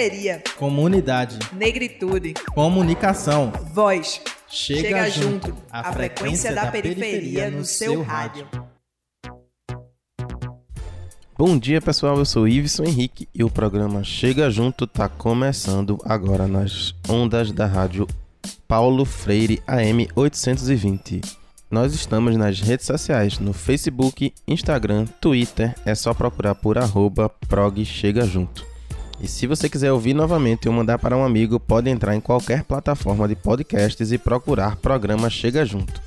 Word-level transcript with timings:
periferia, 0.00 0.42
comunidade, 0.56 1.38
negritude, 1.52 2.32
comunicação, 2.54 3.52
voz. 3.74 4.20
Chega, 4.48 4.80
Chega 4.80 5.10
junto, 5.10 5.48
junto, 5.48 5.62
a 5.70 5.92
frequência 5.92 6.54
da 6.54 6.70
periferia 6.70 7.50
no 7.50 7.64
seu 7.64 8.02
rádio. 8.02 8.48
Bom 11.36 11.58
dia 11.58 11.82
pessoal, 11.82 12.16
eu 12.16 12.24
sou 12.24 12.48
Iveson 12.48 12.84
Henrique 12.84 13.28
e 13.34 13.44
o 13.44 13.50
programa 13.50 14.02
Chega 14.02 14.50
Junto 14.50 14.86
tá 14.86 15.08
começando 15.08 15.98
agora 16.04 16.48
nas 16.48 16.94
ondas 17.08 17.52
da 17.52 17.66
rádio 17.66 18.06
Paulo 18.66 19.04
Freire 19.04 19.62
AM 19.66 20.08
820. 20.16 21.20
Nós 21.70 21.94
estamos 21.94 22.36
nas 22.36 22.58
redes 22.60 22.86
sociais, 22.86 23.38
no 23.38 23.52
Facebook, 23.52 24.32
Instagram, 24.48 25.06
Twitter, 25.20 25.74
é 25.84 25.94
só 25.94 26.12
procurar 26.12 26.54
por 26.54 26.78
arroba 26.78 27.28
prog 27.28 27.84
Chega 27.84 28.26
Junto. 28.26 28.69
E 29.22 29.28
se 29.28 29.46
você 29.46 29.68
quiser 29.68 29.92
ouvir 29.92 30.14
novamente 30.14 30.68
ou 30.68 30.74
mandar 30.74 30.98
para 30.98 31.16
um 31.16 31.24
amigo, 31.24 31.60
pode 31.60 31.90
entrar 31.90 32.16
em 32.16 32.20
qualquer 32.20 32.64
plataforma 32.64 33.28
de 33.28 33.36
podcasts 33.36 34.12
e 34.12 34.18
procurar 34.18 34.76
programa 34.76 35.28
Chega 35.28 35.64
Junto. 35.64 36.00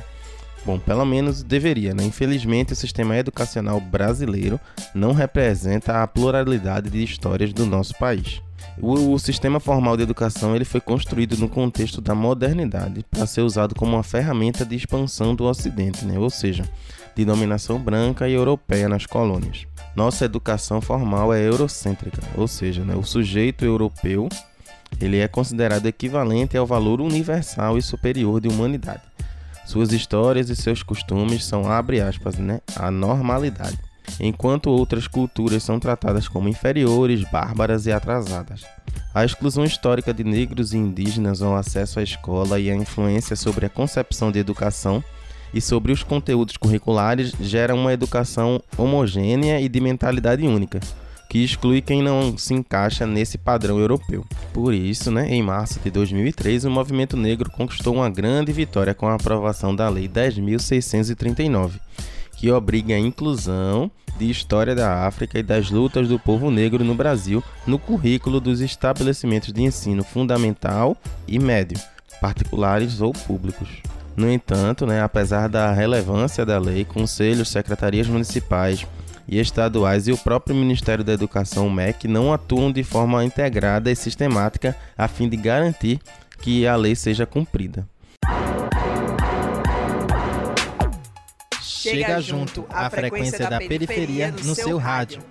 Bom, 0.64 0.78
pelo 0.78 1.04
menos 1.04 1.42
deveria, 1.42 1.92
né? 1.92 2.04
Infelizmente, 2.04 2.72
o 2.72 2.76
sistema 2.76 3.16
educacional 3.16 3.80
brasileiro 3.80 4.60
não 4.94 5.12
representa 5.12 6.04
a 6.04 6.06
pluralidade 6.06 6.88
de 6.88 7.02
histórias 7.02 7.52
do 7.52 7.66
nosso 7.66 7.98
país. 7.98 8.40
O, 8.80 9.12
o, 9.12 9.18
sistema 9.18 9.60
formal 9.60 9.96
de 9.96 10.02
educação 10.02 10.54
ele 10.54 10.64
foi 10.64 10.80
construído 10.80 11.36
no 11.36 11.48
contexto 11.48 12.00
da 12.00 12.14
modernidade 12.14 13.04
para 13.10 13.26
ser 13.26 13.42
usado 13.42 13.74
como 13.74 13.92
uma 13.92 14.02
ferramenta 14.02 14.64
de 14.64 14.74
expansão 14.74 15.34
do 15.34 15.44
Ocidente, 15.44 16.04
né? 16.04 16.18
ou 16.18 16.28
seja, 16.28 16.68
de 17.14 17.24
dominação 17.24 17.78
branca 17.78 18.28
e 18.28 18.32
europeia 18.32 18.88
nas 18.88 19.06
colônias. 19.06 19.66
Nossa 19.94 20.24
educação 20.24 20.80
formal 20.80 21.32
é 21.32 21.40
eurocêntrica, 21.40 22.20
ou 22.36 22.48
seja, 22.48 22.84
né? 22.84 22.96
o 22.96 23.04
sujeito 23.04 23.64
europeu 23.64 24.28
ele 25.00 25.18
é 25.18 25.28
considerado 25.28 25.86
equivalente 25.86 26.56
ao 26.56 26.66
valor 26.66 27.00
universal 27.00 27.78
e 27.78 27.82
superior 27.82 28.40
de 28.40 28.48
humanidade. 28.48 29.02
Suas 29.64 29.92
histórias 29.92 30.50
e 30.50 30.56
seus 30.56 30.82
costumes 30.82 31.44
são, 31.44 31.70
abre 31.70 32.00
aspas, 32.00 32.36
né, 32.38 32.60
a 32.76 32.90
normalidade 32.90 33.78
enquanto 34.20 34.70
outras 34.70 35.06
culturas 35.06 35.62
são 35.62 35.78
tratadas 35.78 36.28
como 36.28 36.48
inferiores, 36.48 37.24
bárbaras 37.30 37.86
e 37.86 37.92
atrasadas. 37.92 38.64
A 39.14 39.24
exclusão 39.24 39.64
histórica 39.64 40.12
de 40.12 40.24
negros 40.24 40.72
e 40.72 40.76
indígenas 40.76 41.40
ao 41.40 41.54
acesso 41.56 42.00
à 42.00 42.02
escola 42.02 42.58
e 42.58 42.70
a 42.70 42.74
influência 42.74 43.36
sobre 43.36 43.66
a 43.66 43.70
concepção 43.70 44.30
de 44.32 44.38
educação 44.38 45.02
e 45.52 45.60
sobre 45.60 45.92
os 45.92 46.02
conteúdos 46.02 46.56
curriculares 46.56 47.32
gera 47.40 47.74
uma 47.74 47.92
educação 47.92 48.60
homogênea 48.76 49.60
e 49.60 49.68
de 49.68 49.80
mentalidade 49.80 50.44
única, 50.44 50.80
que 51.30 51.44
exclui 51.44 51.80
quem 51.80 52.02
não 52.02 52.36
se 52.36 52.54
encaixa 52.54 53.06
nesse 53.06 53.38
padrão 53.38 53.78
europeu. 53.78 54.26
Por 54.52 54.74
isso, 54.74 55.12
né, 55.12 55.28
em 55.32 55.42
março 55.42 55.78
de 55.78 55.90
2003, 55.92 56.64
o 56.64 56.70
movimento 56.70 57.16
negro 57.16 57.50
conquistou 57.50 57.94
uma 57.94 58.10
grande 58.10 58.52
vitória 58.52 58.94
com 58.94 59.06
a 59.06 59.14
aprovação 59.14 59.74
da 59.74 59.88
Lei 59.88 60.08
10.639 60.08 61.74
que 62.44 62.52
obriga 62.52 62.94
a 62.94 62.98
inclusão 62.98 63.90
de 64.18 64.28
história 64.28 64.74
da 64.74 65.06
África 65.06 65.38
e 65.38 65.42
das 65.42 65.70
lutas 65.70 66.08
do 66.08 66.18
povo 66.18 66.50
negro 66.50 66.84
no 66.84 66.94
Brasil 66.94 67.42
no 67.66 67.78
currículo 67.78 68.38
dos 68.38 68.60
estabelecimentos 68.60 69.50
de 69.50 69.62
ensino 69.62 70.04
fundamental 70.04 70.94
e 71.26 71.38
médio, 71.38 71.80
particulares 72.20 73.00
ou 73.00 73.14
públicos. 73.14 73.70
No 74.14 74.30
entanto, 74.30 74.84
né, 74.84 75.00
apesar 75.00 75.48
da 75.48 75.72
relevância 75.72 76.44
da 76.44 76.58
lei, 76.58 76.84
conselhos, 76.84 77.48
secretarias 77.48 78.08
municipais 78.08 78.86
e 79.26 79.40
estaduais 79.40 80.06
e 80.06 80.12
o 80.12 80.18
próprio 80.18 80.54
Ministério 80.54 81.02
da 81.02 81.14
Educação, 81.14 81.70
MEC, 81.70 82.06
não 82.06 82.30
atuam 82.30 82.70
de 82.70 82.84
forma 82.84 83.24
integrada 83.24 83.90
e 83.90 83.96
sistemática 83.96 84.76
a 84.98 85.08
fim 85.08 85.30
de 85.30 85.38
garantir 85.38 85.98
que 86.42 86.66
a 86.66 86.76
lei 86.76 86.94
seja 86.94 87.24
cumprida. 87.24 87.88
Chega 91.84 92.18
junto, 92.18 92.64
a 92.70 92.88
frequência 92.88 93.46
da 93.46 93.58
periferia 93.58 94.32
no 94.42 94.54
seu 94.54 94.78
rádio. 94.78 95.22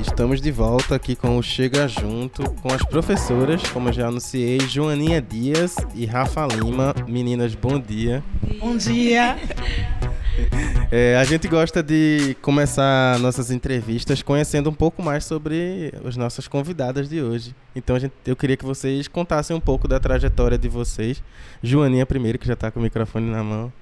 Estamos 0.00 0.40
de 0.40 0.52
volta 0.52 0.94
aqui 0.94 1.16
com 1.16 1.36
o 1.36 1.42
Chega 1.42 1.88
Junto, 1.88 2.48
com 2.62 2.72
as 2.72 2.84
professoras, 2.84 3.60
como 3.70 3.92
já 3.92 4.06
anunciei, 4.06 4.60
Joaninha 4.60 5.20
Dias 5.20 5.74
e 5.96 6.06
Rafa 6.06 6.46
Lima. 6.46 6.94
Meninas, 7.08 7.56
bom 7.56 7.80
dia. 7.80 8.22
Bom 8.60 8.76
dia. 8.76 9.36
É, 10.92 11.16
a 11.16 11.22
gente 11.22 11.46
gosta 11.46 11.84
de 11.84 12.36
começar 12.42 13.16
nossas 13.20 13.52
entrevistas 13.52 14.22
conhecendo 14.22 14.68
um 14.68 14.72
pouco 14.72 15.00
mais 15.00 15.24
sobre 15.24 15.94
as 16.04 16.16
nossas 16.16 16.48
convidadas 16.48 17.08
de 17.08 17.22
hoje. 17.22 17.54
Então 17.76 17.96
gente, 17.96 18.12
eu 18.26 18.34
queria 18.34 18.56
que 18.56 18.64
vocês 18.64 19.06
contassem 19.06 19.54
um 19.54 19.60
pouco 19.60 19.86
da 19.86 20.00
trajetória 20.00 20.58
de 20.58 20.68
vocês. 20.68 21.22
Joaninha 21.62 22.04
primeiro, 22.04 22.40
que 22.40 22.46
já 22.46 22.54
está 22.54 22.72
com 22.72 22.80
o 22.80 22.82
microfone 22.82 23.30
na 23.30 23.44
mão. 23.44 23.72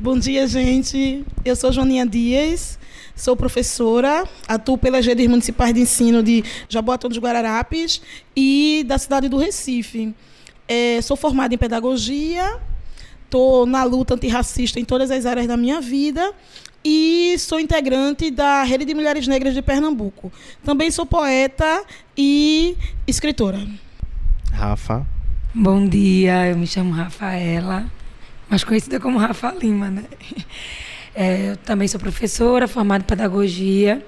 Bom 0.00 0.18
dia, 0.18 0.48
gente. 0.48 1.24
Eu 1.44 1.54
sou 1.54 1.70
Joaninha 1.70 2.04
Dias, 2.04 2.76
sou 3.14 3.36
professora, 3.36 4.24
atuo 4.48 4.76
pelas 4.76 5.06
redes 5.06 5.28
municipais 5.28 5.72
de 5.72 5.82
ensino 5.82 6.24
de 6.24 6.42
Jaboatão 6.68 7.08
dos 7.08 7.20
Guararapes 7.20 8.02
e 8.34 8.84
da 8.84 8.98
cidade 8.98 9.28
do 9.28 9.38
Recife. 9.38 10.12
É, 10.66 11.00
sou 11.02 11.16
formada 11.16 11.54
em 11.54 11.58
pedagogia 11.58 12.60
estou 13.26 13.66
na 13.66 13.84
luta 13.84 14.14
antirracista 14.14 14.80
em 14.80 14.84
todas 14.84 15.10
as 15.10 15.26
áreas 15.26 15.46
da 15.46 15.56
minha 15.56 15.80
vida 15.80 16.32
e 16.84 17.36
sou 17.38 17.58
integrante 17.58 18.30
da 18.30 18.62
Rede 18.62 18.84
de 18.84 18.94
Mulheres 18.94 19.26
Negras 19.26 19.54
de 19.54 19.60
Pernambuco. 19.60 20.32
Também 20.64 20.90
sou 20.90 21.04
poeta 21.04 21.84
e 22.16 22.76
escritora. 23.06 23.66
Rafa. 24.52 25.04
Bom 25.52 25.86
dia, 25.86 26.46
eu 26.48 26.56
me 26.56 26.66
chamo 26.66 26.92
Rafaela, 26.92 27.90
mais 28.48 28.62
conhecida 28.62 29.00
como 29.00 29.18
Rafa 29.18 29.52
Lima, 29.52 29.90
né? 29.90 30.04
É, 31.18 31.52
eu 31.52 31.56
também 31.56 31.88
sou 31.88 31.98
professora, 31.98 32.68
formada 32.68 33.02
em 33.02 33.06
pedagogia. 33.06 34.04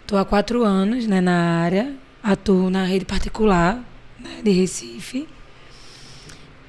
Estou 0.00 0.18
há 0.18 0.24
quatro 0.24 0.64
anos 0.64 1.06
né, 1.06 1.20
na 1.20 1.60
área, 1.60 1.94
atuo 2.20 2.68
na 2.68 2.84
rede 2.84 3.04
particular 3.04 3.76
né, 4.18 4.40
de 4.42 4.50
Recife. 4.50 5.28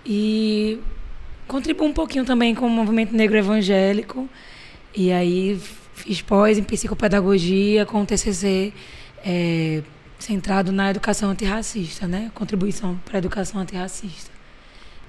E 0.06 0.80
contribuo 1.50 1.88
um 1.88 1.94
pouquinho 1.94 2.24
também 2.24 2.56
com 2.56 2.68
o 2.68 2.70
movimento 2.70 3.14
negro 3.14 3.38
evangélico. 3.38 4.30
E 4.96 5.12
aí 5.12 5.60
fiz 5.96 6.22
pós 6.22 6.58
em 6.58 6.64
psicopedagogia 6.64 7.86
com 7.86 8.02
o 8.02 8.06
TCC 8.06 8.72
é, 9.26 9.82
centrado 10.18 10.72
na 10.72 10.92
educação 10.92 11.32
antirracista, 11.32 12.08
né? 12.08 12.32
Contribuição 12.34 12.98
para 13.04 13.18
a 13.18 13.20
educação 13.20 13.60
antirracista. 13.60 14.32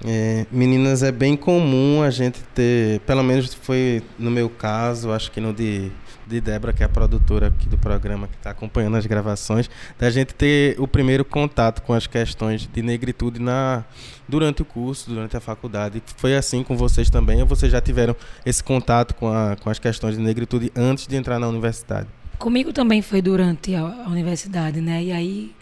É, 0.03 0.47
meninas, 0.51 1.03
é 1.03 1.11
bem 1.11 1.37
comum 1.37 2.01
a 2.01 2.09
gente 2.09 2.41
ter, 2.55 2.99
pelo 3.01 3.23
menos 3.23 3.53
foi 3.53 4.01
no 4.17 4.31
meu 4.31 4.49
caso, 4.49 5.11
acho 5.11 5.31
que 5.31 5.39
no 5.39 5.53
de 5.53 5.91
de 6.31 6.41
Débora, 6.41 6.73
que 6.73 6.81
é 6.81 6.85
a 6.85 6.89
produtora 6.89 7.47
aqui 7.47 7.67
do 7.67 7.77
programa, 7.77 8.27
que 8.27 8.35
está 8.35 8.51
acompanhando 8.51 8.97
as 8.97 9.05
gravações, 9.05 9.69
da 9.99 10.09
gente 10.09 10.33
ter 10.33 10.79
o 10.79 10.87
primeiro 10.87 11.25
contato 11.25 11.81
com 11.81 11.93
as 11.93 12.07
questões 12.07 12.67
de 12.67 12.81
negritude 12.81 13.39
na, 13.39 13.83
durante 14.27 14.61
o 14.61 14.65
curso, 14.65 15.09
durante 15.09 15.35
a 15.35 15.39
faculdade. 15.39 16.01
Foi 16.17 16.35
assim 16.35 16.63
com 16.63 16.75
vocês 16.77 17.09
também, 17.09 17.41
ou 17.41 17.47
vocês 17.47 17.71
já 17.71 17.81
tiveram 17.81 18.15
esse 18.45 18.63
contato 18.63 19.13
com, 19.15 19.27
a, 19.27 19.55
com 19.57 19.69
as 19.69 19.77
questões 19.77 20.15
de 20.15 20.21
negritude 20.21 20.71
antes 20.75 21.05
de 21.05 21.15
entrar 21.15 21.37
na 21.37 21.47
universidade? 21.47 22.07
Comigo 22.39 22.73
também 22.73 23.01
foi 23.01 23.21
durante 23.21 23.75
a, 23.75 23.81
a 23.81 24.09
universidade, 24.09 24.81
né? 24.81 25.03
E 25.03 25.11
aí 25.11 25.55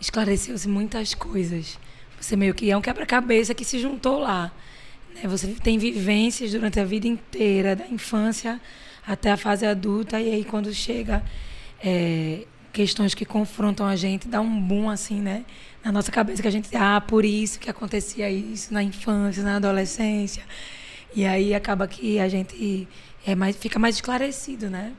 esclareceu-se 0.00 0.68
muitas 0.68 1.14
coisas. 1.14 1.78
Você 2.20 2.36
meio 2.36 2.54
que 2.54 2.70
é 2.70 2.76
um 2.76 2.80
quebra-cabeça 2.80 3.54
que 3.54 3.64
se 3.64 3.78
juntou 3.78 4.20
lá. 4.20 4.50
Né? 5.14 5.28
Você 5.28 5.48
tem 5.48 5.78
vivências 5.78 6.52
durante 6.52 6.80
a 6.80 6.84
vida 6.84 7.06
inteira, 7.06 7.76
da 7.76 7.86
infância 7.86 8.60
até 9.06 9.30
a 9.30 9.36
fase 9.36 9.66
adulta, 9.66 10.20
e 10.20 10.32
aí 10.32 10.44
quando 10.44 10.72
chega 10.72 11.22
é, 11.82 12.44
questões 12.72 13.14
que 13.14 13.24
confrontam 13.24 13.86
a 13.86 13.96
gente, 13.96 14.26
dá 14.26 14.40
um 14.40 14.60
boom 14.60 14.90
assim, 14.90 15.20
né? 15.20 15.44
Na 15.84 15.92
nossa 15.92 16.10
cabeça 16.10 16.42
que 16.42 16.48
a 16.48 16.50
gente, 16.50 16.74
ah, 16.76 17.00
por 17.00 17.24
isso 17.24 17.60
que 17.60 17.70
acontecia 17.70 18.30
isso 18.30 18.72
na 18.72 18.82
infância, 18.82 19.42
na 19.42 19.56
adolescência. 19.56 20.42
E 21.14 21.24
aí 21.24 21.54
acaba 21.54 21.86
que 21.86 22.18
a 22.18 22.28
gente 22.28 22.88
é 23.26 23.34
mais, 23.34 23.56
fica 23.56 23.78
mais 23.78 23.96
esclarecido, 23.96 24.68
né? 24.68 24.92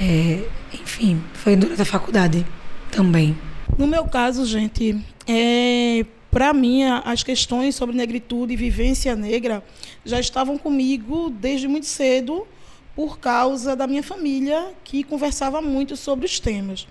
É, 0.00 0.48
enfim, 0.72 1.22
foi 1.34 1.54
durante 1.56 1.82
a 1.82 1.84
faculdade 1.84 2.46
também. 2.90 3.36
No 3.76 3.86
meu 3.86 4.04
caso, 4.04 4.46
gente, 4.46 4.98
é, 5.26 6.04
para 6.30 6.52
mim, 6.54 6.84
as 6.84 7.22
questões 7.22 7.74
sobre 7.74 7.94
negritude 7.94 8.54
e 8.54 8.56
vivência 8.56 9.14
negra 9.14 9.62
já 10.04 10.18
estavam 10.18 10.56
comigo 10.56 11.28
desde 11.28 11.68
muito 11.68 11.86
cedo, 11.86 12.46
por 12.94 13.18
causa 13.18 13.74
da 13.74 13.86
minha 13.86 14.02
família, 14.02 14.72
que 14.84 15.02
conversava 15.02 15.60
muito 15.62 15.96
sobre 15.96 16.26
os 16.26 16.38
temas. 16.38 16.86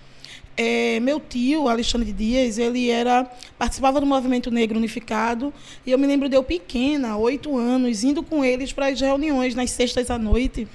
É, 0.56 1.00
meu 1.00 1.18
tio, 1.18 1.66
Alexandre 1.68 2.12
Dias, 2.12 2.58
ele 2.58 2.90
era 2.90 3.24
participava 3.58 4.00
do 4.00 4.06
movimento 4.06 4.50
negro 4.50 4.76
unificado 4.76 5.52
e 5.86 5.90
eu 5.90 5.98
me 5.98 6.06
lembro 6.06 6.28
de 6.28 6.36
eu 6.36 6.42
pequena, 6.42 7.16
oito 7.16 7.56
anos, 7.56 8.04
indo 8.04 8.22
com 8.22 8.44
eles 8.44 8.72
para 8.72 8.88
as 8.88 9.00
reuniões 9.00 9.54
nas 9.54 9.70
sextas 9.70 10.10
à 10.10 10.18
noite 10.18 10.68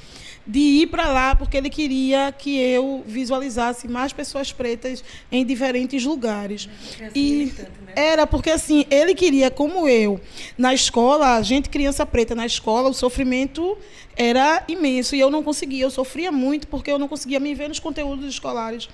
de 0.47 0.59
ir 0.59 0.87
para 0.87 1.07
lá 1.09 1.35
porque 1.35 1.57
ele 1.57 1.69
queria 1.69 2.31
que 2.31 2.57
eu 2.57 3.03
visualizasse 3.05 3.87
mais 3.87 4.13
pessoas 4.13 4.51
pretas 4.53 5.03
em 5.31 5.45
diferentes 5.45 6.03
lugares. 6.05 6.69
E 7.13 7.51
né? 7.57 7.67
Era 7.97 8.27
porque 8.27 8.51
assim, 8.51 8.85
ele 8.91 9.15
queria 9.15 9.49
como 9.49 9.87
eu, 9.87 10.21
na 10.55 10.71
escola, 10.71 11.33
a 11.33 11.41
gente 11.41 11.67
criança 11.67 12.05
preta 12.05 12.35
na 12.35 12.45
escola, 12.45 12.89
o 12.89 12.93
sofrimento 12.93 13.75
era 14.15 14.63
imenso 14.67 15.15
e 15.15 15.19
eu 15.19 15.31
não 15.31 15.41
conseguia, 15.41 15.83
eu 15.83 15.89
sofria 15.89 16.31
muito 16.31 16.67
porque 16.67 16.91
eu 16.91 16.99
não 16.99 17.07
conseguia 17.07 17.39
me 17.39 17.55
ver 17.55 17.67
nos 17.67 17.79
conteúdos 17.79 18.23
escolares. 18.27 18.87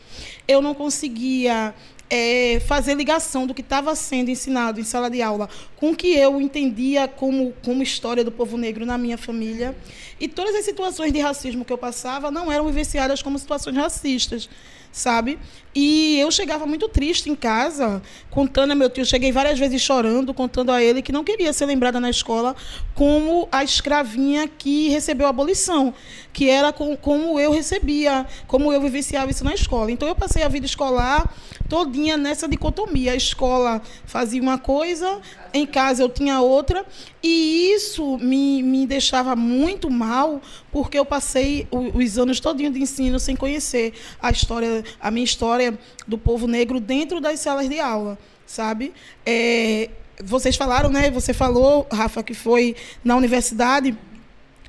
Eu 0.48 0.62
não 0.62 0.74
conseguia 0.74 1.76
é, 2.10 2.62
fazer 2.62 2.94
ligação 2.94 3.46
do 3.46 3.54
que 3.54 3.62
estava 3.62 3.94
sendo 3.94 4.30
ensinado 4.30 4.80
em 4.80 4.86
sala 4.86 5.10
de 5.10 5.22
aula 5.22 5.50
com 5.76 5.92
o 5.92 5.96
que 5.96 6.16
eu 6.16 6.40
entendia 6.40 7.06
como, 7.06 7.54
como 7.62 7.84
história 7.84 8.24
do 8.24 8.32
povo 8.32 8.58
negro 8.58 8.86
na 8.86 8.98
minha 8.98 9.18
família. 9.18 9.76
E 10.18 10.30
todas 10.30 10.56
as 10.56 10.64
situações 10.64 11.12
de 11.12 11.20
racismo 11.20 11.66
que 11.66 11.74
eu 11.74 11.78
passava 11.78 12.32
não 12.32 12.50
eram 12.50 12.66
vivenciadas 12.68 13.22
como 13.22 13.38
situações 13.38 13.76
racistas 13.76 14.50
sabe? 14.94 15.40
E 15.76 16.20
eu 16.20 16.30
chegava 16.30 16.68
muito 16.68 16.88
triste 16.88 17.32
em 17.32 17.36
casa, 17.36 18.00
contando 18.30 18.72
a 18.72 18.76
meu 18.76 18.92
tio, 18.92 19.04
cheguei 19.04 19.32
várias 19.32 19.58
vezes 19.58 19.82
chorando, 19.82 20.32
contando 20.32 20.72
a 20.72 20.82
ele 20.82 21.02
que 21.02 21.12
não 21.12 21.24
queria 21.24 21.52
ser 21.52 21.66
lembrada 21.66 22.00
na 22.00 22.12
escola 22.12 22.56
como 22.94 23.50
a 23.52 23.64
escravinha 23.64 24.48
que 24.48 24.90
recebeu 24.90 25.26
a 25.26 25.32
abolição, 25.32 25.92
que 26.32 26.48
era 26.48 26.72
com, 26.72 26.96
como 26.96 27.40
eu 27.40 27.52
recebia, 27.52 28.26
como 28.48 28.72
eu 28.72 28.80
vivenciava 28.80 29.32
isso 29.32 29.44
na 29.44 29.56
escola. 29.56 29.92
Então 29.92 30.08
eu 30.08 30.16
passei 30.16 30.44
a 30.44 30.48
vida 30.48 30.68
escolar 30.68 31.34
todinha 31.74 32.16
nessa 32.16 32.48
dicotomia. 32.48 33.14
A 33.14 33.16
escola 33.16 33.82
fazia 34.06 34.40
uma 34.40 34.60
coisa, 34.60 35.20
em 35.52 35.66
casa 35.66 36.04
eu 36.04 36.10
tinha 36.10 36.40
outra, 36.40 36.86
e 37.24 37.72
isso 37.74 38.20
me, 38.20 38.62
me 38.62 38.86
deixava 38.86 39.36
muito 39.36 39.90
mal, 39.90 40.40
porque 40.72 41.00
eu 41.00 41.04
passei 41.04 41.68
os 41.72 42.20
anos 42.20 42.40
todinhos 42.40 42.76
de 42.76 42.80
ensino 42.80 43.20
sem 43.20 43.36
conhecer 43.36 43.92
a 44.22 44.30
história, 44.30 44.84
a 45.02 45.10
minha 45.10 45.24
história 45.24 45.76
do 46.08 46.16
povo 46.16 46.46
negro 46.46 46.80
dentro 46.80 47.20
das 47.20 47.40
salas 47.40 47.68
de 47.68 47.80
aula, 47.80 48.20
sabe? 48.46 48.94
É, 49.26 49.90
vocês 50.24 50.56
falaram, 50.56 50.92
né? 50.92 51.10
Você 51.10 51.34
falou, 51.34 51.88
Rafa, 51.92 52.22
que 52.22 52.36
foi 52.36 52.76
na 53.04 53.16
universidade. 53.16 53.98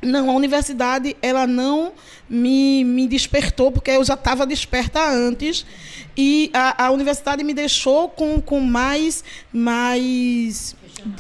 Não, 0.05 0.31
a 0.31 0.35
universidade 0.35 1.17
ela 1.21 1.47
não 1.47 1.93
me, 2.29 2.85
me 2.85 3.07
despertou, 3.07 3.73
porque 3.73 3.91
eu 3.91 4.05
já 4.05 4.15
estava 4.15 4.47
desperta 4.47 5.01
antes. 5.09 5.65
E 6.17 6.51
a, 6.53 6.87
a 6.87 6.91
universidade 6.91 7.43
me 7.43 7.55
deixou 7.55 8.09
com, 8.09 8.41
com 8.41 8.61
mais, 8.61 9.25
mais 9.53 10.77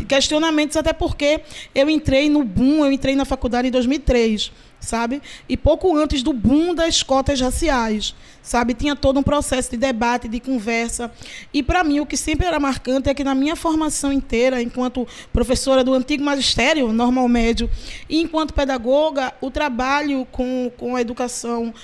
questionamentos, 0.07 0.77
até 0.77 0.93
porque 0.93 1.41
eu 1.75 1.91
entrei 1.91 2.31
no 2.31 2.45
boom, 2.45 2.85
eu 2.85 2.93
entrei 2.93 3.17
na 3.17 3.25
faculdade 3.25 3.69
em 3.69 3.71
2003 3.71 4.53
sabe? 4.85 5.21
E 5.49 5.57
pouco 5.57 5.97
antes 5.97 6.23
do 6.23 6.33
boom 6.33 6.75
das 6.75 7.03
cotas 7.03 7.41
raciais, 7.41 8.15
sabe? 8.43 8.75
Tinha 8.75 8.95
todo 8.95 9.19
um 9.19 9.23
processo 9.23 9.71
de 9.71 9.77
debate, 9.77 10.29
de 10.29 10.39
conversa. 10.39 11.11
E 11.53 11.63
para 11.63 11.83
mim 11.83 12.01
o 12.01 12.07
que 12.07 12.17
sempre 12.17 12.47
era 12.47 12.61
marcante 12.61 13.09
é 13.09 13.15
que 13.15 13.25
na 13.25 13.35
minha 13.35 13.57
formação 13.57 14.13
inteira, 14.13 14.63
enquanto 14.63 15.09
professora 15.33 15.83
do 15.83 15.95
antigo 15.95 16.23
magistério, 16.23 16.93
normal 16.93 17.27
médio, 17.29 17.69
e 18.09 18.21
enquanto 18.21 18.55
pedagoga, 18.55 19.33
o 19.41 19.51
trabalho 19.51 20.27
com, 20.31 20.71
com 20.77 20.95
a 20.95 21.01
educação 21.01 21.75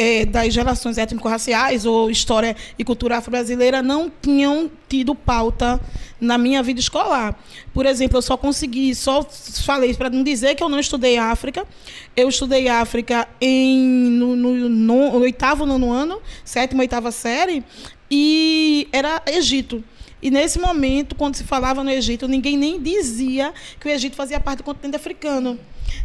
é, 0.00 0.24
das 0.24 0.56
relações 0.56 0.96
étnico-raciais 0.96 1.84
ou 1.84 2.10
história 2.10 2.56
e 2.78 2.82
cultura 2.82 3.18
afro-brasileira 3.18 3.82
não 3.82 4.10
tinham 4.22 4.70
tido 4.88 5.14
pauta 5.14 5.78
na 6.18 6.38
minha 6.38 6.62
vida 6.62 6.80
escolar. 6.80 7.38
Por 7.74 7.84
exemplo, 7.84 8.16
eu 8.16 8.22
só 8.22 8.34
consegui, 8.34 8.94
só 8.94 9.22
falei 9.62 9.92
para 9.92 10.08
não 10.08 10.22
dizer 10.22 10.54
que 10.54 10.62
eu 10.62 10.70
não 10.70 10.80
estudei 10.80 11.18
África. 11.18 11.66
Eu 12.16 12.30
estudei 12.30 12.66
África 12.68 13.28
em, 13.38 13.78
no, 13.78 14.34
no, 14.34 14.68
no 14.70 15.18
oitavo, 15.18 15.66
nono 15.66 15.92
ano, 15.92 16.18
sétima, 16.46 16.80
oitava 16.80 17.10
série, 17.10 17.62
e 18.10 18.88
era 18.92 19.22
Egito. 19.26 19.84
E 20.22 20.30
nesse 20.30 20.58
momento, 20.58 21.14
quando 21.14 21.36
se 21.36 21.44
falava 21.44 21.82
no 21.82 21.90
Egito, 21.90 22.28
ninguém 22.28 22.56
nem 22.56 22.80
dizia 22.80 23.54
que 23.78 23.88
o 23.88 23.90
Egito 23.90 24.16
fazia 24.16 24.38
parte 24.38 24.58
do 24.58 24.64
continente 24.64 24.96
africano. 24.96 25.58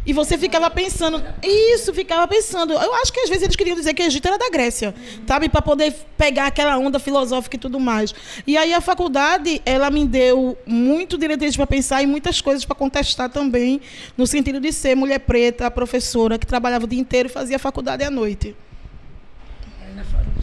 E 0.04 0.12
você 0.12 0.38
ficava 0.38 0.70
pensando, 0.70 1.22
isso, 1.42 1.92
ficava 1.92 2.26
pensando. 2.26 2.72
Eu 2.72 2.94
acho 2.94 3.12
que 3.12 3.20
às 3.20 3.28
vezes 3.28 3.44
eles 3.44 3.56
queriam 3.56 3.76
dizer 3.76 3.92
que 3.92 4.02
o 4.02 4.06
Egito 4.06 4.26
era 4.26 4.38
da 4.38 4.48
Grécia, 4.50 4.94
sabe? 5.26 5.48
Para 5.48 5.62
poder 5.62 5.92
pegar 6.16 6.46
aquela 6.46 6.78
onda 6.78 6.98
filosófica 6.98 7.56
e 7.56 7.58
tudo 7.58 7.78
mais. 7.78 8.14
E 8.46 8.56
aí 8.56 8.72
a 8.72 8.80
faculdade, 8.80 9.60
ela 9.64 9.90
me 9.90 10.06
deu 10.06 10.56
muito 10.66 11.18
diretriz 11.18 11.56
para 11.56 11.66
pensar 11.66 12.02
e 12.02 12.06
muitas 12.06 12.40
coisas 12.40 12.64
para 12.64 12.76
contestar 12.76 13.30
também, 13.30 13.80
no 14.16 14.26
sentido 14.26 14.60
de 14.60 14.72
ser 14.72 14.94
mulher 14.94 15.20
preta, 15.20 15.70
professora, 15.70 16.38
que 16.38 16.46
trabalhava 16.46 16.84
o 16.84 16.88
dia 16.88 17.00
inteiro 17.00 17.28
e 17.28 17.32
fazia 17.32 17.58
faculdade 17.58 18.04
à 18.04 18.10
noite. 18.10 18.56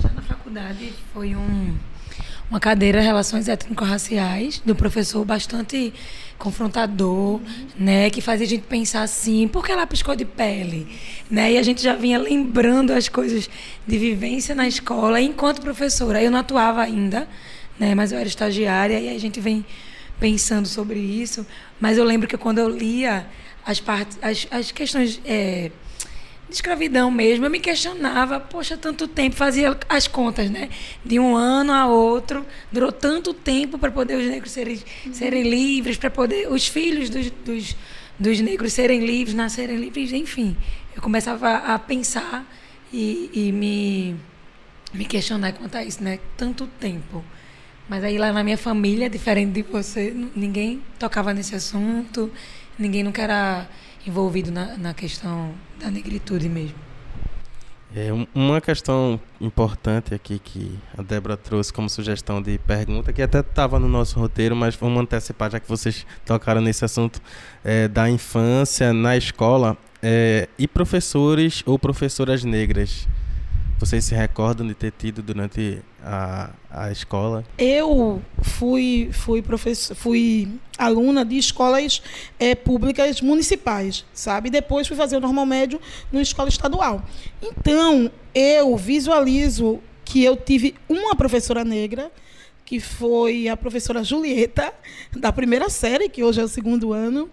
Já 0.01 0.09
na 0.09 0.21
faculdade 0.21 0.93
foi 1.13 1.35
um 1.35 1.75
uma 2.53 2.59
cadeira 2.59 3.01
Relações 3.01 3.47
Étnico-Raciais, 3.47 4.61
do 4.63 4.75
professor 4.75 5.25
bastante 5.25 5.91
confrontador, 6.37 7.41
uhum. 7.41 7.41
né, 7.79 8.11
que 8.11 8.21
fazia 8.21 8.45
a 8.45 8.49
gente 8.49 8.61
pensar 8.61 9.01
assim, 9.01 9.47
por 9.47 9.65
que 9.65 9.71
ela 9.71 9.87
piscou 9.87 10.15
de 10.15 10.23
pele? 10.23 10.87
Né? 11.31 11.53
E 11.53 11.57
a 11.57 11.63
gente 11.63 11.81
já 11.81 11.95
vinha 11.95 12.19
lembrando 12.19 12.93
as 12.93 13.09
coisas 13.09 13.49
de 13.87 13.97
vivência 13.97 14.53
na 14.53 14.67
escola 14.67 15.19
enquanto 15.19 15.61
professora. 15.61 16.21
Eu 16.21 16.29
não 16.29 16.37
atuava 16.37 16.83
ainda, 16.83 17.27
né, 17.79 17.95
mas 17.95 18.11
eu 18.11 18.19
era 18.19 18.27
estagiária 18.27 18.99
e 18.99 19.09
a 19.09 19.19
gente 19.19 19.39
vem 19.39 19.65
pensando 20.19 20.67
sobre 20.67 20.99
isso. 20.99 21.43
Mas 21.79 21.97
eu 21.97 22.03
lembro 22.03 22.27
que 22.27 22.37
quando 22.37 22.59
eu 22.59 22.69
lia 22.69 23.25
as 23.65 23.79
partes, 23.79 24.19
as, 24.21 24.45
as 24.51 24.71
questões 24.71 25.19
é, 25.25 25.71
de 26.53 26.57
escravidão 26.57 27.09
mesmo. 27.09 27.45
Eu 27.45 27.49
me 27.49 27.59
questionava, 27.59 28.39
poxa, 28.39 28.77
tanto 28.77 29.07
tempo, 29.07 29.35
fazia 29.35 29.75
as 29.89 30.07
contas, 30.07 30.49
né? 30.49 30.69
De 31.03 31.19
um 31.19 31.35
ano 31.35 31.73
a 31.73 31.87
outro, 31.87 32.45
durou 32.71 32.91
tanto 32.91 33.33
tempo 33.33 33.77
para 33.77 33.91
poder 33.91 34.15
os 34.15 34.25
negros 34.27 34.51
serem, 34.51 34.79
serem 35.11 35.43
livres, 35.43 35.97
para 35.97 36.11
poder 36.11 36.49
os 36.51 36.67
filhos 36.67 37.09
dos, 37.09 37.31
dos, 37.31 37.75
dos, 38.19 38.39
negros 38.39 38.71
serem 38.71 39.03
livres, 39.05 39.35
nascerem 39.35 39.77
livres, 39.77 40.13
enfim. 40.13 40.55
Eu 40.95 41.01
começava 41.01 41.55
a 41.55 41.77
pensar 41.79 42.45
e, 42.93 43.29
e 43.33 43.51
me, 43.51 44.15
me 44.93 45.05
questionar 45.05 45.53
quanto 45.53 45.75
a 45.75 45.83
isso, 45.83 46.03
né? 46.03 46.19
Tanto 46.37 46.67
tempo. 46.79 47.23
Mas 47.89 48.03
aí 48.03 48.17
lá 48.17 48.31
na 48.31 48.43
minha 48.43 48.57
família, 48.57 49.09
diferente 49.09 49.51
de 49.51 49.63
você, 49.63 50.15
ninguém 50.35 50.81
tocava 50.99 51.33
nesse 51.33 51.55
assunto, 51.55 52.31
ninguém 52.77 53.03
nunca 53.03 53.23
era 53.23 53.67
envolvido 54.05 54.51
na, 54.51 54.77
na 54.77 54.93
questão 54.93 55.53
da 55.79 55.89
negritude 55.89 56.49
mesmo. 56.49 56.75
É, 57.95 58.09
uma 58.33 58.59
questão 58.59 59.19
importante 59.39 60.15
aqui 60.15 60.39
que 60.39 60.79
a 60.97 61.03
Débora 61.03 61.37
trouxe 61.37 61.71
como 61.71 61.87
sugestão 61.87 62.41
de 62.41 62.57
pergunta, 62.57 63.13
que 63.13 63.21
até 63.21 63.39
estava 63.41 63.77
no 63.77 63.87
nosso 63.87 64.19
roteiro, 64.19 64.55
mas 64.55 64.75
vamos 64.75 64.99
antecipar, 64.99 65.51
já 65.51 65.59
que 65.59 65.69
vocês 65.69 66.03
tocaram 66.25 66.59
nesse 66.59 66.83
assunto 66.83 67.21
é, 67.63 67.87
da 67.87 68.09
infância 68.09 68.91
na 68.93 69.15
escola, 69.15 69.77
é, 70.01 70.49
e 70.57 70.67
professores 70.67 71.61
ou 71.67 71.77
professoras 71.77 72.43
negras 72.43 73.07
vocês 73.79 74.05
se 74.05 74.15
recordam 74.15 74.67
de 74.67 74.73
ter 74.73 74.91
tido 74.91 75.21
durante 75.21 75.81
a, 76.03 76.51
a 76.69 76.91
escola? 76.91 77.43
Eu 77.57 78.21
fui 78.41 79.09
fui 79.11 79.41
professor, 79.41 79.95
fui 79.95 80.49
aluna 80.77 81.25
de 81.25 81.37
escolas 81.37 82.01
é, 82.39 82.55
públicas 82.55 83.21
municipais, 83.21 84.05
sabe? 84.13 84.49
Depois 84.49 84.87
fui 84.87 84.97
fazer 84.97 85.17
o 85.17 85.19
normal 85.19 85.45
médio 85.45 85.79
numa 86.11 86.21
escola 86.21 86.49
estadual. 86.49 87.03
Então 87.41 88.11
eu 88.33 88.75
visualizo 88.77 89.79
que 90.05 90.23
eu 90.23 90.35
tive 90.35 90.75
uma 90.87 91.15
professora 91.15 91.63
negra 91.63 92.11
que 92.65 92.79
foi 92.79 93.47
a 93.47 93.57
professora 93.57 94.03
Julieta 94.03 94.73
da 95.17 95.31
primeira 95.31 95.69
série, 95.69 96.09
que 96.09 96.23
hoje 96.23 96.39
é 96.39 96.43
o 96.43 96.47
segundo 96.47 96.93
ano, 96.93 97.29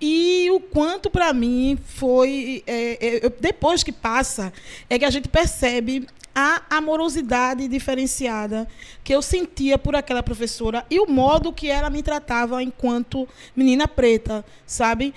e 0.00 0.48
o 0.50 0.60
quanto 0.60 1.10
para 1.10 1.32
mim 1.32 1.78
foi. 1.84 2.62
É, 2.66 3.26
é, 3.26 3.32
depois 3.40 3.82
que 3.82 3.92
passa, 3.92 4.52
é 4.88 4.98
que 4.98 5.04
a 5.04 5.10
gente 5.10 5.28
percebe 5.28 6.06
a 6.40 6.62
amorosidade 6.70 7.66
diferenciada 7.66 8.68
que 9.02 9.12
eu 9.12 9.20
sentia 9.20 9.76
por 9.76 9.96
aquela 9.96 10.22
professora 10.22 10.86
e 10.88 11.00
o 11.00 11.06
modo 11.08 11.52
que 11.52 11.68
ela 11.68 11.90
me 11.90 12.00
tratava 12.00 12.62
enquanto 12.62 13.28
menina 13.56 13.88
preta, 13.88 14.44
sabe? 14.64 15.12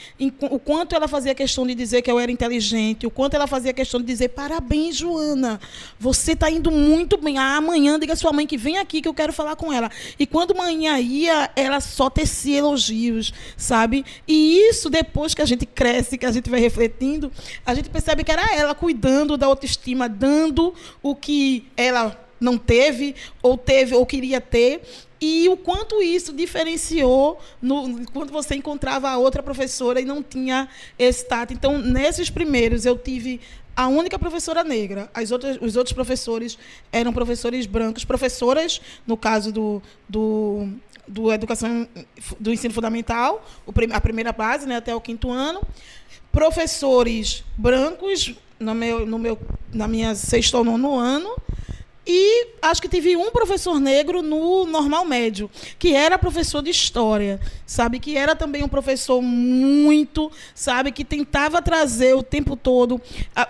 O 0.49 0.57
quanto 0.57 0.95
ela 0.95 1.07
fazia 1.07 1.35
questão 1.35 1.67
de 1.67 1.75
dizer 1.75 2.01
que 2.01 2.09
eu 2.09 2.19
era 2.19 2.31
inteligente, 2.31 3.05
o 3.05 3.11
quanto 3.11 3.35
ela 3.35 3.45
fazia 3.45 3.71
questão 3.71 3.99
de 3.99 4.07
dizer 4.07 4.29
parabéns, 4.29 4.95
Joana, 4.95 5.59
você 5.99 6.31
está 6.31 6.49
indo 6.49 6.71
muito 6.71 7.17
bem. 7.17 7.37
Ah, 7.37 7.57
amanhã 7.57 7.99
diga 7.99 8.13
à 8.13 8.15
sua 8.15 8.33
mãe 8.33 8.47
que 8.47 8.57
vem 8.57 8.79
aqui 8.79 8.99
que 8.99 9.07
eu 9.07 9.13
quero 9.13 9.31
falar 9.31 9.55
com 9.55 9.71
ela. 9.71 9.91
E 10.17 10.25
quando 10.25 10.55
manhã 10.55 10.97
ia, 10.97 11.51
ela 11.55 11.79
só 11.81 12.09
tecia 12.09 12.57
elogios, 12.57 13.31
sabe? 13.55 14.03
E 14.27 14.57
isso 14.69 14.89
depois 14.89 15.35
que 15.35 15.41
a 15.43 15.45
gente 15.45 15.67
cresce, 15.67 16.17
que 16.17 16.25
a 16.25 16.31
gente 16.31 16.49
vai 16.49 16.59
refletindo, 16.59 17.31
a 17.63 17.75
gente 17.75 17.91
percebe 17.91 18.23
que 18.23 18.31
era 18.31 18.55
ela 18.55 18.73
cuidando 18.73 19.37
da 19.37 19.45
autoestima, 19.45 20.09
dando 20.09 20.73
o 21.03 21.10
que 21.15 21.67
ela 21.75 22.17
não 22.39 22.57
teve, 22.57 23.15
ou 23.41 23.57
teve, 23.57 23.93
ou 23.95 24.05
queria 24.05 24.41
ter, 24.41 24.81
e 25.21 25.47
o 25.47 25.55
quanto 25.55 26.01
isso 26.01 26.33
diferenciou 26.33 27.39
no, 27.61 28.03
quando 28.07 28.31
você 28.31 28.55
encontrava 28.55 29.07
a 29.07 29.19
outra 29.19 29.43
professora 29.43 30.01
e 30.01 30.05
não 30.05 30.23
tinha 30.23 30.67
esse 30.97 31.23
tato. 31.27 31.53
Então, 31.53 31.77
nesses 31.77 32.31
primeiros, 32.31 32.87
eu 32.87 32.97
tive 32.97 33.39
a 33.75 33.87
única 33.87 34.17
professora 34.17 34.63
negra. 34.63 35.11
As 35.13 35.29
outras, 35.29 35.59
os 35.61 35.75
outros 35.75 35.93
professores 35.93 36.57
eram 36.91 37.13
professores 37.13 37.67
brancos, 37.67 38.03
professoras, 38.03 38.81
no 39.05 39.15
caso 39.15 39.51
do, 39.51 39.81
do, 40.09 40.67
do 41.07 41.31
educação 41.31 41.87
do 42.39 42.51
ensino 42.51 42.73
fundamental, 42.73 43.45
a 43.93 44.01
primeira 44.01 44.31
base, 44.31 44.65
né, 44.65 44.77
até 44.77 44.95
o 44.95 44.99
quinto 44.99 45.29
ano. 45.29 45.61
Professores 46.31 47.43
brancos 47.55 48.33
no 48.61 48.73
meu, 48.75 49.05
no 49.05 49.19
meu, 49.19 49.37
na 49.73 49.87
minha 49.87 50.15
sexto 50.15 50.55
ou 50.55 50.63
nono 50.63 50.97
ano 50.97 51.35
e 52.05 52.47
acho 52.63 52.81
que 52.81 52.89
tive 52.89 53.15
um 53.15 53.29
professor 53.29 53.79
negro 53.79 54.23
no 54.23 54.65
normal 54.65 55.05
médio, 55.05 55.49
que 55.77 55.93
era 55.93 56.17
professor 56.17 56.63
de 56.63 56.71
história, 56.71 57.39
sabe? 57.65 57.99
Que 57.99 58.17
era 58.17 58.35
também 58.35 58.63
um 58.63 58.67
professor 58.67 59.21
muito, 59.21 60.31
sabe? 60.55 60.91
Que 60.91 61.05
tentava 61.05 61.61
trazer 61.61 62.15
o 62.15 62.23
tempo 62.23 62.55
todo 62.55 62.95
uh, 62.95 63.01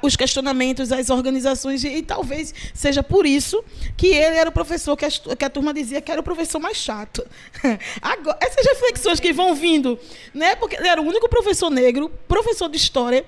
os 0.02 0.18
questionamentos, 0.18 0.92
as 0.92 1.10
organizações, 1.10 1.86
e, 1.86 2.02
talvez 2.02 2.54
seja 2.74 3.02
por 3.02 3.26
isso 3.26 3.64
que 3.96 4.08
ele 4.08 4.36
era 4.36 4.50
o 4.50 4.54
professor 4.54 4.98
que 4.98 5.06
a, 5.06 5.10
que 5.10 5.46
a 5.46 5.50
turma 5.50 5.74
dizia 5.74 6.02
que 6.02 6.12
era 6.12 6.20
o 6.20 6.24
professor 6.24 6.60
mais 6.60 6.76
chato. 6.76 7.26
Agora, 8.02 8.38
essas 8.42 8.66
reflexões 8.66 9.22
que 9.22 9.32
vão 9.32 9.56
vindo, 9.56 9.98
né? 10.34 10.56
Porque 10.58 10.76
ele 10.76 10.90
era 10.90 11.02
o 11.02 11.06
único 11.06 11.30
professor 11.30 11.70
negro, 11.70 12.12
professor 12.28 12.68
de 12.68 12.76
história 12.76 13.26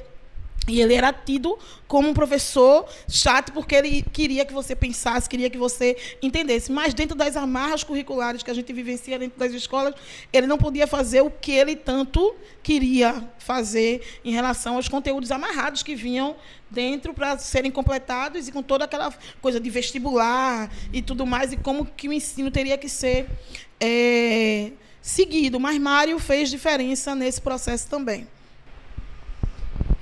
e 0.68 0.80
ele 0.80 0.94
era 0.94 1.12
tido 1.12 1.58
como 1.88 2.10
um 2.10 2.14
professor 2.14 2.88
chato 3.10 3.52
porque 3.52 3.76
ele 3.76 4.02
queria 4.02 4.46
que 4.46 4.54
você 4.54 4.76
pensasse, 4.76 5.30
queria 5.30 5.50
que 5.50 5.58
você 5.58 5.98
entendesse. 6.22 6.72
Mas 6.72 6.94
dentro 6.94 7.16
das 7.16 7.36
amarras 7.36 7.84
curriculares 7.84 8.42
que 8.44 8.50
a 8.50 8.54
gente 8.54 8.72
vivencia 8.72 9.20
dentro 9.20 9.38
das 9.38 9.52
escolas, 9.52 9.94
ele 10.32 10.48
não 10.48 10.58
podia 10.58 10.88
fazer 10.88 11.22
o 11.22 11.30
que 11.30 11.52
ele 11.52 11.76
tanto 11.76 12.34
queria 12.62 13.30
fazer 13.38 14.02
em 14.24 14.32
relação 14.32 14.76
aos 14.76 14.88
conteúdos 14.88 15.32
amarrados 15.32 15.84
que 15.84 15.96
vinham 15.96 16.36
dentro 16.70 17.14
para 17.14 17.38
serem 17.38 17.70
completados 17.70 18.48
e 18.48 18.52
com 18.52 18.64
toda 18.64 18.86
aquela 18.86 19.14
coisa 19.42 19.60
de 19.60 19.70
vestibular 19.70 20.72
e 20.92 21.02
tudo 21.02 21.26
mais 21.26 21.52
e 21.52 21.58
como 21.58 21.86
que 21.86 22.08
o 22.08 22.14
ensino 22.14 22.50
teria 22.50 22.78
que 22.78 22.88
ser 22.88 23.28
é, 23.80 24.72
seguido. 25.02 25.60
Mas 25.60 25.78
Mário 25.78 26.18
fez 26.20 26.50
diferença 26.50 27.14
nesse 27.14 27.42
processo 27.42 27.88
também 27.90 28.28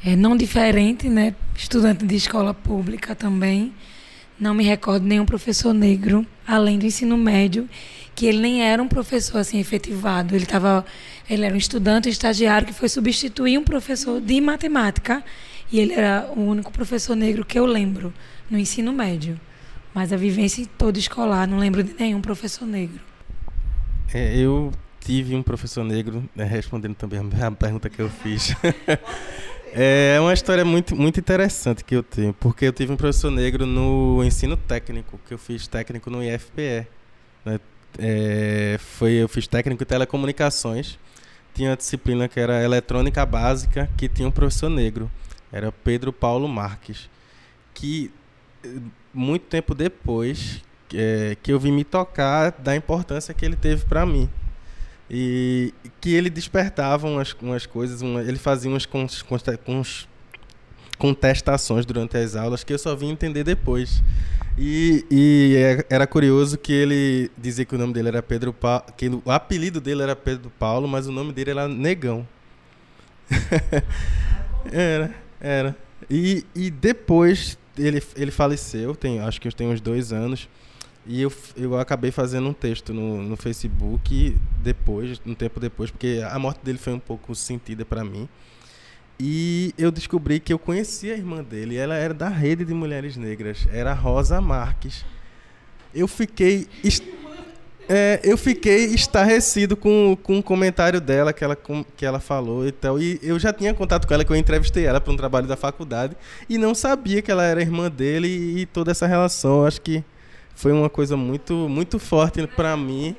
é, 0.03 0.15
não 0.15 0.35
diferente, 0.35 1.07
né? 1.07 1.35
Estudante 1.55 2.05
de 2.05 2.15
escola 2.15 2.53
pública 2.53 3.15
também. 3.15 3.73
Não 4.39 4.53
me 4.53 4.63
recordo 4.63 5.05
nenhum 5.05 5.25
professor 5.25 5.73
negro, 5.73 6.25
além 6.47 6.79
do 6.79 6.85
ensino 6.85 7.15
médio, 7.15 7.69
que 8.15 8.25
ele 8.25 8.39
nem 8.39 8.63
era 8.63 8.81
um 8.81 8.87
professor 8.87 9.37
assim 9.37 9.59
efetivado. 9.59 10.35
Ele 10.35 10.45
tava, 10.45 10.83
ele 11.29 11.45
era 11.45 11.53
um 11.53 11.57
estudante, 11.57 12.07
um 12.07 12.11
estagiário 12.11 12.65
que 12.67 12.73
foi 12.73 12.89
substituir 12.89 13.59
um 13.59 13.63
professor 13.63 14.19
de 14.19 14.41
matemática 14.41 15.23
e 15.71 15.79
ele 15.79 15.93
era 15.93 16.31
o 16.35 16.41
único 16.41 16.71
professor 16.71 17.15
negro 17.15 17.45
que 17.45 17.57
eu 17.57 17.65
lembro 17.65 18.11
no 18.49 18.57
ensino 18.57 18.91
médio. 18.91 19.39
Mas 19.93 20.11
a 20.11 20.17
vivência 20.17 20.65
toda 20.77 20.97
escolar, 20.97 21.47
não 21.47 21.59
lembro 21.59 21.83
de 21.83 21.93
nenhum 21.99 22.21
professor 22.21 22.65
negro. 22.65 22.99
É, 24.13 24.35
eu 24.35 24.71
tive 24.99 25.35
um 25.35 25.43
professor 25.43 25.83
negro, 25.83 26.27
né, 26.35 26.45
respondendo 26.45 26.95
também 26.95 27.19
a 27.19 27.51
pergunta 27.51 27.89
que 27.89 27.99
eu 27.99 28.09
fiz. 28.09 28.55
É 29.73 30.19
uma 30.19 30.33
história 30.33 30.65
muito, 30.65 30.95
muito 30.95 31.19
interessante 31.19 31.83
que 31.83 31.95
eu 31.95 32.03
tenho, 32.03 32.33
porque 32.33 32.65
eu 32.65 32.73
tive 32.73 32.91
um 32.91 32.97
professor 32.97 33.31
negro 33.31 33.65
no 33.65 34.21
ensino 34.23 34.57
técnico, 34.57 35.19
que 35.25 35.33
eu 35.33 35.37
fiz 35.37 35.65
técnico 35.65 36.09
no 36.09 36.21
IFPE. 36.21 36.87
Né? 37.45 37.59
É, 37.97 38.77
foi, 38.79 39.13
eu 39.13 39.29
fiz 39.29 39.47
técnico 39.47 39.83
em 39.83 39.85
telecomunicações. 39.85 40.99
Tinha 41.53 41.69
uma 41.69 41.77
disciplina 41.77 42.27
que 42.27 42.39
era 42.39 42.63
eletrônica 42.63 43.25
básica, 43.25 43.89
que 43.97 44.09
tinha 44.09 44.27
um 44.27 44.31
professor 44.31 44.69
negro. 44.69 45.09
Era 45.51 45.71
Pedro 45.71 46.11
Paulo 46.11 46.47
Marques. 46.47 47.09
Que 47.73 48.11
muito 49.13 49.43
tempo 49.43 49.73
depois 49.73 50.61
é, 50.93 51.37
que 51.41 51.51
eu 51.51 51.59
vim 51.59 51.71
me 51.71 51.83
tocar 51.83 52.51
da 52.51 52.75
importância 52.75 53.33
que 53.33 53.45
ele 53.45 53.55
teve 53.55 53.85
para 53.85 54.05
mim. 54.05 54.29
E 55.13 55.73
que 55.99 56.13
ele 56.13 56.29
despertava 56.29 57.05
umas, 57.05 57.35
umas 57.41 57.65
coisas, 57.65 58.01
uma, 58.01 58.21
ele 58.21 58.37
fazia 58.37 58.71
umas 58.71 58.85
cons, 58.85 59.21
cons, 59.21 60.07
contestações 60.97 61.85
durante 61.85 62.15
as 62.15 62.33
aulas 62.33 62.63
que 62.63 62.71
eu 62.71 62.79
só 62.79 62.95
vim 62.95 63.09
entender 63.09 63.43
depois. 63.43 64.01
E, 64.57 65.05
e, 65.11 65.55
é, 65.57 65.85
era 65.89 66.07
curioso 66.07 66.57
que 66.57 66.71
ele 66.71 67.29
dizia 67.37 67.65
que 67.65 67.75
o 67.75 67.77
nome 67.77 67.91
dele 67.91 68.07
era 68.07 68.23
Pedro 68.23 68.53
Paulo, 68.53 68.85
que 68.95 69.09
o 69.09 69.29
apelido 69.29 69.81
dele 69.81 70.01
era 70.01 70.15
Pedro 70.15 70.49
Paulo, 70.57 70.87
mas 70.87 71.07
o 71.07 71.11
nome 71.11 71.33
dele 71.33 71.51
era 71.51 71.67
Negão. 71.67 72.25
era, 74.71 75.13
era. 75.41 75.75
E, 76.09 76.45
e 76.55 76.71
depois 76.71 77.57
ele, 77.77 78.01
ele 78.15 78.31
faleceu, 78.31 78.95
tem, 78.95 79.19
acho 79.19 79.41
que 79.41 79.47
eu 79.49 79.51
tenho 79.51 79.71
uns 79.71 79.81
dois 79.81 80.13
anos. 80.13 80.47
E 81.05 81.21
eu, 81.21 81.33
eu 81.55 81.79
acabei 81.79 82.11
fazendo 82.11 82.47
um 82.47 82.53
texto 82.53 82.93
no, 82.93 83.21
no 83.21 83.35
Facebook 83.35 84.37
depois, 84.61 85.19
um 85.25 85.33
tempo 85.33 85.59
depois, 85.59 85.89
porque 85.89 86.21
a 86.29 86.37
morte 86.37 86.59
dele 86.63 86.77
foi 86.77 86.93
um 86.93 86.99
pouco 86.99 87.33
sentida 87.33 87.83
para 87.83 88.03
mim. 88.03 88.29
E 89.19 89.73
eu 89.77 89.91
descobri 89.91 90.39
que 90.39 90.51
eu 90.53 90.59
conhecia 90.59 91.13
a 91.13 91.17
irmã 91.17 91.43
dele, 91.43 91.75
ela 91.75 91.95
era 91.95 92.13
da 92.13 92.29
rede 92.29 92.65
de 92.65 92.73
mulheres 92.73 93.17
negras, 93.17 93.67
era 93.71 93.93
Rosa 93.93 94.39
Marques. 94.39 95.05
Eu 95.93 96.07
fiquei 96.07 96.67
é, 97.93 98.21
eu 98.23 98.37
fiquei 98.37 98.85
estarrecido 98.85 99.75
com, 99.75 100.17
com 100.23 100.37
um 100.37 100.41
comentário 100.41 101.01
dela 101.01 101.33
que 101.33 101.43
ela, 101.43 101.55
com, 101.57 101.83
que 101.83 102.05
ela 102.05 102.21
falou 102.21 102.65
e 102.65 102.71
tal. 102.71 102.97
E 102.97 103.19
eu 103.21 103.37
já 103.37 103.51
tinha 103.51 103.73
contato 103.73 104.07
com 104.07 104.13
ela, 104.13 104.23
que 104.23 104.31
eu 104.31 104.35
entrevistei 104.35 104.85
ela 104.85 105.01
para 105.01 105.11
um 105.11 105.17
trabalho 105.17 105.45
da 105.45 105.57
faculdade, 105.57 106.15
e 106.47 106.57
não 106.57 106.73
sabia 106.73 107.21
que 107.21 107.29
ela 107.29 107.43
era 107.43 107.61
irmã 107.61 107.91
dele 107.91 108.27
e, 108.27 108.59
e 108.61 108.65
toda 108.65 108.91
essa 108.91 109.05
relação. 109.05 109.59
Eu 109.59 109.67
acho 109.67 109.81
que 109.81 110.03
foi 110.55 110.71
uma 110.71 110.89
coisa 110.89 111.17
muito, 111.17 111.53
muito 111.67 111.97
forte 111.99 112.45
para 112.47 112.75
mim. 112.77 113.15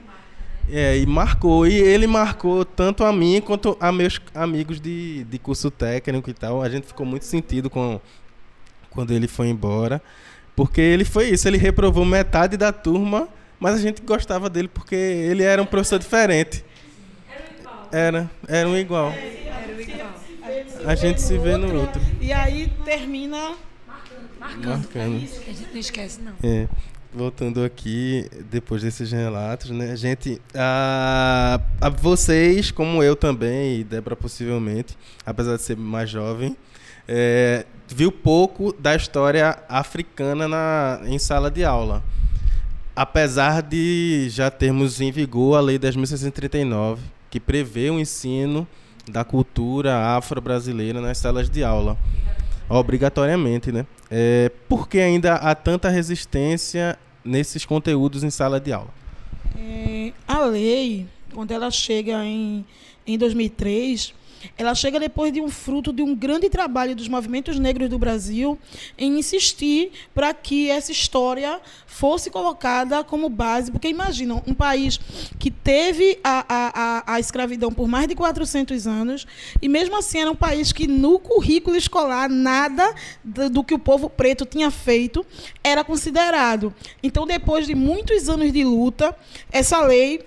É, 0.71 0.97
e 0.97 1.07
marcou. 1.07 1.67
E 1.67 1.75
ele 1.75 2.07
marcou 2.07 2.65
tanto 2.65 3.05
a 3.05 3.13
mim 3.13 3.41
quanto 3.45 3.77
a 3.81 3.91
meus 3.91 4.21
amigos 4.35 4.81
de, 4.81 5.25
de 5.25 5.39
curso 5.39 5.71
técnico 5.71 6.31
e 6.31 6.35
tal. 6.35 6.63
A 6.63 6.69
gente 6.69 6.87
ficou 6.87 7.05
muito 7.05 7.25
sentido 7.25 7.69
com 7.69 8.01
quando 8.91 9.13
ele 9.13 9.27
foi 9.27 9.49
embora. 9.49 10.01
Porque 10.55 10.81
ele 10.81 11.05
foi 11.05 11.31
isso, 11.31 11.49
ele 11.49 11.57
reprovou 11.57 12.05
metade 12.05 12.57
da 12.57 12.71
turma, 12.71 13.27
mas 13.59 13.75
a 13.75 13.79
gente 13.79 14.03
gostava 14.03 14.51
dele 14.51 14.69
porque 14.69 14.95
ele 14.95 15.43
era 15.43 15.63
um 15.63 15.67
professor 15.67 15.99
diferente. 15.99 16.65
Era, 17.91 18.31
era 18.47 18.69
um 18.69 18.77
igual. 18.77 19.13
A 20.85 20.95
gente 20.95 21.21
se 21.21 21.39
vê 21.39 21.57
no 21.57 21.81
outro. 21.81 22.01
E 22.21 22.33
aí 22.33 22.73
termina 22.85 23.55
marcando. 24.39 24.65
Marcando. 24.65 25.17
A 25.17 25.53
gente 25.53 25.73
não 25.73 25.81
esquece, 25.81 26.21
não. 26.21 26.35
É 26.43 26.69
voltando 27.15 27.63
aqui, 27.63 28.27
depois 28.51 28.83
desses 28.83 29.13
relatos, 29.13 29.71
né? 29.71 29.95
Gente, 29.97 30.41
a, 30.55 31.61
a 31.81 31.89
vocês, 31.89 32.71
como 32.71 33.03
eu 33.03 33.15
também, 33.15 33.81
e 33.81 33.85
Débora 33.85 34.17
possivelmente, 34.17 34.97
apesar 35.25 35.57
de 35.57 35.63
ser 35.63 35.77
mais 35.77 36.09
jovem, 36.09 36.57
é, 37.07 37.67
viu 37.89 38.11
pouco 38.11 38.73
da 38.73 38.95
história 38.97 39.59
africana 39.69 40.49
na, 40.49 41.01
em 41.05 41.19
sala 41.19 41.51
de 41.51 41.65
aula. 41.65 42.03
Apesar 42.95 43.63
de 43.63 44.29
já 44.31 44.51
termos 44.51 45.01
em 45.01 45.11
vigor 45.11 45.57
a 45.57 45.61
Lei 45.61 45.79
10.639, 45.79 46.99
que 47.31 47.41
prevê 47.41 47.91
o 47.91 47.99
ensino 47.99 48.67
da 49.11 49.25
cultura 49.25 50.17
afro-brasileira 50.17 51.01
nas 51.01 51.19
salas 51.19 51.51
de 51.51 51.65
aula. 51.65 51.97
Obrigatoriamente, 52.79 53.71
né? 53.71 53.87
É, 54.11 54.51
por 54.69 54.89
que 54.89 54.99
ainda 54.99 55.35
há 55.35 55.55
tanta 55.55 55.89
resistência 55.89 56.99
nesses 57.25 57.65
conteúdos 57.65 58.25
em 58.25 58.31
sala 58.31 58.59
de 58.59 58.73
aula? 58.73 58.89
É, 59.57 60.13
a 60.27 60.41
lei, 60.47 61.07
quando 61.35 61.51
ela 61.51 61.71
chega 61.71 62.25
em, 62.25 62.65
em 63.07 63.19
2003, 63.19 64.15
ela 64.57 64.75
chega 64.75 64.99
depois 64.99 65.33
de 65.33 65.41
um 65.41 65.49
fruto 65.49 65.93
de 65.93 66.03
um 66.03 66.15
grande 66.15 66.49
trabalho 66.49 66.95
dos 66.95 67.09
movimentos 67.09 67.59
negros 67.59 67.89
do 67.89 67.99
Brasil 67.99 68.59
em 68.99 69.19
insistir 69.19 69.93
para 70.15 70.33
que 70.35 70.71
essa 70.71 70.93
história 70.93 71.61
fosse 71.87 72.31
colocada 72.31 73.05
como 73.05 73.29
base, 73.29 73.71
porque 73.71 73.89
imaginam 73.89 74.43
um 74.47 74.55
país 74.55 74.99
que 75.39 75.51
teve 75.51 76.19
a, 76.25 76.45
a, 76.49 77.15
a, 77.15 77.21
escravidão 77.21 77.71
por 77.73 77.87
mais 77.87 78.09
de 78.09 78.15
400 78.15 78.87
anos 78.87 79.27
e 79.61 79.69
mesmo 79.69 79.97
assim 79.97 80.21
era 80.21 80.31
um 80.31 80.37
país 80.37 80.73
que 80.73 80.87
no 80.87 81.19
currículo 81.19 81.77
escolar 81.77 82.29
nada 82.29 82.95
do, 83.23 83.51
do 83.51 83.65
que 83.65 83.75
o 83.75 83.79
povo 83.79 84.09
preto 84.09 84.47
tinha 84.47 84.71
feito 84.71 85.25
era 85.63 85.85
considerado. 85.85 86.75
Então, 87.03 87.27
depois 87.27 87.67
de 87.67 87.75
muitos 87.75 88.29
anos 88.29 88.53
de 88.53 88.65
luta, 88.65 89.17
essa 89.51 89.81
lei 89.85 90.25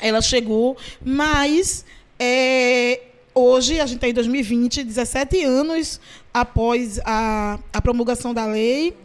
ela 0.00 0.20
chegou, 0.20 0.76
mas 1.04 1.84
é, 2.18 3.02
hoje, 3.36 3.78
a 3.78 3.86
gente 3.86 3.96
está 3.96 4.08
em 4.08 4.14
2020, 4.14 4.82
17 4.82 5.44
anos 5.44 6.00
após 6.32 6.98
a, 7.04 7.58
a 7.72 7.82
promulgação 7.82 8.32
da 8.32 8.46
lei, 8.46 8.96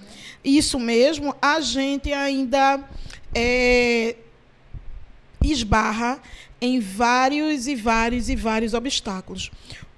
isso 0.44 0.80
mesmo, 0.80 1.36
a 1.42 1.60
gente 1.60 2.12
ainda 2.14 2.80
é, 3.36 4.16
esbarra 5.44 6.20
em 6.62 6.80
vários 6.80 7.68
e 7.68 7.76
vários 7.76 8.30
e 8.30 8.36
vários 8.36 8.74
obstáculos. 8.74 9.52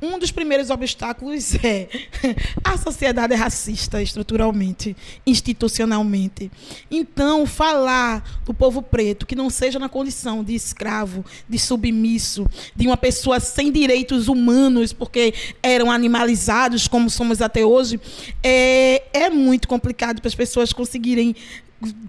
Um 0.04 0.20
dos 0.20 0.32
primeiros 0.32 0.70
obstáculos 0.70 1.56
é 1.64 1.88
a 2.62 2.78
sociedade 2.78 3.34
é 3.34 3.38
racista 3.38 4.02
estruturalmente, 4.02 4.98
institucionalmente. 5.26 6.52
Então, 6.92 7.46
falar 7.46 8.42
do 8.44 8.54
povo 8.54 8.82
preto 8.82 9.26
que 9.26 9.34
não 9.34 9.50
seja 9.50 9.80
na 9.80 9.88
condição 9.88 10.44
de 10.44 10.54
escravo, 10.54 11.24
de 11.48 11.58
submisso, 11.58 12.46
de 12.76 12.86
uma 12.86 12.98
pessoa 12.98 13.40
sem 13.40 13.72
direitos 13.72 14.28
humanos, 14.28 14.92
porque 14.92 15.34
eram 15.64 15.90
animalizados, 15.90 16.86
como 16.86 17.10
somos 17.10 17.42
até 17.42 17.66
hoje, 17.66 17.98
é, 18.44 19.04
é 19.14 19.30
muito 19.30 19.70
complicado 19.70 20.20
para 20.20 20.28
as 20.28 20.36
pessoas 20.36 20.74
conseguirem 20.74 21.34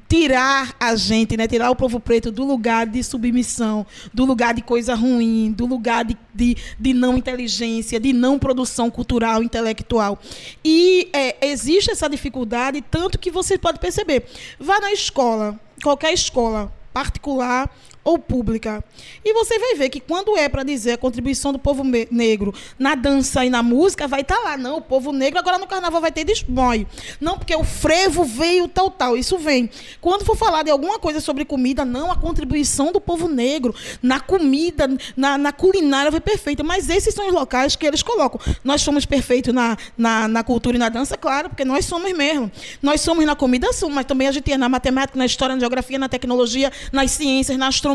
tirar 0.08 0.74
a 0.78 0.94
gente, 0.96 1.36
né? 1.36 1.46
tirar 1.46 1.70
o 1.70 1.76
povo 1.76 1.98
preto 1.98 2.30
do 2.30 2.44
lugar 2.44 2.86
de 2.86 3.02
submissão, 3.02 3.86
do 4.12 4.24
lugar 4.24 4.54
de 4.54 4.62
coisa 4.62 4.94
ruim, 4.94 5.52
do 5.52 5.66
lugar 5.66 6.04
de, 6.04 6.16
de, 6.34 6.56
de 6.78 6.94
não 6.94 7.16
inteligência, 7.16 7.98
de 7.98 8.12
não 8.12 8.38
produção 8.38 8.90
cultural, 8.90 9.42
intelectual. 9.42 10.18
E 10.64 11.08
é, 11.12 11.48
existe 11.48 11.90
essa 11.90 12.08
dificuldade, 12.08 12.82
tanto 12.82 13.18
que 13.18 13.30
você 13.30 13.58
pode 13.58 13.78
perceber. 13.78 14.26
Vá 14.58 14.80
na 14.80 14.92
escola, 14.92 15.58
qualquer 15.82 16.12
escola 16.12 16.72
particular 16.92 17.68
ou 18.04 18.18
pública. 18.18 18.84
E 19.24 19.32
você 19.32 19.58
vai 19.58 19.74
ver 19.74 19.88
que 19.88 19.98
quando 19.98 20.36
é 20.36 20.48
para 20.48 20.62
dizer 20.62 20.92
a 20.92 20.98
contribuição 20.98 21.52
do 21.52 21.58
povo 21.58 21.82
negro 22.10 22.54
na 22.78 22.94
dança 22.94 23.44
e 23.44 23.50
na 23.50 23.62
música, 23.62 24.06
vai 24.06 24.20
estar 24.20 24.36
tá 24.36 24.42
lá. 24.42 24.56
Não, 24.58 24.76
o 24.76 24.80
povo 24.82 25.10
negro 25.10 25.38
agora 25.38 25.58
no 25.58 25.66
carnaval 25.66 26.02
vai 26.02 26.12
ter 26.12 26.24
desboio. 26.24 26.86
Não, 27.18 27.38
porque 27.38 27.56
o 27.56 27.64
frevo 27.64 28.24
veio 28.24 28.68
tal, 28.68 28.90
tal. 28.90 29.16
Isso 29.16 29.38
vem. 29.38 29.70
Quando 30.02 30.24
for 30.24 30.36
falar 30.36 30.62
de 30.62 30.70
alguma 30.70 30.98
coisa 30.98 31.18
sobre 31.20 31.46
comida, 31.46 31.84
não, 31.84 32.12
a 32.12 32.16
contribuição 32.16 32.92
do 32.92 33.00
povo 33.00 33.26
negro 33.26 33.74
na 34.02 34.20
comida, 34.20 34.86
na, 35.16 35.38
na 35.38 35.52
culinária 35.52 36.10
foi 36.10 36.20
perfeita. 36.20 36.62
Mas 36.62 36.90
esses 36.90 37.14
são 37.14 37.26
os 37.26 37.32
locais 37.32 37.74
que 37.74 37.86
eles 37.86 38.02
colocam. 38.02 38.38
Nós 38.62 38.82
somos 38.82 39.06
perfeitos 39.06 39.54
na, 39.54 39.78
na, 39.96 40.28
na 40.28 40.44
cultura 40.44 40.76
e 40.76 40.78
na 40.78 40.90
dança, 40.90 41.16
claro, 41.16 41.48
porque 41.48 41.64
nós 41.64 41.86
somos 41.86 42.12
mesmo. 42.12 42.52
Nós 42.82 43.00
somos 43.00 43.24
na 43.24 43.34
comida, 43.34 43.72
somos, 43.72 43.94
mas 43.94 44.04
também 44.04 44.28
a 44.28 44.32
gente 44.32 44.52
é 44.52 44.58
na 44.58 44.68
matemática, 44.68 45.18
na 45.18 45.24
história, 45.24 45.54
na 45.54 45.60
geografia, 45.60 45.98
na 45.98 46.08
tecnologia, 46.08 46.70
nas 46.92 47.10
ciências, 47.12 47.56
na 47.56 47.68
astronomia 47.68 47.93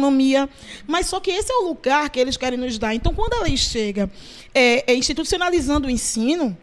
Mas 0.87 1.07
só 1.07 1.19
que 1.19 1.31
esse 1.31 1.51
é 1.51 1.55
o 1.55 1.67
lugar 1.67 2.09
que 2.09 2.19
eles 2.19 2.37
querem 2.37 2.57
nos 2.57 2.77
dar. 2.77 2.93
Então, 2.93 3.13
quando 3.13 3.33
a 3.33 3.43
lei 3.43 3.57
chega 3.57 4.09
é, 4.53 4.91
é 4.91 4.95
institucionalizando 4.95 5.87
o 5.87 5.91
ensino, 5.91 6.57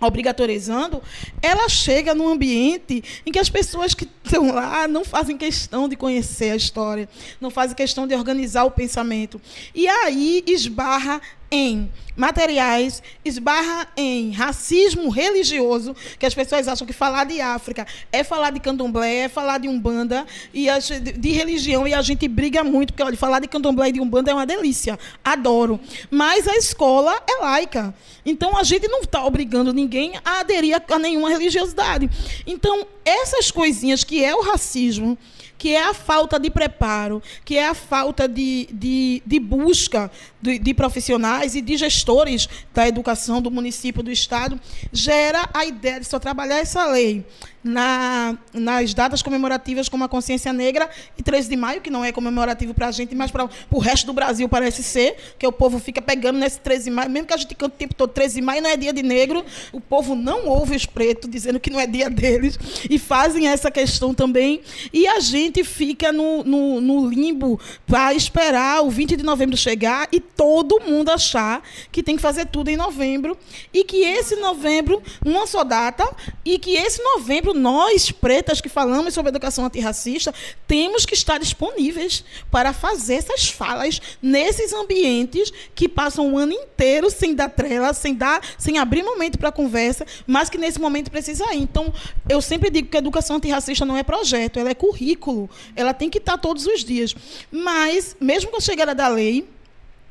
obrigatorizando, 0.00 1.02
ela 1.40 1.68
chega 1.68 2.14
num 2.14 2.28
ambiente 2.28 3.02
em 3.24 3.32
que 3.32 3.38
as 3.38 3.48
pessoas 3.48 3.94
que 3.94 4.08
estão 4.24 4.52
lá 4.52 4.86
não 4.86 5.04
fazem 5.04 5.36
questão 5.38 5.88
de 5.88 5.96
conhecer 5.96 6.50
a 6.50 6.56
história, 6.56 7.08
não 7.40 7.50
fazem 7.50 7.74
questão 7.74 8.06
de 8.06 8.14
organizar 8.14 8.64
o 8.64 8.70
pensamento. 8.70 9.40
E 9.74 9.88
aí 9.88 10.44
esbarra 10.46 11.20
em 11.56 11.90
materiais, 12.14 13.02
esbarra 13.24 13.88
em 13.96 14.30
racismo 14.30 15.10
religioso, 15.10 15.94
que 16.18 16.24
as 16.24 16.34
pessoas 16.34 16.66
acham 16.66 16.86
que 16.86 16.92
falar 16.92 17.24
de 17.24 17.40
África 17.40 17.86
é 18.10 18.24
falar 18.24 18.50
de 18.50 18.60
candomblé, 18.60 19.24
é 19.24 19.28
falar 19.28 19.58
de 19.58 19.68
umbanda, 19.68 20.26
e 20.52 20.66
de, 20.80 21.12
de, 21.12 21.30
religião, 21.30 21.86
e 21.86 21.92
a 21.92 22.00
gente 22.00 22.26
briga 22.26 22.64
muito, 22.64 22.92
porque 22.92 23.02
olha, 23.02 23.16
falar 23.16 23.40
de 23.40 23.48
candomblé 23.48 23.88
e 23.88 23.92
de 23.92 24.00
umbanda 24.00 24.30
é 24.30 24.34
uma 24.34 24.46
delícia, 24.46 24.98
adoro. 25.22 25.78
Mas 26.10 26.48
a 26.48 26.56
escola 26.56 27.14
é 27.28 27.42
laica. 27.42 27.94
Então 28.24 28.56
a 28.56 28.62
gente 28.62 28.88
não 28.88 29.00
está 29.00 29.24
obrigando 29.24 29.72
ninguém 29.72 30.14
a 30.24 30.40
aderir 30.40 30.74
a, 30.74 30.94
a 30.94 30.98
nenhuma 30.98 31.28
religiosidade. 31.28 32.10
Então, 32.46 32.86
essas 33.04 33.50
coisinhas 33.50 34.02
que 34.02 34.24
é 34.24 34.34
o 34.34 34.42
racismo, 34.42 35.16
que 35.58 35.74
é 35.74 35.82
a 35.82 35.94
falta 35.94 36.38
de 36.38 36.50
preparo, 36.50 37.22
que 37.44 37.56
é 37.56 37.68
a 37.68 37.74
falta 37.74 38.28
de, 38.28 38.68
de, 38.72 39.22
de 39.24 39.40
busca 39.40 40.10
de, 40.40 40.58
de, 40.58 40.74
profissionais 40.74 41.54
e 41.54 41.60
de 41.60 41.76
gestores 41.76 42.48
da 42.74 42.86
educação 42.86 43.40
do 43.40 43.50
município, 43.50 44.02
do 44.02 44.10
Estado, 44.10 44.60
gera 44.92 45.48
a 45.52 45.64
ideia 45.64 46.00
de 46.00 46.06
só 46.06 46.18
trabalhar 46.18 46.58
essa 46.58 46.86
lei 46.86 47.24
na, 47.66 48.38
nas 48.52 48.94
datas 48.94 49.20
comemorativas 49.22 49.88
como 49.88 50.04
a 50.04 50.08
Consciência 50.08 50.52
Negra 50.52 50.88
e 51.18 51.22
13 51.22 51.48
de 51.48 51.56
maio, 51.56 51.80
que 51.80 51.90
não 51.90 52.04
é 52.04 52.12
comemorativo 52.12 52.72
para 52.72 52.88
a 52.88 52.90
gente, 52.90 53.14
mas 53.14 53.30
para 53.30 53.48
o 53.70 53.78
resto 53.78 54.06
do 54.06 54.12
Brasil 54.12 54.48
parece 54.48 54.82
ser, 54.82 55.16
que 55.38 55.46
o 55.46 55.52
povo 55.52 55.78
fica 55.78 56.00
pegando 56.00 56.38
nesse 56.38 56.60
13 56.60 56.84
de 56.84 56.90
maio, 56.90 57.10
mesmo 57.10 57.26
que 57.26 57.34
a 57.34 57.36
gente 57.36 57.54
cante 57.54 57.74
o 57.74 57.78
tempo 57.78 57.94
todo 57.94 58.10
13 58.10 58.36
de 58.36 58.42
maio, 58.42 58.62
não 58.62 58.70
é 58.70 58.76
dia 58.76 58.92
de 58.92 59.02
negro, 59.02 59.44
o 59.72 59.80
povo 59.80 60.14
não 60.14 60.46
ouve 60.46 60.76
os 60.76 60.86
pretos 60.86 61.28
dizendo 61.28 61.58
que 61.58 61.68
não 61.68 61.80
é 61.80 61.86
dia 61.86 62.08
deles 62.08 62.58
e 62.88 62.98
fazem 62.98 63.48
essa 63.48 63.70
questão 63.70 64.14
também. 64.14 64.60
E 64.92 65.06
a 65.06 65.18
gente 65.18 65.64
fica 65.64 66.12
no, 66.12 66.44
no, 66.44 66.80
no 66.80 67.08
limbo 67.08 67.58
para 67.86 68.14
esperar 68.14 68.82
o 68.82 68.90
20 68.90 69.16
de 69.16 69.24
novembro 69.24 69.56
chegar 69.56 70.08
e 70.12 70.20
todo 70.20 70.80
mundo 70.80 71.10
achar 71.10 71.62
que 71.90 72.02
tem 72.02 72.16
que 72.16 72.22
fazer 72.22 72.46
tudo 72.46 72.68
em 72.68 72.76
novembro 72.76 73.36
e 73.72 73.82
que 73.82 73.98
esse 74.04 74.36
novembro, 74.36 75.02
uma 75.24 75.46
só 75.46 75.64
data, 75.64 76.06
e 76.44 76.58
que 76.58 76.76
esse 76.76 77.02
novembro 77.02 77.55
nós, 77.56 78.12
pretas, 78.12 78.60
que 78.60 78.68
falamos 78.68 79.14
sobre 79.14 79.30
educação 79.30 79.64
antirracista, 79.64 80.32
temos 80.66 81.04
que 81.04 81.14
estar 81.14 81.38
disponíveis 81.38 82.24
para 82.50 82.72
fazer 82.72 83.14
essas 83.14 83.48
falas 83.48 84.00
nesses 84.22 84.72
ambientes 84.72 85.52
que 85.74 85.88
passam 85.88 86.32
o 86.32 86.38
ano 86.38 86.52
inteiro 86.52 87.10
sem 87.10 87.34
dar 87.34 87.48
trela, 87.48 87.92
sem 87.92 88.14
dar, 88.14 88.40
sem 88.58 88.78
abrir 88.78 89.02
momento 89.02 89.38
para 89.38 89.50
conversa, 89.50 90.06
mas 90.26 90.48
que 90.48 90.58
nesse 90.58 90.80
momento 90.80 91.10
precisa 91.10 91.52
ir. 91.54 91.62
Então, 91.62 91.92
eu 92.28 92.40
sempre 92.40 92.70
digo 92.70 92.88
que 92.88 92.96
a 92.96 93.00
educação 93.00 93.36
antirracista 93.36 93.84
não 93.84 93.96
é 93.96 94.02
projeto, 94.02 94.58
ela 94.60 94.70
é 94.70 94.74
currículo. 94.74 95.50
Ela 95.74 95.92
tem 95.92 96.08
que 96.08 96.18
estar 96.18 96.38
todos 96.38 96.66
os 96.66 96.84
dias. 96.84 97.14
Mas, 97.50 98.16
mesmo 98.20 98.50
com 98.50 98.58
a 98.58 98.60
chegada 98.60 98.94
da 98.94 99.08
lei, 99.08 99.48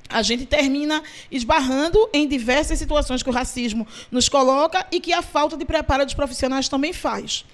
a 0.09 0.21
gente 0.21 0.45
termina 0.45 1.01
esbarrando 1.31 2.09
em 2.13 2.27
diversas 2.27 2.79
situações 2.79 3.23
que 3.23 3.29
o 3.29 3.33
racismo 3.33 3.87
nos 4.11 4.29
coloca 4.29 4.85
e 4.91 4.99
que 4.99 5.11
a 5.13 5.21
falta 5.21 5.57
de 5.57 5.65
preparo 5.65 6.05
dos 6.05 6.13
profissionais 6.13 6.69
também 6.69 6.93
faz. 6.93 7.45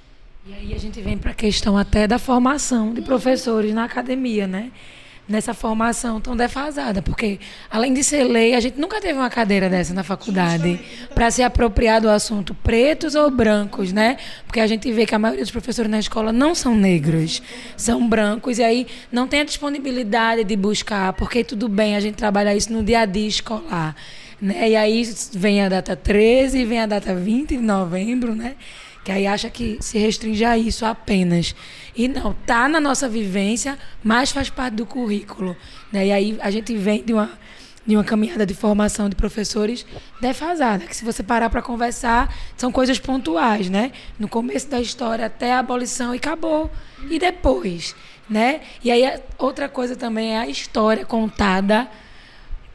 E 0.46 0.54
aí 0.54 0.74
a 0.74 0.78
gente 0.78 1.00
vem 1.02 1.18
para 1.18 1.32
a 1.32 1.36
questão 1.36 1.78
até 1.78 2.08
da 2.08 2.18
formação 2.18 2.94
de 2.94 3.02
professores 3.02 3.74
na 3.74 3.84
academia, 3.84 4.48
né? 4.48 4.72
Nessa 5.32 5.54
formação 5.54 6.20
tão 6.20 6.36
defasada, 6.36 7.02
porque 7.02 7.40
além 7.70 7.94
de 7.94 8.04
ser 8.04 8.24
lei, 8.26 8.54
a 8.54 8.60
gente 8.60 8.80
nunca 8.80 9.00
teve 9.00 9.18
uma 9.18 9.30
cadeira 9.30 9.70
dessa 9.70 9.94
na 9.94 10.04
faculdade 10.04 10.80
para 11.16 11.32
se 11.32 11.42
apropriar 11.42 12.02
do 12.02 12.10
assunto 12.10 12.54
pretos 12.54 13.16
ou 13.16 13.32
brancos, 13.32 13.92
né? 13.92 14.18
Porque 14.46 14.60
a 14.60 14.68
gente 14.68 14.92
vê 14.92 15.06
que 15.06 15.16
a 15.16 15.20
maioria 15.20 15.44
dos 15.44 15.52
professores 15.52 15.90
na 15.90 16.00
escola 16.00 16.32
não 16.34 16.54
são 16.54 16.76
negros, 16.76 17.42
são 17.78 18.08
brancos 18.08 18.60
e 18.60 18.64
aí 18.64 18.88
não 19.12 19.28
tem 19.28 19.42
a 19.42 19.44
disponibilidade 19.44 20.44
de 20.44 20.56
buscar, 20.56 21.14
porque 21.14 21.44
tudo 21.44 21.70
bem 21.70 21.96
a 21.96 22.00
gente 22.00 22.16
trabalhar 22.16 22.56
isso 22.56 22.72
no 22.72 22.84
dia 22.84 23.00
a 23.00 23.06
dia 23.06 23.28
escolar, 23.28 23.96
né? 24.42 24.70
E 24.70 24.76
aí 24.76 25.10
vem 25.34 25.62
a 25.62 25.70
data 25.70 25.96
13, 25.96 26.66
vem 26.66 26.80
a 26.80 26.86
data 26.86 27.16
20 27.16 27.50
de 27.50 27.58
novembro, 27.58 28.36
né? 28.36 28.56
Que 29.04 29.12
aí 29.12 29.26
acha 29.26 29.50
que 29.50 29.78
se 29.82 29.98
restringe 29.98 30.46
a 30.46 30.58
isso 30.58 30.86
apenas. 30.86 31.56
E 31.96 32.08
não, 32.08 32.34
tá 32.46 32.68
na 32.68 32.80
nossa 32.80 33.10
vivência, 33.10 33.78
mas 34.04 34.32
faz 34.32 34.50
parte 34.50 34.76
do 34.76 34.86
currículo. 34.86 35.56
Né? 35.92 36.08
E 36.08 36.12
aí 36.12 36.38
a 36.40 36.52
gente 36.52 36.76
vem 36.76 37.04
de 37.04 37.14
uma, 37.14 37.32
de 37.86 37.96
uma 37.96 38.04
caminhada 38.04 38.46
de 38.46 38.54
formação 38.54 39.10
de 39.10 39.16
professores 39.16 39.86
defasada, 40.22 40.86
que 40.86 40.96
se 40.96 41.04
você 41.04 41.24
parar 41.24 41.50
para 41.50 41.62
conversar, 41.62 42.34
são 42.56 42.72
coisas 42.72 43.00
pontuais, 43.00 43.70
né? 43.70 43.92
No 44.20 44.28
começo 44.28 44.70
da 44.70 44.80
história 44.80 45.26
até 45.26 45.54
a 45.54 45.60
abolição 45.60 46.14
e 46.14 46.18
acabou. 46.18 46.70
E 47.10 47.18
depois, 47.18 47.96
né? 48.30 48.62
E 48.84 48.92
aí 48.92 49.20
outra 49.38 49.68
coisa 49.68 49.96
também 49.96 50.36
é 50.36 50.40
a 50.40 50.48
história 50.48 51.06
contada 51.06 51.90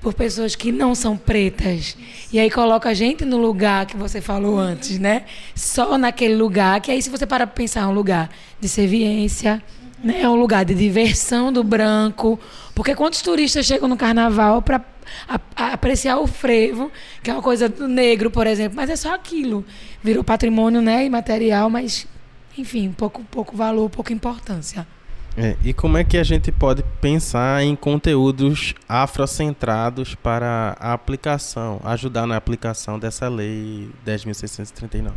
por 0.00 0.14
pessoas 0.14 0.54
que 0.54 0.70
não 0.70 0.94
são 0.94 1.16
pretas. 1.16 1.96
E 2.32 2.38
aí 2.38 2.50
coloca 2.50 2.88
a 2.88 2.94
gente 2.94 3.24
no 3.24 3.38
lugar 3.38 3.86
que 3.86 3.96
você 3.96 4.20
falou 4.20 4.58
antes, 4.58 4.98
né? 4.98 5.24
Só 5.54 5.98
naquele 5.98 6.34
lugar, 6.34 6.80
que 6.80 6.90
aí 6.90 7.02
se 7.02 7.10
você 7.10 7.26
para 7.26 7.46
pensar, 7.46 7.82
é 7.82 7.86
um 7.86 7.92
lugar 7.92 8.30
de 8.60 8.68
serviência, 8.68 9.62
né? 10.02 10.22
É 10.22 10.28
um 10.28 10.36
lugar 10.36 10.64
de 10.64 10.74
diversão 10.74 11.52
do 11.52 11.64
branco. 11.64 12.38
Porque 12.74 12.94
quantos 12.94 13.22
turistas 13.22 13.66
chegam 13.66 13.88
no 13.88 13.96
carnaval 13.96 14.62
para 14.62 14.84
apreciar 15.56 16.18
o 16.18 16.26
frevo, 16.26 16.90
que 17.22 17.30
é 17.30 17.32
uma 17.32 17.42
coisa 17.42 17.68
do 17.68 17.88
negro, 17.88 18.30
por 18.30 18.46
exemplo, 18.46 18.76
mas 18.76 18.90
é 18.90 18.96
só 18.96 19.14
aquilo. 19.14 19.64
Virou 20.02 20.22
patrimônio, 20.22 20.80
né, 20.82 21.04
imaterial, 21.04 21.70
mas 21.70 22.06
enfim, 22.58 22.92
pouco 22.92 23.22
pouco 23.24 23.56
valor, 23.56 23.88
pouca 23.90 24.12
importância. 24.12 24.86
É, 25.36 25.54
e 25.62 25.74
como 25.74 25.98
é 25.98 26.04
que 26.04 26.16
a 26.16 26.24
gente 26.24 26.50
pode 26.50 26.82
pensar 26.98 27.62
em 27.62 27.76
conteúdos 27.76 28.74
afrocentrados 28.88 30.14
para 30.14 30.74
a 30.80 30.94
aplicação, 30.94 31.78
ajudar 31.84 32.26
na 32.26 32.36
aplicação 32.36 32.98
dessa 32.98 33.28
lei 33.28 33.90
10.639? 34.06 35.12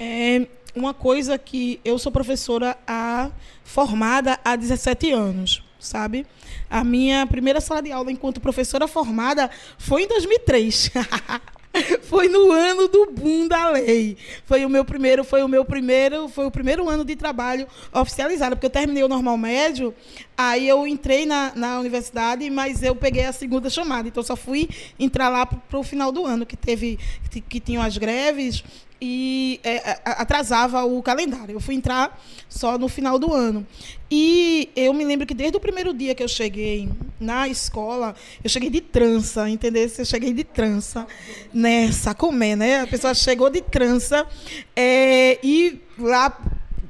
É 0.00 0.48
uma 0.74 0.92
coisa 0.92 1.38
que 1.38 1.80
eu 1.84 1.96
sou 1.96 2.10
professora 2.10 2.76
a, 2.88 3.30
formada 3.62 4.36
há 4.44 4.56
17 4.56 5.12
anos, 5.12 5.62
sabe? 5.78 6.26
A 6.68 6.82
minha 6.82 7.24
primeira 7.24 7.60
sala 7.60 7.80
de 7.80 7.92
aula 7.92 8.10
enquanto 8.10 8.40
professora 8.40 8.88
formada 8.88 9.48
foi 9.78 10.02
em 10.02 10.08
2003. 10.08 10.90
foi 12.02 12.28
no 12.28 12.50
ano 12.52 12.88
do 12.88 13.10
boom 13.10 13.48
da 13.48 13.70
lei. 13.70 14.16
Foi 14.44 14.64
o 14.64 14.68
meu 14.68 14.84
primeiro, 14.84 15.24
foi 15.24 15.42
o 15.42 15.48
meu 15.48 15.64
primeiro, 15.64 16.28
foi 16.28 16.46
o 16.46 16.50
primeiro 16.50 16.88
ano 16.88 17.04
de 17.04 17.16
trabalho 17.16 17.66
oficializado, 17.92 18.56
porque 18.56 18.66
eu 18.66 18.70
terminei 18.70 19.02
o 19.02 19.08
normal 19.08 19.36
médio, 19.36 19.94
aí 20.36 20.68
eu 20.68 20.86
entrei 20.86 21.26
na, 21.26 21.52
na 21.54 21.80
universidade, 21.80 22.48
mas 22.50 22.82
eu 22.82 22.94
peguei 22.94 23.24
a 23.24 23.32
segunda 23.32 23.68
chamada, 23.68 24.08
então 24.08 24.22
só 24.22 24.36
fui 24.36 24.68
entrar 24.98 25.28
lá 25.28 25.44
para 25.46 25.78
o 25.78 25.82
final 25.82 26.12
do 26.12 26.24
ano, 26.24 26.46
que 26.46 26.56
teve 26.56 26.98
que, 27.30 27.40
que 27.40 27.60
tinham 27.60 27.82
as 27.82 27.98
greves 27.98 28.62
e 29.06 29.60
é, 29.62 29.98
atrasava 30.02 30.82
o 30.84 31.02
calendário. 31.02 31.52
Eu 31.52 31.60
fui 31.60 31.74
entrar 31.74 32.18
só 32.48 32.78
no 32.78 32.88
final 32.88 33.18
do 33.18 33.34
ano. 33.34 33.66
E 34.10 34.70
eu 34.74 34.94
me 34.94 35.04
lembro 35.04 35.26
que 35.26 35.34
desde 35.34 35.58
o 35.58 35.60
primeiro 35.60 35.92
dia 35.92 36.14
que 36.14 36.22
eu 36.22 36.28
cheguei 36.28 36.88
na 37.20 37.46
escola, 37.46 38.14
eu 38.42 38.48
cheguei 38.48 38.70
de 38.70 38.80
trança, 38.80 39.46
entendeu? 39.46 39.90
Eu 39.98 40.04
cheguei 40.06 40.32
de 40.32 40.42
trança, 40.42 41.06
né? 41.52 41.92
Sacomé, 41.92 42.56
né? 42.56 42.80
A 42.80 42.86
pessoa 42.86 43.12
chegou 43.12 43.50
de 43.50 43.60
trança 43.60 44.26
é, 44.74 45.38
e 45.42 45.78
lá 45.98 46.30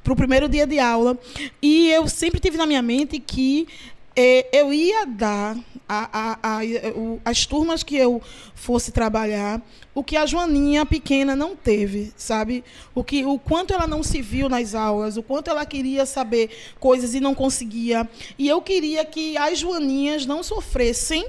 para 0.04 0.12
o 0.12 0.16
primeiro 0.16 0.48
dia 0.48 0.68
de 0.68 0.78
aula. 0.78 1.18
E 1.60 1.90
eu 1.90 2.06
sempre 2.06 2.38
tive 2.38 2.56
na 2.56 2.66
minha 2.66 2.82
mente 2.82 3.18
que 3.18 3.66
é, 3.93 3.93
eu 4.16 4.72
ia 4.72 5.04
dar 5.06 5.56
a, 5.88 6.08
a, 6.12 6.38
a, 6.42 6.60
as 7.24 7.46
turmas 7.46 7.82
que 7.82 7.96
eu 7.96 8.22
fosse 8.54 8.92
trabalhar, 8.92 9.60
o 9.94 10.02
que 10.02 10.16
a 10.16 10.24
Joaninha 10.24 10.86
pequena 10.86 11.36
não 11.36 11.54
teve, 11.54 12.12
sabe? 12.16 12.64
O 12.94 13.04
que 13.04 13.24
o 13.24 13.38
quanto 13.38 13.74
ela 13.74 13.86
não 13.86 14.02
se 14.02 14.22
viu 14.22 14.48
nas 14.48 14.74
aulas, 14.74 15.16
o 15.16 15.22
quanto 15.22 15.50
ela 15.50 15.66
queria 15.66 16.06
saber 16.06 16.50
coisas 16.80 17.14
e 17.14 17.20
não 17.20 17.34
conseguia. 17.34 18.08
E 18.38 18.48
eu 18.48 18.62
queria 18.62 19.04
que 19.04 19.36
as 19.36 19.58
Joaninhas 19.58 20.26
não 20.26 20.42
sofressem 20.42 21.26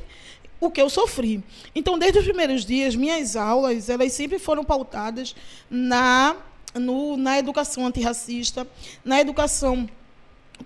o 0.60 0.72
que 0.72 0.82
eu 0.82 0.90
sofri. 0.90 1.44
Então, 1.74 2.00
desde 2.00 2.20
os 2.20 2.26
primeiros 2.26 2.66
dias, 2.66 2.96
minhas 2.96 3.36
aulas, 3.36 3.90
elas 3.90 4.14
sempre 4.14 4.40
foram 4.40 4.64
pautadas 4.64 5.36
na 5.70 6.36
no, 6.74 7.16
na 7.16 7.40
educação 7.40 7.86
antirracista, 7.88 8.68
na 9.04 9.22
educação 9.22 9.88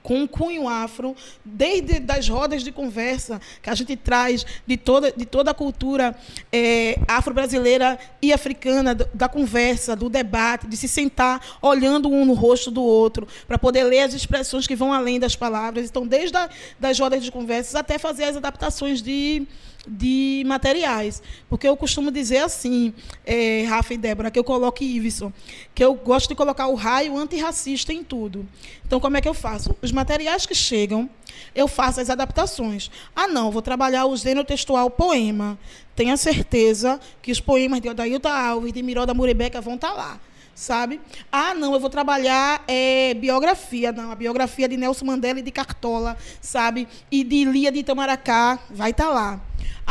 com 0.02 0.20
um 0.20 0.28
cunho 0.28 0.68
afro, 0.68 1.16
desde 1.44 2.00
das 2.00 2.28
rodas 2.28 2.64
de 2.64 2.72
conversa 2.72 3.40
que 3.62 3.70
a 3.70 3.76
gente 3.76 3.96
traz 3.96 4.46
de 4.66 4.78
toda, 4.78 5.12
de 5.12 5.26
toda 5.26 5.52
a 5.52 5.54
cultura 5.54 6.16
é, 6.52 7.00
afro-brasileira 7.08 7.98
e 8.22 8.32
africana, 8.32 8.96
da 8.96 9.28
conversa, 9.28 9.96
do 9.96 10.10
debate, 10.10 10.68
de 10.68 10.78
se 10.78 10.88
sentar 10.88 11.58
olhando 11.62 12.10
um 12.10 12.26
no 12.26 12.34
rosto 12.34 12.72
do 12.72 12.82
outro, 12.82 13.28
para 13.48 13.58
poder 13.58 13.84
ler 13.84 14.02
as 14.02 14.14
expressões 14.14 14.68
que 14.68 14.76
vão 14.76 14.94
além 14.94 15.20
das 15.20 15.36
palavras. 15.36 15.90
Então, 15.90 16.06
desde 16.06 16.38
a, 16.38 16.50
das 16.80 17.00
rodas 17.00 17.24
de 17.24 17.32
conversas 17.32 17.76
até 17.76 17.98
fazer 17.98 18.26
as 18.26 18.36
adaptações 18.36 19.02
de 19.02 19.48
de 19.90 20.44
materiais. 20.46 21.22
Porque 21.50 21.68
eu 21.68 21.76
costumo 21.76 22.12
dizer 22.12 22.38
assim, 22.38 22.94
é, 23.26 23.64
Rafa 23.68 23.94
e 23.94 23.98
Débora, 23.98 24.30
que 24.30 24.38
eu 24.38 24.44
coloque 24.44 24.86
Iveson, 24.86 25.34
que 25.74 25.84
eu 25.84 25.94
gosto 25.96 26.30
de 26.30 26.36
colocar 26.36 26.68
o 26.68 26.76
raio 26.76 27.18
antirracista 27.18 27.92
em 27.92 28.04
tudo. 28.04 28.48
Então, 28.86 29.00
como 29.00 29.18
é 29.18 29.22
que 29.22 29.28
eu 29.28 29.34
faço? 29.34 29.76
Os 29.82 29.92
materiais 29.92 30.46
que 30.46 30.56
chegam, 30.56 31.10
eu 31.56 31.68
faço 31.68 32.00
as 32.00 32.10
adaptações. 32.10 32.92
Ah, 33.16 33.28
não, 33.28 33.52
vou 33.52 33.62
trabalhar 33.62 34.06
o 34.06 34.16
gênero 34.16 34.46
textual 34.46 34.90
poema. 34.90 35.58
Tenha 35.96 36.16
certeza 36.16 37.00
que 37.22 37.32
os 37.32 37.40
poemas 37.40 37.82
de 37.82 37.90
Odailton 37.90 38.30
Alves, 38.30 38.72
de 38.72 38.84
Miró 38.84 39.06
da 39.06 39.14
Murebeca 39.14 39.60
vão 39.60 39.76
estar 39.76 39.90
tá 39.90 39.94
lá 39.94 40.20
sabe? 40.60 41.00
Ah, 41.32 41.56
não, 41.56 41.74
eu 41.74 41.80
vou 41.80 41.90
trabalhar 41.90 42.62
é, 42.68 43.14
biografia, 43.14 43.94
não, 43.94 44.12
a 44.12 44.16
biografia 44.16 44.68
de 44.68 44.76
Nelson 44.76 45.06
Mandela 45.06 45.40
e 45.40 45.42
de 45.42 45.52
Cartola, 45.52 46.18
sabe? 46.42 46.86
E 47.10 47.24
de 47.24 47.46
Lia 47.46 47.72
de 47.72 47.80
Itamaracá, 47.80 48.60
vai 48.70 48.92
estar 48.92 49.06
tá 49.06 49.10
lá. 49.10 49.42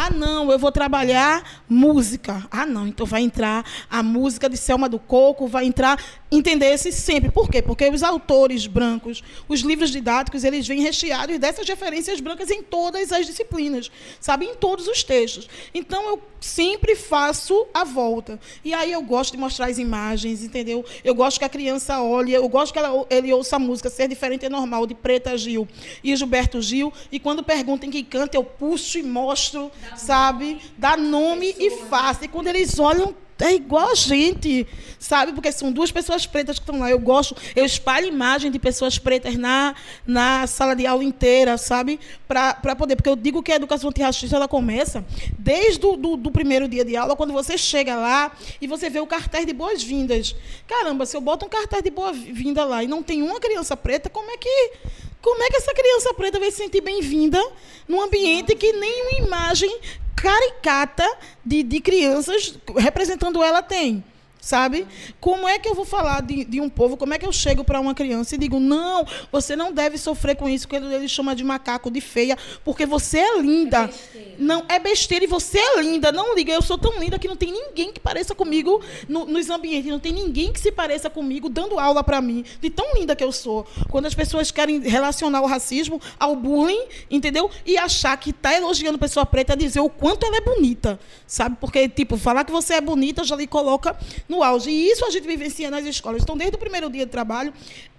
Ah, 0.00 0.10
não, 0.10 0.52
eu 0.52 0.58
vou 0.60 0.70
trabalhar 0.70 1.64
música. 1.68 2.46
Ah, 2.52 2.64
não, 2.64 2.86
então 2.86 3.04
vai 3.04 3.22
entrar 3.22 3.64
a 3.90 4.00
música 4.00 4.48
de 4.48 4.56
Selma 4.56 4.88
do 4.88 4.96
Coco, 4.96 5.48
vai 5.48 5.64
entrar, 5.64 6.00
entender-se 6.30 6.92
sempre. 6.92 7.32
Por 7.32 7.50
quê? 7.50 7.60
Porque 7.60 7.88
os 7.88 8.04
autores 8.04 8.68
brancos, 8.68 9.24
os 9.48 9.60
livros 9.62 9.90
didáticos, 9.90 10.44
eles 10.44 10.68
vêm 10.68 10.82
recheados 10.82 11.36
dessas 11.40 11.66
referências 11.66 12.20
brancas 12.20 12.48
em 12.48 12.62
todas 12.62 13.10
as 13.10 13.26
disciplinas, 13.26 13.90
sabe? 14.20 14.46
Em 14.46 14.54
todos 14.54 14.86
os 14.86 15.02
textos. 15.02 15.48
Então, 15.74 16.08
eu 16.10 16.22
sempre 16.40 16.94
faço 16.94 17.66
a 17.74 17.82
volta. 17.82 18.38
E 18.64 18.72
aí 18.72 18.92
eu 18.92 19.02
gosto 19.02 19.32
de 19.32 19.38
mostrar 19.38 19.66
as 19.66 19.78
imagens, 19.78 20.44
entendeu? 20.58 20.84
Eu 21.04 21.14
gosto 21.14 21.38
que 21.38 21.44
a 21.44 21.48
criança 21.48 22.00
olhe, 22.02 22.32
eu 22.32 22.48
gosto 22.48 22.72
que 22.72 22.78
ela, 22.78 23.06
ele 23.10 23.32
ouça 23.32 23.56
a 23.56 23.58
música 23.58 23.88
Ser 23.88 24.08
Diferente 24.08 24.46
é 24.46 24.48
Normal, 24.48 24.86
de 24.86 24.94
Preta 24.94 25.36
Gil 25.36 25.66
e 26.02 26.14
Gilberto 26.16 26.60
Gil. 26.60 26.92
E 27.10 27.18
quando 27.18 27.42
perguntam 27.42 27.90
quem 27.90 28.04
canta, 28.04 28.36
eu 28.36 28.44
puxo 28.44 28.98
e 28.98 29.02
mostro 29.02 29.70
sabe? 29.96 30.60
Dá 30.76 30.96
nome 30.96 31.54
e 31.58 31.70
face. 31.70 32.24
E 32.24 32.28
quando 32.28 32.48
eles 32.48 32.78
olham, 32.78 33.14
é 33.44 33.54
igual 33.54 33.90
a 33.90 33.94
gente, 33.94 34.66
sabe? 34.98 35.32
Porque 35.32 35.52
são 35.52 35.70
duas 35.70 35.92
pessoas 35.92 36.26
pretas 36.26 36.58
que 36.58 36.62
estão 36.62 36.80
lá. 36.80 36.90
Eu 36.90 36.98
gosto, 36.98 37.36
eu 37.54 37.64
espalho 37.64 38.06
imagem 38.06 38.50
de 38.50 38.58
pessoas 38.58 38.98
pretas 38.98 39.36
na, 39.36 39.74
na 40.06 40.46
sala 40.46 40.74
de 40.74 40.86
aula 40.86 41.04
inteira, 41.04 41.56
sabe? 41.56 42.00
Para 42.26 42.74
poder. 42.76 42.96
Porque 42.96 43.08
eu 43.08 43.16
digo 43.16 43.42
que 43.42 43.52
a 43.52 43.56
educação 43.56 43.90
antirracista 43.90 44.36
ela 44.36 44.48
começa 44.48 45.04
desde 45.38 45.84
o 45.86 45.96
do, 45.96 46.16
do, 46.16 46.30
primeiro 46.30 46.66
dia 46.68 46.84
de 46.84 46.96
aula, 46.96 47.14
quando 47.16 47.32
você 47.32 47.56
chega 47.56 47.96
lá 47.96 48.32
e 48.60 48.66
você 48.66 48.90
vê 48.90 49.00
o 49.00 49.06
cartaz 49.06 49.46
de 49.46 49.52
boas-vindas. 49.52 50.34
Caramba, 50.66 51.06
se 51.06 51.16
eu 51.16 51.20
boto 51.20 51.46
um 51.46 51.48
cartaz 51.48 51.82
de 51.82 51.90
boa-vinda 51.90 52.64
lá 52.64 52.82
e 52.82 52.86
não 52.86 53.02
tem 53.02 53.22
uma 53.22 53.40
criança 53.40 53.76
preta, 53.76 54.10
como 54.10 54.30
é 54.30 54.36
que 54.36 54.72
como 55.20 55.42
é 55.42 55.48
que 55.48 55.56
essa 55.56 55.74
criança 55.74 56.14
preta 56.14 56.38
vai 56.38 56.50
se 56.50 56.58
sentir 56.58 56.80
bem-vinda 56.80 57.42
num 57.86 58.00
ambiente 58.00 58.54
que 58.54 58.72
nenhuma 58.72 59.26
imagem 59.26 59.80
caricata 60.14 61.06
de, 61.44 61.62
de 61.62 61.80
crianças 61.80 62.58
representando 62.76 63.42
ela 63.42 63.62
tem? 63.62 64.04
Sabe? 64.48 64.86
Como 65.20 65.46
é 65.46 65.58
que 65.58 65.68
eu 65.68 65.74
vou 65.74 65.84
falar 65.84 66.22
de, 66.22 66.42
de 66.42 66.58
um 66.58 66.70
povo? 66.70 66.96
Como 66.96 67.12
é 67.12 67.18
que 67.18 67.26
eu 67.26 67.32
chego 67.32 67.62
para 67.62 67.78
uma 67.78 67.94
criança 67.94 68.34
e 68.34 68.38
digo, 68.38 68.58
não, 68.58 69.06
você 69.30 69.54
não 69.54 69.70
deve 69.70 69.98
sofrer 69.98 70.36
com 70.36 70.48
isso, 70.48 70.66
que 70.66 70.74
ele, 70.74 71.06
chama 71.06 71.36
de 71.36 71.44
macaco, 71.44 71.90
de 71.90 72.00
feia, 72.00 72.36
porque 72.64 72.86
você 72.86 73.18
é 73.18 73.38
linda. 73.40 73.90
É 74.14 74.36
não, 74.38 74.64
é 74.68 74.78
besteira 74.78 75.24
e 75.24 75.28
você 75.28 75.58
é 75.58 75.82
linda. 75.82 76.10
Não 76.10 76.34
liga, 76.34 76.50
eu 76.52 76.62
sou 76.62 76.78
tão 76.78 76.98
linda 76.98 77.18
que 77.18 77.28
não 77.28 77.36
tem 77.36 77.52
ninguém 77.52 77.92
que 77.92 78.00
pareça 78.00 78.34
comigo 78.34 78.80
no, 79.06 79.26
nos 79.26 79.50
ambientes, 79.50 79.90
não 79.90 79.98
tem 79.98 80.12
ninguém 80.12 80.50
que 80.50 80.60
se 80.60 80.72
pareça 80.72 81.10
comigo 81.10 81.50
dando 81.50 81.78
aula 81.78 82.02
para 82.02 82.22
mim, 82.22 82.42
de 82.58 82.70
tão 82.70 82.94
linda 82.94 83.14
que 83.14 83.22
eu 83.22 83.32
sou. 83.32 83.66
Quando 83.90 84.06
as 84.06 84.14
pessoas 84.14 84.50
querem 84.50 84.80
relacionar 84.80 85.42
o 85.42 85.46
racismo 85.46 86.00
ao 86.18 86.34
bullying, 86.34 86.86
entendeu? 87.10 87.50
E 87.66 87.76
achar 87.76 88.16
que 88.16 88.32
tá 88.32 88.54
elogiando 88.54 88.98
pessoa 88.98 89.26
preta, 89.26 89.54
dizer 89.54 89.80
o 89.80 89.90
quanto 89.90 90.24
ela 90.24 90.38
é 90.38 90.40
bonita, 90.40 90.98
sabe? 91.26 91.58
Porque, 91.60 91.86
tipo, 91.86 92.16
falar 92.16 92.44
que 92.44 92.52
você 92.52 92.74
é 92.74 92.80
bonita 92.80 93.24
já 93.24 93.36
lhe 93.36 93.46
coloca 93.46 93.94
no 94.26 94.37
auge. 94.42 94.70
E 94.70 94.90
isso 94.90 95.04
a 95.04 95.10
gente 95.10 95.26
vivencia 95.26 95.70
nas 95.70 95.84
escolas. 95.84 96.22
Então, 96.22 96.36
desde 96.36 96.56
o 96.56 96.58
primeiro 96.58 96.90
dia 96.90 97.04
de 97.04 97.10
trabalho, 97.10 97.52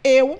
eu 0.04 0.40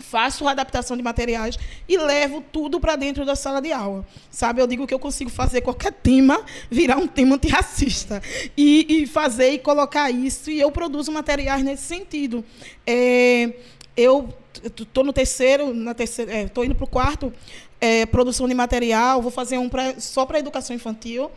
faço 0.00 0.48
a 0.48 0.52
adaptação 0.52 0.96
de 0.96 1.02
materiais 1.02 1.58
e 1.88 1.96
levo 1.96 2.42
tudo 2.52 2.80
para 2.80 2.96
dentro 2.96 3.24
da 3.24 3.36
sala 3.36 3.60
de 3.60 3.72
aula. 3.72 4.06
Sabe, 4.30 4.60
eu 4.60 4.66
digo 4.66 4.86
que 4.86 4.94
eu 4.94 4.98
consigo 4.98 5.30
fazer 5.30 5.60
qualquer 5.60 5.92
tema 5.92 6.42
virar 6.70 6.96
um 6.96 7.06
tema 7.06 7.36
antirracista. 7.36 8.22
E, 8.56 9.02
e 9.02 9.06
fazer 9.06 9.50
e 9.50 9.58
colocar 9.58 10.10
isso, 10.10 10.50
e 10.50 10.60
eu 10.60 10.70
produzo 10.70 11.12
materiais 11.12 11.62
nesse 11.62 11.84
sentido. 11.84 12.44
É, 12.86 13.52
eu 13.96 14.28
estou 14.64 15.04
no 15.04 15.12
terceiro, 15.12 15.72
na 15.74 15.94
terceira, 15.94 16.42
estou 16.42 16.64
é, 16.64 16.66
indo 16.66 16.74
para 16.74 16.84
o 16.84 16.88
quarto, 16.88 17.32
é, 17.80 18.04
produção 18.06 18.48
de 18.48 18.54
material, 18.54 19.22
vou 19.22 19.30
fazer 19.30 19.58
um 19.58 19.68
pra, 19.68 19.98
só 19.98 20.26
para 20.26 20.38
educação 20.38 20.74
infantil. 20.74 21.30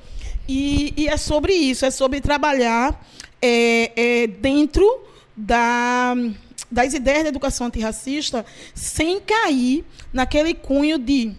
E, 0.47 0.93
e, 0.97 1.07
é 1.07 1.15
sobre 1.15 1.53
isso, 1.53 1.85
é 1.85 1.91
sobre 1.91 2.19
trabalhar 2.19 3.01
é, 3.45 3.91
é, 3.95 4.27
dentro 4.27 5.01
da, 5.35 6.15
das 6.71 6.93
ideias 6.93 7.23
da 7.23 7.29
educação 7.29 7.67
antirracista 7.67 8.45
sem 8.73 9.19
cair 9.19 9.83
naquele 10.13 10.53
cunho 10.53 10.97
de 10.97 11.35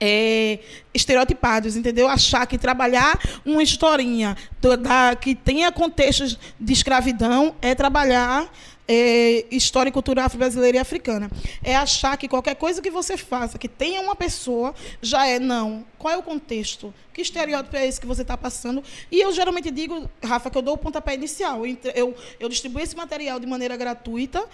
é, 0.00 0.58
estereotipados, 0.92 1.76
entendeu? 1.76 2.08
Achar 2.08 2.44
que 2.46 2.58
trabalhar 2.58 3.16
uma 3.46 3.62
historinha 3.62 4.36
da, 4.60 5.14
que 5.14 5.36
tenha 5.36 5.70
contextos 5.70 6.36
de 6.58 6.72
escravidão 6.72 7.54
é 7.62 7.76
trabalhar 7.76 8.50
é, 8.86 9.44
história 9.50 9.88
e 9.88 9.92
cultura 9.92 10.24
afro-brasileira 10.24 10.76
e 10.76 10.80
africana. 10.80 11.30
É 11.62 11.74
achar 11.74 12.16
que 12.16 12.28
qualquer 12.28 12.54
coisa 12.54 12.82
que 12.82 12.90
você 12.90 13.16
faça, 13.16 13.58
que 13.58 13.68
tenha 13.68 14.00
uma 14.00 14.14
pessoa, 14.14 14.74
já 15.00 15.26
é 15.26 15.38
não. 15.38 15.84
Qual 15.98 16.12
é 16.12 16.16
o 16.16 16.22
contexto? 16.22 16.92
Que 17.12 17.22
estereótipo 17.22 17.76
é 17.76 17.86
esse 17.86 18.00
que 18.00 18.06
você 18.06 18.22
está 18.22 18.36
passando? 18.36 18.82
E 19.10 19.20
eu 19.20 19.32
geralmente 19.32 19.70
digo, 19.70 20.08
Rafa, 20.22 20.50
que 20.50 20.58
eu 20.58 20.62
dou 20.62 20.74
o 20.74 20.78
pontapé 20.78 21.14
inicial. 21.14 21.62
Eu, 21.94 22.14
eu 22.38 22.48
distribuo 22.48 22.82
esse 22.82 22.96
material 22.96 23.40
de 23.40 23.46
maneira 23.46 23.76
gratuita, 23.76 24.44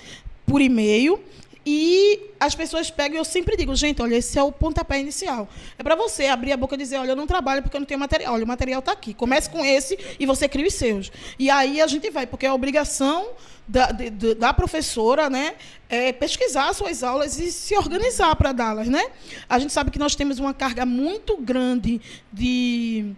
por 0.47 0.61
e-mail, 0.61 1.23
e 1.65 2.31
as 2.39 2.55
pessoas 2.55 2.91
pegam, 2.91 3.19
eu 3.19 3.25
sempre 3.25 3.57
digo, 3.57 3.75
gente, 3.75 4.01
olha, 4.01 4.17
esse 4.17 4.39
é 4.39 4.43
o 4.43 4.51
pontapé 4.51 4.99
inicial. 4.99 5.49
É 5.79 5.83
para 5.83 5.95
você 5.95 6.27
abrir 6.27 6.53
a 6.53 6.57
boca 6.57 6.75
e 6.75 6.79
dizer, 6.79 6.97
olha, 6.97 7.11
eu 7.11 7.17
não 7.17 7.27
trabalho 7.27 7.63
porque 7.63 7.77
eu 7.77 7.81
não 7.81 7.87
tenho 7.87 8.01
material. 8.01 8.35
Olha, 8.35 8.45
o 8.45 8.49
material 8.49 8.81
está 8.81 8.93
aqui. 8.93 9.13
Comece 9.13 9.51
com 9.51 9.65
esse 9.65 9.99
e 10.19 10.25
você 10.25 10.49
cria 10.49 10.67
os 10.67 10.75
seus. 10.75 11.13
E 11.39 11.51
aí 11.51 11.81
a 11.81 11.87
gente 11.87 12.11
vai, 12.11 12.27
porque 12.27 12.47
é 12.47 12.53
obrigação 12.53 13.29
da, 13.69 13.93
de, 13.93 14.35
da 14.35 14.53
professora, 14.53 15.31
né, 15.31 15.55
é 15.89 16.13
pesquisar 16.13 16.73
suas 16.73 17.05
aulas 17.05 17.39
e 17.39 17.53
se 17.53 17.77
organizar 17.77 18.35
para 18.35 18.51
dá-las, 18.51 18.89
né? 18.89 19.05
A 19.49 19.61
gente 19.61 19.73
sabe 19.73 19.93
que 19.93 19.99
nós 19.99 20.17
temos 20.17 20.41
uma 20.41 20.53
carga 20.53 20.85
muito 20.85 21.37
grande 21.37 22.01
de, 22.33 23.13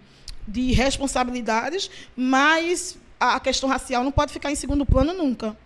de 0.47 0.73
responsabilidades, 0.73 1.91
mas 2.15 2.99
a 3.19 3.41
questão 3.41 3.69
racial 3.69 4.05
não 4.05 4.13
pode 4.13 4.33
ficar 4.33 4.51
em 4.51 4.55
segundo 4.55 4.85
plano 4.85 5.15
nunca. 5.15 5.57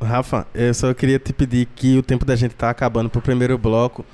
Rafa, 0.00 0.46
eu 0.54 0.72
só 0.74 0.92
queria 0.92 1.18
te 1.18 1.32
pedir 1.32 1.66
que 1.74 1.96
o 1.98 2.02
tempo 2.02 2.24
da 2.24 2.36
gente 2.36 2.52
está 2.52 2.70
acabando 2.70 3.08
para 3.08 3.18
o 3.18 3.22
primeiro 3.22 3.56
bloco, 3.56 4.04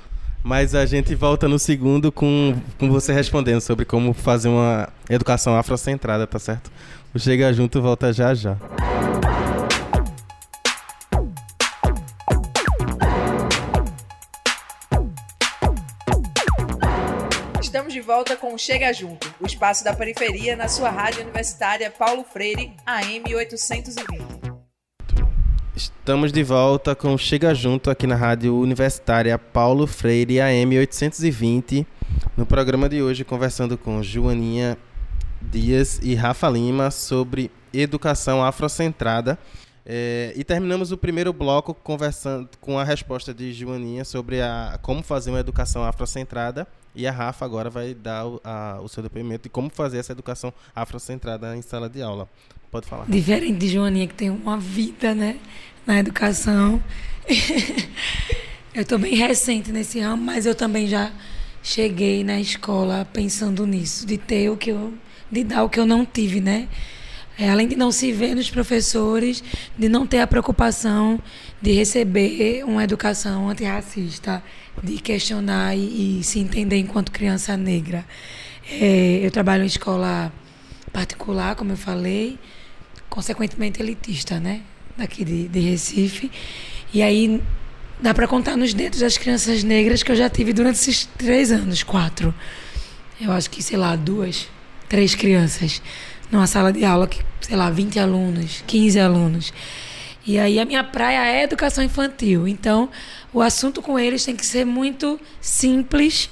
mas 0.43 0.73
a 0.73 0.85
gente 0.85 1.13
volta 1.15 1.47
no 1.47 1.59
segundo 1.59 2.11
com, 2.11 2.55
com 2.79 2.89
você 2.89 3.13
respondendo 3.13 3.61
sobre 3.61 3.85
como 3.85 4.13
fazer 4.13 4.49
uma 4.49 4.89
educação 5.09 5.55
afrocentrada, 5.55 6.25
tá 6.25 6.39
certo? 6.39 6.71
O 7.13 7.19
Chega 7.19 7.51
Junto 7.53 7.81
volta 7.81 8.13
já 8.13 8.33
já. 8.33 8.57
Estamos 17.61 17.93
de 17.93 18.01
volta 18.01 18.35
com 18.35 18.53
o 18.53 18.57
Chega 18.57 18.91
Junto, 18.93 19.33
o 19.39 19.45
espaço 19.45 19.83
da 19.83 19.93
periferia 19.93 20.55
na 20.55 20.67
sua 20.67 20.89
rádio 20.89 21.21
universitária 21.21 21.89
Paulo 21.91 22.23
Freire, 22.23 22.73
AM 22.85 23.35
820. 23.35 24.40
Estamos 25.73 26.33
de 26.33 26.43
volta 26.43 26.93
com 26.93 27.17
Chega 27.17 27.55
Junto 27.55 27.89
aqui 27.89 28.05
na 28.05 28.15
Rádio 28.15 28.57
Universitária 28.57 29.37
Paulo 29.39 29.87
Freire 29.87 30.41
AM 30.41 30.77
820. 30.77 31.87
No 32.35 32.45
programa 32.45 32.89
de 32.89 33.01
hoje, 33.01 33.23
conversando 33.23 33.77
com 33.77 34.03
Joaninha 34.03 34.77
Dias 35.41 35.97
e 36.03 36.13
Rafa 36.13 36.49
Lima 36.49 36.91
sobre 36.91 37.49
educação 37.73 38.43
afrocentrada. 38.43 39.39
É, 39.85 40.33
e 40.35 40.43
terminamos 40.43 40.91
o 40.91 40.97
primeiro 40.97 41.31
bloco 41.31 41.73
conversando 41.73 42.49
com 42.59 42.77
a 42.77 42.83
resposta 42.83 43.33
de 43.33 43.53
Joaninha 43.53 44.03
sobre 44.03 44.41
a, 44.41 44.77
como 44.81 45.01
fazer 45.01 45.29
uma 45.29 45.39
educação 45.39 45.85
afrocentrada. 45.85 46.67
E 46.93 47.07
a 47.07 47.11
Rafa 47.13 47.45
agora 47.45 47.69
vai 47.69 47.93
dar 47.93 48.27
o, 48.27 48.41
a, 48.43 48.77
o 48.83 48.89
seu 48.89 49.01
depoimento 49.01 49.43
de 49.43 49.49
como 49.49 49.69
fazer 49.69 49.99
essa 49.99 50.11
educação 50.11 50.53
afrocentrada 50.75 51.55
em 51.55 51.61
sala 51.61 51.89
de 51.89 52.01
aula. 52.01 52.27
Pode 52.71 52.87
falar. 52.87 53.05
Diferente 53.07 53.57
de 53.57 53.67
Joaninha, 53.67 54.07
que 54.07 54.13
tem 54.13 54.29
uma 54.29 54.57
vida, 54.57 55.13
né? 55.13 55.37
na 55.85 55.99
educação. 55.99 56.81
eu 58.73 58.81
estou 58.81 58.97
bem 58.99 59.15
recente 59.15 59.71
nesse 59.71 59.99
ramo, 59.99 60.23
mas 60.23 60.45
eu 60.45 60.55
também 60.55 60.87
já 60.87 61.11
cheguei 61.63 62.23
na 62.23 62.39
escola 62.39 63.07
pensando 63.11 63.65
nisso, 63.65 64.05
de 64.05 64.17
ter 64.17 64.49
o 64.49 64.57
que 64.57 64.71
eu, 64.71 64.93
de 65.31 65.43
dar 65.43 65.63
o 65.63 65.69
que 65.69 65.79
eu 65.79 65.85
não 65.85 66.05
tive, 66.05 66.41
né? 66.41 66.67
É, 67.37 67.49
além 67.49 67.67
de 67.67 67.75
não 67.75 67.91
se 67.91 68.11
ver 68.11 68.35
nos 68.35 68.49
professores, 68.49 69.43
de 69.77 69.89
não 69.89 70.05
ter 70.05 70.19
a 70.19 70.27
preocupação 70.27 71.19
de 71.61 71.71
receber 71.71 72.63
uma 72.65 72.83
educação 72.83 73.49
antirracista, 73.49 74.43
de 74.83 74.97
questionar 74.97 75.75
e, 75.75 76.19
e 76.19 76.23
se 76.23 76.39
entender 76.39 76.77
enquanto 76.77 77.11
criança 77.11 77.55
negra. 77.57 78.05
É, 78.69 79.19
eu 79.23 79.31
trabalho 79.31 79.63
em 79.63 79.67
escola 79.67 80.31
particular, 80.91 81.55
como 81.55 81.71
eu 81.71 81.77
falei, 81.77 82.37
consequentemente 83.11 83.79
elitista, 83.79 84.39
né? 84.39 84.61
aqui 84.97 85.23
de, 85.23 85.47
de 85.47 85.59
Recife. 85.59 86.31
E 86.93 87.01
aí 87.01 87.41
dá 87.99 88.13
para 88.13 88.27
contar 88.27 88.55
nos 88.55 88.73
dedos 88.73 88.99
das 88.99 89.17
crianças 89.17 89.63
negras 89.63 90.03
que 90.03 90.11
eu 90.11 90.15
já 90.15 90.29
tive 90.29 90.53
durante 90.53 90.75
esses 90.75 91.05
três 91.17 91.51
anos, 91.51 91.83
quatro. 91.83 92.33
Eu 93.19 93.31
acho 93.31 93.49
que, 93.49 93.61
sei 93.61 93.77
lá, 93.77 93.95
duas, 93.95 94.47
três 94.89 95.15
crianças 95.15 95.81
numa 96.31 96.47
sala 96.47 96.71
de 96.71 96.83
aula 96.83 97.07
que, 97.07 97.21
sei 97.41 97.55
lá, 97.55 97.69
20 97.69 97.99
alunos, 97.99 98.63
15 98.65 98.99
alunos. 98.99 99.53
E 100.25 100.39
aí 100.39 100.59
a 100.59 100.65
minha 100.65 100.83
praia 100.83 101.25
é 101.25 101.43
educação 101.43 101.83
infantil. 101.83 102.47
Então, 102.47 102.89
o 103.33 103.41
assunto 103.41 103.81
com 103.81 103.97
eles 103.97 104.25
tem 104.25 104.35
que 104.35 104.45
ser 104.45 104.65
muito 104.65 105.19
simples. 105.39 106.29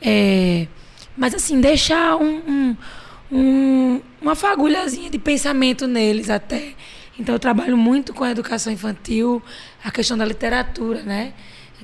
É, 0.00 0.66
mas 1.16 1.34
assim, 1.34 1.60
deixar 1.60 2.16
um, 2.16 2.36
um, 2.46 2.76
um, 3.34 4.00
uma 4.22 4.36
fagulhazinha 4.36 5.10
de 5.10 5.18
pensamento 5.18 5.88
neles 5.88 6.30
até. 6.30 6.72
Então 7.18 7.34
eu 7.34 7.38
trabalho 7.38 7.76
muito 7.76 8.14
com 8.14 8.22
a 8.22 8.30
educação 8.30 8.72
infantil, 8.72 9.42
a 9.82 9.90
questão 9.90 10.16
da 10.16 10.24
literatura, 10.24 11.02
né? 11.02 11.34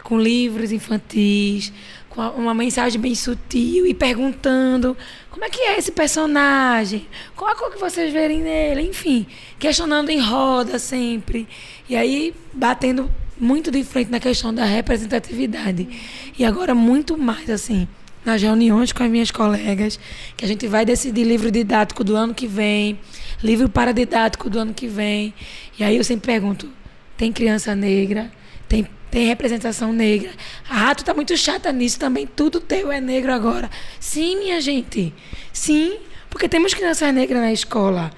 Com 0.05 0.19
livros 0.19 0.71
infantis, 0.71 1.73
com 2.09 2.23
uma 2.23 2.55
mensagem 2.55 3.01
bem 3.01 3.15
sutil 3.15 3.85
e 3.85 3.93
perguntando 3.93 4.97
como 5.29 5.45
é 5.45 5.51
que 5.51 5.61
é 5.61 5.77
esse 5.77 5.91
personagem, 5.91 7.07
qual 7.37 7.51
a 7.51 7.57
cor 7.57 7.71
que 7.71 7.79
vocês 7.79 8.13
verem 8.13 8.41
nele, 8.41 8.83
enfim, 8.83 9.27
questionando 9.59 10.09
em 10.11 10.21
roda 10.21 10.79
sempre. 10.79 11.49
E 11.89 11.97
aí 11.97 12.33
batendo 12.53 13.11
muito 13.39 13.71
de 13.71 13.83
frente 13.83 14.11
na 14.11 14.21
questão 14.21 14.55
da 14.55 14.65
representatividade. 14.65 15.89
E 16.39 16.45
agora 16.45 16.75
muito 16.75 17.19
mais 17.19 17.51
assim 17.51 17.89
nas 18.25 18.43
reuniões 18.43 18.93
com 18.93 19.03
as 19.03 19.11
minhas 19.11 19.31
colegas, 19.31 19.99
que 20.37 20.45
a 20.45 20.49
gente 20.49 20.67
vai 20.67 20.85
decidir 20.85 21.25
livro 21.25 21.51
didático 21.51 22.05
do 22.05 22.15
ano 22.17 22.35
que 22.35 22.47
vem, 22.47 22.99
livro 23.43 23.69
paradidático 23.69 24.51
do 24.51 24.59
ano 24.59 24.75
que 24.75 24.87
vem. 24.87 25.35
E 25.79 25.85
aí 25.85 25.97
eu 25.97 26.05
sempre 26.05 26.27
pergunto: 26.27 26.69
tem 27.17 27.33
criança 27.33 27.75
negra? 27.75 28.31
Tem, 28.69 28.87
tem 29.11 29.27
representação 29.27 29.93
negra? 29.93 30.31
Ah, 30.69 30.95
tu 30.95 31.05
tá 31.05 31.13
muito 31.15 31.37
chata 31.37 31.73
nisso 31.73 31.99
também, 31.99 32.27
tudo 32.27 32.61
teu 32.61 32.93
é 32.93 33.01
negro 33.01 33.33
agora. 33.33 33.71
Sim, 33.99 34.39
minha 34.39 34.61
gente. 34.61 35.13
Sim, 35.53 35.99
porque 36.29 36.49
temos 36.49 36.75
crianças 36.75 37.13
negras 37.13 37.41
na 37.41 37.53
escola. 37.53 38.11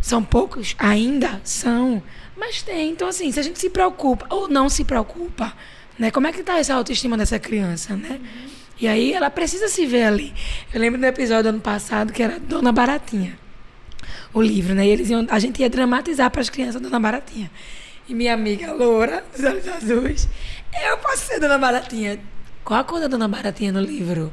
São 0.00 0.22
poucos? 0.22 0.74
Ainda 0.78 1.40
são. 1.44 2.02
Mas 2.36 2.62
tem. 2.62 2.90
Então, 2.90 3.08
assim, 3.08 3.32
se 3.32 3.40
a 3.40 3.42
gente 3.42 3.58
se 3.58 3.70
preocupa 3.70 4.26
ou 4.28 4.48
não 4.48 4.68
se 4.68 4.84
preocupa, 4.84 5.52
né? 5.98 6.10
Como 6.10 6.26
é 6.26 6.32
que 6.32 6.42
tá 6.42 6.58
essa 6.58 6.74
autoestima 6.74 7.16
dessa 7.16 7.38
criança, 7.38 7.96
né? 7.96 8.20
Uhum. 8.20 8.65
E 8.78 8.86
aí 8.86 9.14
ela 9.14 9.30
precisa 9.30 9.68
se 9.68 9.86
ver 9.86 10.04
ali. 10.04 10.34
Eu 10.72 10.80
lembro 10.80 11.00
do 11.00 11.06
episódio 11.06 11.48
ano 11.48 11.60
passado 11.60 12.12
que 12.12 12.22
era 12.22 12.38
Dona 12.38 12.72
Baratinha. 12.72 13.38
O 14.34 14.42
livro, 14.42 14.74
né? 14.74 14.86
E 14.86 14.90
eles 14.90 15.08
iam, 15.08 15.26
a 15.30 15.38
gente 15.38 15.62
ia 15.62 15.70
dramatizar 15.70 16.30
para 16.30 16.42
as 16.42 16.50
crianças 16.50 16.80
Dona 16.80 17.00
Baratinha. 17.00 17.50
E 18.06 18.14
minha 18.14 18.34
amiga 18.34 18.72
loura, 18.72 19.24
dos 19.34 19.44
olhos 19.44 19.66
azuis, 19.66 20.28
eu 20.88 20.98
posso 20.98 21.24
ser 21.24 21.40
Dona 21.40 21.56
Baratinha. 21.56 22.20
Qual 22.62 22.78
a 22.78 22.84
cor 22.84 23.00
da 23.00 23.06
Dona 23.06 23.26
Baratinha 23.26 23.72
no 23.72 23.80
livro? 23.80 24.30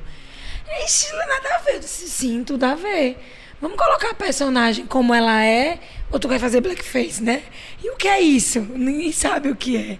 Ixi, 0.85 1.13
nada 1.15 1.55
a 1.55 1.57
ver. 1.59 1.75
Eu 1.75 1.79
disse, 1.79 2.09
sim, 2.09 2.43
tudo 2.43 2.65
a 2.65 2.75
ver. 2.75 3.17
Vamos 3.61 3.77
colocar 3.77 4.09
a 4.09 4.13
personagem 4.13 4.85
como 4.85 5.13
ela 5.13 5.41
é, 5.45 5.79
ou 6.11 6.19
tu 6.19 6.27
vai 6.27 6.37
fazer 6.37 6.59
blackface, 6.59 7.23
né? 7.23 7.43
E 7.81 7.89
o 7.89 7.95
que 7.95 8.09
é 8.09 8.19
isso? 8.19 8.59
Ninguém 8.59 9.13
sabe 9.13 9.49
o 9.49 9.55
que 9.55 9.77
é. 9.77 9.97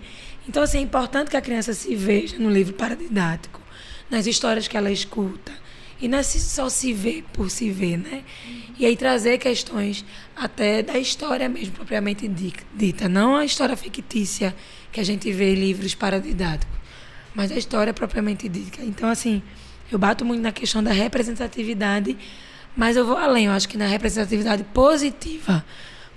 Então, 0.50 0.62
assim, 0.62 0.80
é 0.80 0.82
importante 0.82 1.32
que 1.32 1.38
a 1.38 1.42
criança 1.42 1.74
se 1.74 1.96
veja 1.96 2.38
no 2.38 2.50
livro 2.50 2.74
paradidático 2.74 3.63
nas 4.14 4.28
histórias 4.28 4.68
que 4.68 4.78
ela 4.78 4.92
escuta. 4.92 5.52
E 6.00 6.08
não 6.08 6.20
é 6.20 6.24
só 6.24 6.70
se 6.70 6.94
ver 6.94 7.24
por 7.34 7.50
se 7.50 7.72
ver, 7.72 7.98
né? 7.98 8.24
E 8.78 8.86
aí 8.86 8.96
trazer 8.96 9.40
questões 9.40 10.06
até 10.36 10.84
da 10.84 11.00
história 11.00 11.50
mesmo, 11.50 11.74
propriamente 11.74 12.28
dita. 12.28 13.10
Não 13.10 13.36
a 13.36 13.46
história 13.46 13.76
fictícia 13.76 14.56
que 14.92 15.00
a 15.00 15.04
gente 15.04 15.32
vê 15.32 15.54
em 15.54 15.56
livros 15.56 15.96
paradidáticos, 15.96 16.76
mas 17.34 17.52
a 17.52 17.56
história 17.56 17.94
propriamente 17.94 18.48
dita. 18.48 18.84
Então, 18.84 19.10
assim, 19.10 19.42
eu 19.92 19.98
bato 19.98 20.24
muito 20.24 20.42
na 20.42 20.52
questão 20.52 20.84
da 20.84 20.92
representatividade, 20.92 22.16
mas 22.76 22.96
eu 22.96 23.06
vou 23.06 23.18
além. 23.18 23.46
Eu 23.46 23.52
acho 23.52 23.68
que 23.68 23.78
na 23.78 23.88
representatividade 23.88 24.64
positiva. 24.66 25.66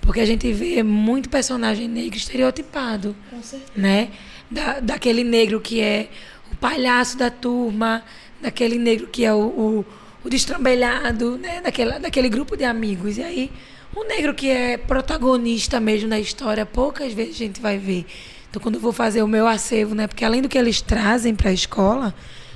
Porque 0.01 0.19
a 0.19 0.25
gente 0.25 0.51
vê 0.53 0.83
muito 0.83 1.29
personagem 1.29 1.87
negro 1.87 2.17
estereotipado. 2.17 3.15
Com 3.29 3.41
certeza. 3.41 3.71
Né? 3.75 4.09
Da, 4.49 4.79
daquele 4.79 5.23
negro 5.23 5.59
que 5.59 5.81
é 5.81 6.09
palhaço 6.59 7.17
da 7.17 7.29
turma, 7.29 8.03
daquele 8.41 8.77
negro 8.77 9.07
que 9.07 9.25
é 9.25 9.33
o, 9.33 9.37
o, 9.37 9.85
o 10.23 10.29
destrambelhado, 10.29 11.37
né? 11.37 11.61
daquele, 11.61 11.99
daquele 11.99 12.29
grupo 12.29 12.55
de 12.55 12.63
amigos. 12.63 13.17
E 13.17 13.23
aí, 13.23 13.51
o 13.95 14.03
negro 14.03 14.33
que 14.33 14.49
é 14.49 14.77
protagonista 14.77 15.79
mesmo 15.79 16.09
da 16.09 16.19
história, 16.19 16.65
poucas 16.65 17.13
vezes 17.13 17.35
a 17.35 17.39
gente 17.39 17.61
vai 17.61 17.77
ver. 17.77 18.05
Então, 18.49 18.61
quando 18.61 18.75
eu 18.75 18.81
vou 18.81 18.93
fazer 18.93 19.21
o 19.21 19.27
meu 19.27 19.47
acervo, 19.47 19.93
né? 19.95 20.07
Porque 20.07 20.23
além 20.23 20.41
do 20.41 20.49
que 20.49 20.57
eles 20.57 20.81
trazem 20.81 21.35
para 21.35 21.49
a 21.49 21.53
escola, 21.53 22.13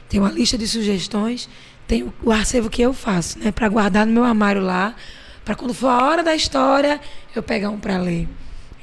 tem 0.08 0.20
uma 0.20 0.32
lista 0.32 0.58
de 0.58 0.68
sugestões, 0.68 1.50
tem 1.88 2.04
o, 2.04 2.14
o 2.24 2.32
acervo 2.32 2.70
que 2.70 2.82
eu 2.82 2.94
faço, 2.94 3.40
né? 3.40 3.52
Para 3.52 3.68
guardar 3.70 4.06
no 4.06 4.14
meu 4.14 4.24
armário 4.24 4.62
lá, 4.62 4.96
para 5.44 5.56
quando 5.56 5.74
for 5.74 5.88
a 5.88 6.04
hora 6.06 6.24
da 6.24 6.36
história, 6.36 7.00
eu 7.36 7.44
pegar 7.44 7.70
um 7.70 7.80
para 7.80 7.98
ler. 7.98 8.28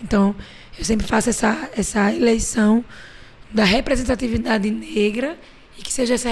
Então, 0.03 0.35
Eu 0.79 0.85
sempre 0.85 1.07
faço 1.07 1.29
essa, 1.29 1.69
essa 1.77 2.13
eleição 2.15 2.85
da 3.53 3.65
representatividade 3.65 4.71
negra 4.71 5.39
e 5.79 5.83
que 5.83 5.93
seja 5.93 6.15
essa 6.15 6.29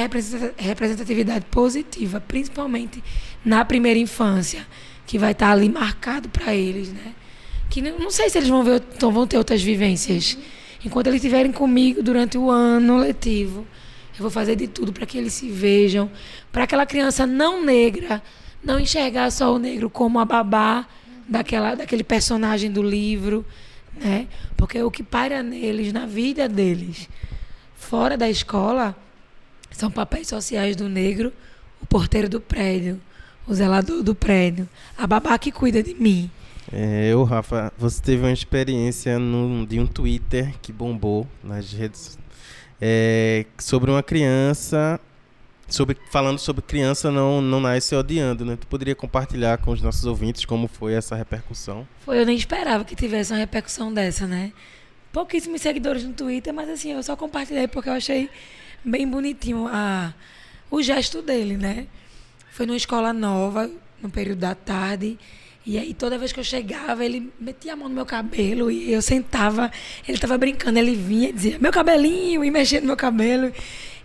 representatividade 0.57 1.47
positiva, 1.47 2.21
principalmente 2.21 3.03
na 3.45 3.65
primeira 3.65 3.99
infância, 3.99 4.67
que 5.07 5.19
vai 5.19 5.33
estar 5.33 5.53
ali 5.53 5.69
marcado 5.69 6.29
para 6.29 6.55
eles, 6.55 6.93
né? 6.93 7.15
Que 7.71 7.81
não 7.81 8.11
sei 8.11 8.29
se 8.29 8.39
eles 8.39 8.49
vão 8.49 8.63
ver, 8.65 8.83
então 8.95 9.11
vão 9.13 9.27
ter 9.27 9.39
outras 9.39 9.63
vivências. 9.63 10.37
Enquanto 10.85 11.07
eles 11.09 11.23
estiverem 11.23 11.53
comigo 11.53 12.03
durante 12.03 12.37
o 12.37 12.51
ano 12.51 12.97
letivo, 12.97 13.67
eu 14.15 14.23
vou 14.23 14.31
fazer 14.31 14.57
de 14.57 14.67
tudo 14.67 14.93
para 14.93 15.07
que 15.07 15.17
eles 15.17 15.33
se 15.33 15.49
vejam, 15.49 16.11
para 16.53 16.65
aquela 16.65 16.87
criança 16.87 17.27
não 17.27 17.65
negra 17.65 18.23
não 18.67 18.81
enxergar 18.81 19.31
só 19.31 19.55
o 19.55 19.59
negro 19.59 19.89
como 19.89 20.19
a 20.19 20.25
babá 20.25 20.87
daquela, 21.29 21.77
daquele 21.77 22.03
personagem 22.03 22.71
do 22.71 22.83
livro, 22.83 23.45
né? 23.97 24.29
Porque 24.57 24.83
o 24.83 24.91
que 24.91 25.03
paira 25.03 25.43
neles, 25.43 25.93
na 25.93 26.07
vida 26.07 26.49
deles, 26.49 27.09
fora 27.77 28.17
da 28.17 28.29
escola, 28.29 28.97
são 29.71 29.91
papéis 29.91 30.29
sociais 30.29 30.77
do 30.77 30.89
negro, 30.89 31.33
o 31.81 31.87
porteiro 31.87 32.29
do 32.29 32.41
prédio, 32.41 33.01
o 33.47 33.55
zelador 33.55 34.03
do 34.03 34.15
prédio, 34.15 34.69
a 34.97 35.07
babá 35.07 35.39
que 35.39 35.53
cuida 35.53 35.83
de 35.83 35.95
mim. 35.95 36.31
É, 36.73 37.09
eu, 37.13 37.23
Rafa, 37.23 37.73
você 37.79 38.03
teve 38.03 38.23
uma 38.23 38.33
experiência 38.33 39.17
de 39.69 39.79
um 39.79 39.87
Twitter 39.87 40.55
que 40.61 40.73
bombou 40.73 41.27
nas 41.43 41.73
redes 41.73 42.19
é, 42.81 43.47
sobre 43.59 43.91
uma 43.91 44.03
criança 44.03 45.01
sobre 45.69 45.97
falando 46.11 46.39
sobre 46.39 46.63
criança 46.63 47.11
não 47.11 47.41
não 47.41 47.61
nasce 47.61 47.95
odiando, 47.95 48.45
né? 48.45 48.57
Tu 48.57 48.67
poderia 48.67 48.95
compartilhar 48.95 49.59
com 49.59 49.71
os 49.71 49.83
nossos 49.83 50.05
ouvintes 50.05 50.45
como 50.45 50.69
foi 50.69 50.95
essa 50.95 51.17
repercussão? 51.17 51.87
Foi, 52.01 52.21
eu 52.21 52.27
nem 52.27 52.37
esperava 52.37 52.85
que 52.85 52.95
tivesse 52.95 53.33
uma 53.33 53.39
repercussão 53.39 53.93
dessa, 53.93 54.27
né? 54.27 54.53
Pouquíssimos 55.13 55.61
seguidores 55.61 56.05
no 56.05 56.13
Twitter, 56.13 56.53
mas 56.53 56.69
assim, 56.69 56.93
eu 56.93 57.03
só 57.03 57.17
compartilhei 57.17 57.67
porque 57.67 57.89
eu 57.89 57.95
achei 57.95 58.31
bem 58.85 59.09
bonitinho 59.09 59.67
a, 59.67 60.15
o 60.71 60.83
gesto 60.83 61.23
dele, 61.23 61.57
né? 61.57 61.87
Foi 62.51 62.67
numa 62.67 62.77
escola 62.77 63.13
nova, 63.13 63.71
no 64.01 64.09
período 64.09 64.41
da 64.41 64.55
tarde, 64.55 65.19
e 65.65 65.79
aí 65.79 65.93
toda 65.93 66.17
vez 66.17 66.33
que 66.33 66.39
eu 66.39 66.45
chegava, 66.45 67.05
ele 67.05 67.33
metia 67.41 67.73
a 67.73 67.77
mão 67.77 67.89
no 67.89 67.95
meu 67.95 68.07
cabelo 68.07 68.71
e 68.71 68.93
eu 68.93 69.03
sentava, 69.03 69.71
ele 70.07 70.17
estava 70.17 70.39
brincando, 70.39 70.79
ele 70.79 70.95
vinha 70.95 71.31
e 71.31 71.33
dizia, 71.33 71.59
meu 71.59 71.73
cabelinho, 71.73 72.45
e 72.45 72.51
mexia 72.51 72.81
no 72.81 72.87
meu 72.87 72.97
cabelo 72.97 73.53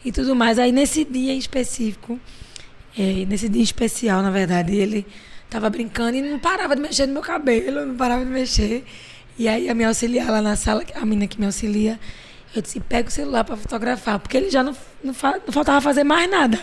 e 0.04 0.12
tudo 0.12 0.36
mais. 0.36 0.60
Aí 0.60 0.72
nesse 0.72 1.06
dia 1.06 1.34
em 1.34 1.38
específico, 1.38 2.20
é, 2.98 3.26
nesse 3.26 3.48
dia 3.48 3.64
especial, 3.64 4.22
na 4.22 4.32
verdade, 4.32 4.76
ele 4.76 5.06
estava 5.46 5.70
brincando 5.70 6.18
e 6.18 6.22
não 6.22 6.40
parava 6.40 6.76
de 6.76 6.82
mexer 6.82 7.06
no 7.06 7.14
meu 7.14 7.22
cabelo, 7.22 7.86
não 7.86 7.96
parava 7.96 8.24
de 8.24 8.32
mexer. 8.32 8.86
E 9.38 9.48
aí 9.48 9.70
a 9.70 9.74
minha 9.74 9.88
auxiliar 9.88 10.30
lá 10.30 10.42
na 10.42 10.56
sala, 10.56 10.84
a 10.96 11.06
menina 11.06 11.28
que 11.28 11.40
me 11.40 11.46
auxilia, 11.46 12.00
eu 12.56 12.62
disse, 12.62 12.80
pega 12.80 13.08
o 13.08 13.12
celular 13.12 13.44
para 13.44 13.56
fotografar, 13.56 14.20
porque 14.20 14.36
ele 14.36 14.50
já 14.50 14.62
não, 14.62 14.76
não, 15.04 15.14
não, 15.14 15.54
faltava 15.54 15.80
fazer 15.80 16.04
mais 16.04 16.30
nada. 16.30 16.60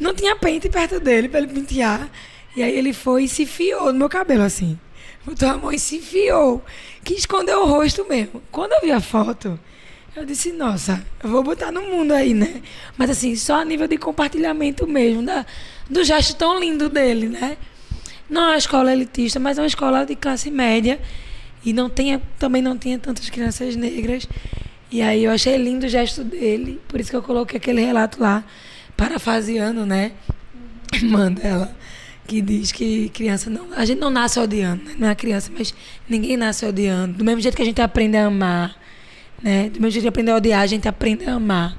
Não 0.00 0.14
tinha 0.14 0.34
pente 0.36 0.68
perto 0.68 0.98
dele 0.98 1.28
para 1.28 1.40
ele 1.40 1.48
pentear. 1.48 2.10
E 2.56 2.62
aí 2.62 2.74
ele 2.76 2.92
foi 2.92 3.24
e 3.24 3.28
se 3.28 3.44
fiou 3.44 3.92
no 3.92 3.98
meu 3.98 4.08
cabelo, 4.08 4.42
assim. 4.42 4.78
Botou 5.24 5.48
a 5.48 5.58
mão 5.58 5.72
e 5.72 5.78
se 5.78 6.00
fiou. 6.00 6.64
Que 7.04 7.14
escondeu 7.14 7.62
o 7.62 7.66
rosto 7.66 8.06
mesmo. 8.08 8.42
Quando 8.50 8.72
eu 8.72 8.80
vi 8.82 8.92
a 8.92 9.00
foto, 9.00 9.58
eu 10.16 10.24
disse, 10.24 10.50
nossa, 10.50 11.04
eu 11.22 11.28
vou 11.28 11.42
botar 11.42 11.70
no 11.70 11.82
mundo 11.82 12.12
aí, 12.12 12.32
né? 12.32 12.62
Mas 12.96 13.10
assim, 13.10 13.36
só 13.36 13.60
a 13.60 13.64
nível 13.64 13.86
de 13.86 13.98
compartilhamento 13.98 14.86
mesmo, 14.86 15.22
da, 15.22 15.44
do 15.90 16.02
gesto 16.02 16.34
tão 16.36 16.58
lindo 16.58 16.88
dele, 16.88 17.28
né? 17.28 17.58
Não 18.28 18.44
é 18.44 18.46
uma 18.46 18.56
escola 18.56 18.92
elitista, 18.92 19.38
mas 19.38 19.58
é 19.58 19.60
uma 19.60 19.66
escola 19.66 20.06
de 20.06 20.16
classe 20.16 20.50
média. 20.50 20.98
E 21.62 21.72
não 21.72 21.90
tinha, 21.90 22.22
também 22.38 22.62
não 22.62 22.78
tinha 22.78 22.98
tantas 22.98 23.28
crianças 23.28 23.76
negras. 23.76 24.26
E 24.90 25.02
aí 25.02 25.24
eu 25.24 25.30
achei 25.30 25.54
lindo 25.58 25.84
o 25.84 25.88
gesto 25.88 26.24
dele, 26.24 26.80
por 26.88 26.98
isso 26.98 27.10
que 27.10 27.16
eu 27.16 27.22
coloquei 27.22 27.58
aquele 27.58 27.84
relato 27.84 28.18
lá, 28.20 28.42
parafaseando, 28.96 29.84
né? 29.84 30.12
Mandela, 31.02 31.76
que 32.26 32.40
diz 32.40 32.72
que 32.72 33.10
criança 33.10 33.50
não. 33.50 33.72
A 33.74 33.84
gente 33.84 33.98
não 33.98 34.08
nasce 34.08 34.40
odiando, 34.40 34.82
né? 34.82 34.94
não 34.98 35.08
é 35.08 35.14
criança, 35.14 35.52
mas 35.54 35.74
ninguém 36.08 36.38
nasce 36.38 36.64
odiando. 36.64 37.18
Do 37.18 37.24
mesmo 37.24 37.42
jeito 37.42 37.54
que 37.54 37.62
a 37.62 37.66
gente 37.66 37.82
aprende 37.82 38.16
a 38.16 38.26
amar 38.26 38.85
né? 39.42 39.68
Do 39.68 39.80
mesmo 39.80 39.90
jeito 39.90 40.04
que 40.04 40.08
aprender 40.08 40.32
a 40.32 40.36
odiar, 40.36 40.60
a 40.60 40.66
gente 40.66 40.88
aprende 40.88 41.24
a 41.24 41.34
amar. 41.34 41.76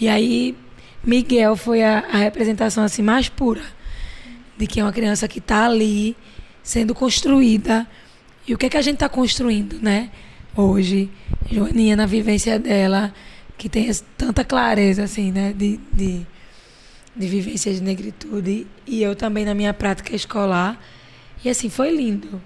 E 0.00 0.08
aí, 0.08 0.56
Miguel 1.04 1.56
foi 1.56 1.82
a, 1.82 2.00
a 2.00 2.18
representação 2.18 2.84
assim 2.84 3.02
mais 3.02 3.28
pura 3.28 3.62
de 4.58 4.66
que 4.66 4.80
é 4.80 4.82
uma 4.82 4.92
criança 4.92 5.28
que 5.28 5.38
está 5.38 5.64
ali 5.64 6.16
sendo 6.62 6.94
construída. 6.94 7.86
E 8.46 8.52
o 8.52 8.58
que 8.58 8.66
é 8.66 8.68
que 8.68 8.76
a 8.76 8.82
gente 8.82 8.94
está 8.94 9.08
construindo, 9.08 9.78
né? 9.80 10.10
Hoje, 10.56 11.08
Joaninha, 11.50 11.94
na 11.94 12.06
vivência 12.06 12.58
dela, 12.58 13.14
que 13.56 13.68
tem 13.68 13.88
tanta 14.16 14.44
clareza, 14.44 15.04
assim, 15.04 15.30
né? 15.30 15.52
De, 15.56 15.78
de, 15.92 16.26
de 17.14 17.26
vivência 17.28 17.72
de 17.72 17.80
negritude. 17.80 18.66
E 18.86 19.02
eu 19.02 19.14
também 19.14 19.44
na 19.44 19.54
minha 19.54 19.72
prática 19.72 20.14
escolar. 20.14 20.82
E 21.44 21.48
assim, 21.48 21.70
foi 21.70 21.94
lindo. 21.94 22.42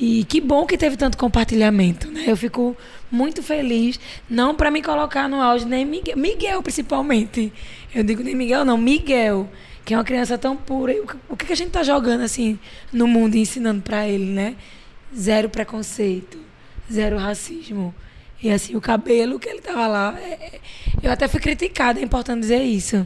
E 0.00 0.22
que 0.24 0.40
bom 0.40 0.64
que 0.64 0.78
teve 0.78 0.96
tanto 0.96 1.18
compartilhamento, 1.18 2.08
né? 2.08 2.22
Eu 2.28 2.36
fico 2.36 2.76
muito 3.10 3.42
feliz, 3.42 3.98
não 4.30 4.54
para 4.54 4.70
me 4.70 4.80
colocar 4.80 5.28
no 5.28 5.40
auge, 5.40 5.66
nem 5.66 5.84
Miguel, 5.84 6.16
Miguel 6.16 6.62
principalmente. 6.62 7.52
Eu 7.92 8.04
digo 8.04 8.22
nem 8.22 8.32
Miguel, 8.36 8.64
não, 8.64 8.78
Miguel, 8.78 9.50
que 9.84 9.92
é 9.92 9.96
uma 9.96 10.04
criança 10.04 10.38
tão 10.38 10.56
pura. 10.56 10.94
O 11.28 11.36
que, 11.36 11.52
a 11.52 11.56
gente 11.56 11.70
tá 11.70 11.82
jogando 11.82 12.20
assim 12.20 12.60
no 12.92 13.08
mundo 13.08 13.34
e 13.34 13.40
ensinando 13.40 13.82
para 13.82 14.06
ele, 14.06 14.26
né? 14.26 14.54
Zero 15.16 15.48
preconceito, 15.48 16.38
zero 16.90 17.16
racismo. 17.16 17.92
E 18.40 18.52
assim, 18.52 18.76
o 18.76 18.80
cabelo 18.80 19.40
que 19.40 19.48
ele 19.48 19.60
tava 19.60 19.88
lá. 19.88 20.16
É, 20.16 20.30
é 20.30 20.60
eu 21.02 21.10
até 21.10 21.26
fui 21.26 21.40
criticada, 21.40 21.98
é 21.98 22.04
importante 22.04 22.42
dizer 22.42 22.62
isso. 22.62 23.04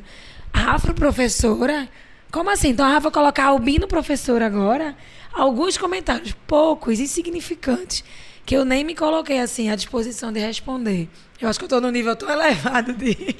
A 0.52 0.74
afro-professora. 0.74 1.88
Como 2.30 2.50
assim? 2.50 2.68
Então 2.68 2.84
a 2.84 2.90
Rafa 2.90 3.10
colocar 3.10 3.44
albino 3.44 3.86
professor 3.86 4.42
agora? 4.42 4.94
Alguns 5.32 5.78
comentários, 5.78 6.34
poucos, 6.46 7.00
insignificantes, 7.00 8.04
que 8.44 8.56
eu 8.56 8.64
nem 8.64 8.84
me 8.84 8.94
coloquei 8.94 9.38
assim 9.38 9.70
à 9.70 9.76
disposição 9.76 10.32
de 10.32 10.40
responder. 10.40 11.08
Eu 11.40 11.48
acho 11.48 11.58
que 11.58 11.64
eu 11.64 11.66
estou 11.66 11.80
num 11.80 11.90
nível 11.90 12.14
tão 12.14 12.28
elevado 12.30 12.92
de, 12.92 13.36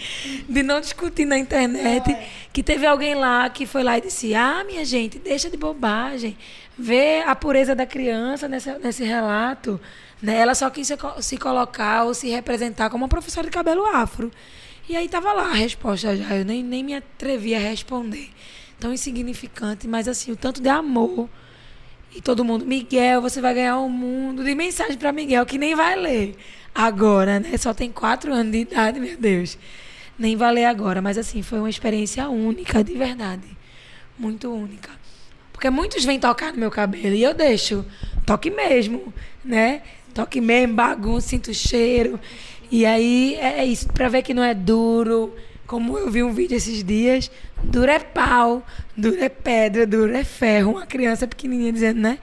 de 0.48 0.62
não 0.62 0.80
discutir 0.80 1.24
na 1.24 1.38
internet 1.38 2.16
que 2.52 2.62
teve 2.62 2.86
alguém 2.86 3.14
lá 3.14 3.48
que 3.48 3.66
foi 3.66 3.82
lá 3.82 3.98
e 3.98 4.00
disse: 4.00 4.34
Ah, 4.34 4.64
minha 4.64 4.84
gente, 4.84 5.18
deixa 5.18 5.48
de 5.48 5.56
bobagem. 5.56 6.36
Vê 6.76 7.20
a 7.20 7.36
pureza 7.36 7.74
da 7.74 7.86
criança 7.86 8.48
nesse, 8.48 8.72
nesse 8.78 9.04
relato. 9.04 9.80
Né? 10.20 10.36
Ela 10.36 10.54
só 10.54 10.70
quis 10.70 10.86
se, 10.86 10.96
se 11.20 11.36
colocar 11.36 12.04
ou 12.04 12.14
se 12.14 12.28
representar 12.28 12.90
como 12.90 13.04
uma 13.04 13.08
professora 13.08 13.46
de 13.46 13.52
cabelo 13.52 13.84
afro. 13.86 14.30
E 14.88 14.96
aí 14.96 15.06
estava 15.06 15.32
lá 15.32 15.50
a 15.50 15.54
resposta 15.54 16.16
já. 16.16 16.36
Eu 16.36 16.44
nem, 16.44 16.62
nem 16.62 16.82
me 16.82 16.94
atrevi 16.94 17.54
a 17.54 17.58
responder. 17.58 18.30
Tão 18.80 18.92
insignificante, 18.92 19.86
mas 19.86 20.08
assim, 20.08 20.32
o 20.32 20.36
tanto 20.36 20.60
de 20.60 20.68
amor 20.68 21.28
e 22.14 22.20
todo 22.20 22.44
mundo, 22.44 22.66
Miguel, 22.66 23.22
você 23.22 23.40
vai 23.40 23.54
ganhar 23.54 23.78
o 23.78 23.86
um 23.86 23.88
mundo. 23.88 24.44
De 24.44 24.54
mensagem 24.54 24.96
para 24.98 25.12
Miguel, 25.12 25.46
que 25.46 25.56
nem 25.56 25.74
vai 25.74 25.96
ler 25.96 26.36
agora, 26.74 27.40
né? 27.40 27.56
Só 27.56 27.72
tem 27.72 27.90
quatro 27.90 28.32
anos 28.32 28.52
de 28.52 28.58
idade, 28.58 29.00
meu 29.00 29.16
Deus. 29.16 29.58
Nem 30.18 30.36
vai 30.36 30.52
ler 30.52 30.66
agora. 30.66 31.00
Mas, 31.00 31.16
assim, 31.16 31.42
foi 31.42 31.58
uma 31.58 31.70
experiência 31.70 32.28
única, 32.28 32.84
de 32.84 32.94
verdade. 32.94 33.46
Muito 34.18 34.52
única. 34.52 34.90
Porque 35.52 35.70
muitos 35.70 36.04
vêm 36.04 36.18
tocar 36.18 36.52
no 36.52 36.58
meu 36.58 36.70
cabelo 36.70 37.14
e 37.14 37.22
eu 37.22 37.32
deixo. 37.32 37.84
Toque 38.26 38.50
mesmo, 38.50 39.12
né? 39.44 39.82
Toque 40.12 40.40
mesmo, 40.40 40.74
bagunça, 40.74 41.28
sinto 41.28 41.54
cheiro. 41.54 42.20
E 42.70 42.84
aí 42.84 43.36
é, 43.36 43.60
é 43.60 43.64
isso, 43.64 43.86
para 43.88 44.08
ver 44.08 44.22
que 44.22 44.34
não 44.34 44.42
é 44.42 44.54
duro 44.54 45.34
como 45.72 45.96
eu 45.96 46.10
vi 46.10 46.22
um 46.22 46.34
vídeo 46.34 46.54
esses 46.54 46.84
dias, 46.84 47.30
duro 47.62 47.90
é 47.90 47.98
pau, 47.98 48.62
duro 48.94 49.16
é 49.18 49.30
pedra, 49.30 49.86
duro 49.86 50.14
é 50.14 50.22
ferro. 50.22 50.72
Uma 50.72 50.84
criança 50.84 51.26
pequenininha 51.26 51.72
dizendo, 51.72 51.98
né? 51.98 52.18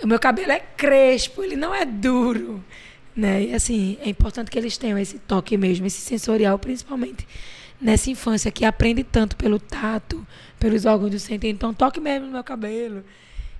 O 0.00 0.06
meu 0.06 0.20
cabelo 0.20 0.52
é 0.52 0.60
crespo, 0.60 1.42
ele 1.42 1.56
não 1.56 1.74
é 1.74 1.84
duro. 1.84 2.62
Né? 3.16 3.46
E 3.46 3.54
assim, 3.54 3.98
é 4.00 4.08
importante 4.08 4.52
que 4.52 4.56
eles 4.56 4.78
tenham 4.78 4.96
esse 4.96 5.18
toque 5.18 5.56
mesmo, 5.56 5.84
esse 5.84 6.00
sensorial, 6.00 6.60
principalmente 6.60 7.26
nessa 7.80 8.08
infância 8.08 8.52
que 8.52 8.64
aprende 8.64 9.02
tanto 9.02 9.34
pelo 9.34 9.58
tato, 9.58 10.24
pelos 10.56 10.84
órgãos 10.84 11.10
do 11.10 11.18
sentido. 11.18 11.46
Então, 11.46 11.74
toque 11.74 11.98
mesmo 11.98 12.26
no 12.26 12.32
meu 12.34 12.44
cabelo. 12.44 13.02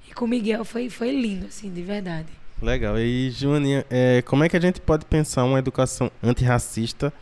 E 0.09 0.15
com 0.15 0.25
o 0.25 0.29
Miguel 0.29 0.65
foi, 0.65 0.89
foi 0.89 1.11
lindo, 1.11 1.47
assim, 1.47 1.69
de 1.69 1.83
verdade. 1.83 2.29
Legal. 2.63 2.97
E, 2.97 3.33
Joaninha, 3.33 3.85
é, 3.91 4.23
como 4.23 4.45
é 4.45 4.49
que 4.49 4.57
a 4.57 4.61
gente 4.61 4.81
pode 4.81 5.05
pensar 5.05 5.43
uma 5.43 5.59
educação 5.59 6.13
antirracista 6.23 7.13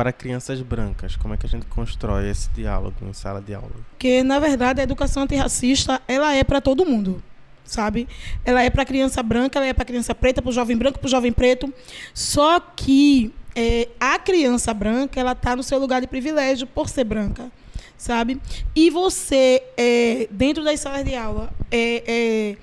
para 0.00 0.14
crianças 0.14 0.62
brancas? 0.62 1.14
Como 1.14 1.34
é 1.34 1.36
que 1.36 1.44
a 1.44 1.48
gente 1.48 1.66
constrói 1.66 2.30
esse 2.30 2.48
diálogo 2.54 2.96
em 3.02 3.12
sala 3.12 3.38
de 3.38 3.52
aula? 3.52 3.68
Porque, 3.90 4.22
na 4.22 4.38
verdade, 4.38 4.80
a 4.80 4.82
educação 4.82 5.24
antirracista, 5.24 6.00
ela 6.08 6.34
é 6.34 6.42
para 6.42 6.58
todo 6.58 6.86
mundo, 6.86 7.22
sabe? 7.66 8.08
Ela 8.42 8.62
é 8.62 8.70
para 8.70 8.86
criança 8.86 9.22
branca, 9.22 9.58
ela 9.58 9.66
é 9.66 9.74
para 9.74 9.84
criança 9.84 10.14
preta, 10.14 10.40
para 10.40 10.48
o 10.48 10.52
jovem 10.54 10.74
branco, 10.74 10.98
para 10.98 11.06
o 11.06 11.10
jovem 11.10 11.30
preto. 11.30 11.70
Só 12.14 12.58
que 12.60 13.30
é, 13.54 13.88
a 14.00 14.18
criança 14.18 14.72
branca, 14.72 15.20
ela 15.20 15.32
está 15.32 15.54
no 15.54 15.62
seu 15.62 15.78
lugar 15.78 16.00
de 16.00 16.06
privilégio 16.06 16.66
por 16.66 16.88
ser 16.88 17.04
branca, 17.04 17.52
sabe? 17.98 18.40
E 18.74 18.88
você, 18.88 19.62
é, 19.76 20.26
dentro 20.30 20.64
das 20.64 20.80
salas 20.80 21.04
de 21.04 21.14
aula, 21.14 21.52
é, 21.70 22.02
é, 22.06 22.56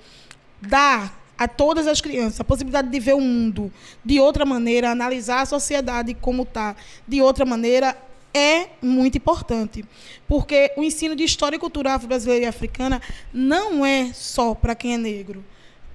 dá 0.59 1.11
a 1.37 1.47
todas 1.47 1.87
as 1.87 2.01
crianças 2.01 2.39
a 2.39 2.43
possibilidade 2.43 2.89
de 2.89 2.99
ver 2.99 3.13
o 3.13 3.21
mundo 3.21 3.71
de 4.03 4.19
outra 4.19 4.45
maneira, 4.45 4.89
analisar 4.89 5.41
a 5.41 5.45
sociedade 5.45 6.13
como 6.15 6.43
está 6.43 6.75
de 7.07 7.21
outra 7.21 7.45
maneira, 7.45 7.95
é 8.33 8.69
muito 8.81 9.17
importante. 9.17 9.85
Porque 10.27 10.71
o 10.77 10.83
ensino 10.83 11.15
de 11.15 11.23
história 11.23 11.55
e 11.55 11.59
cultura 11.59 11.93
afro-brasileira 11.93 12.45
e 12.45 12.47
africana 12.47 13.01
não 13.33 13.85
é 13.85 14.11
só 14.13 14.53
para 14.53 14.75
quem 14.75 14.93
é 14.93 14.97
negro, 14.97 15.43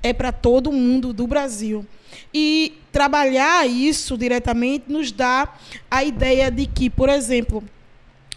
é 0.02 0.12
para 0.12 0.32
todo 0.32 0.72
mundo 0.72 1.12
do 1.12 1.26
Brasil. 1.26 1.86
E 2.32 2.78
trabalhar 2.90 3.66
isso 3.66 4.18
diretamente 4.18 4.84
nos 4.88 5.12
dá 5.12 5.54
a 5.90 6.04
ideia 6.04 6.50
de 6.50 6.66
que, 6.66 6.90
por 6.90 7.08
exemplo, 7.08 7.64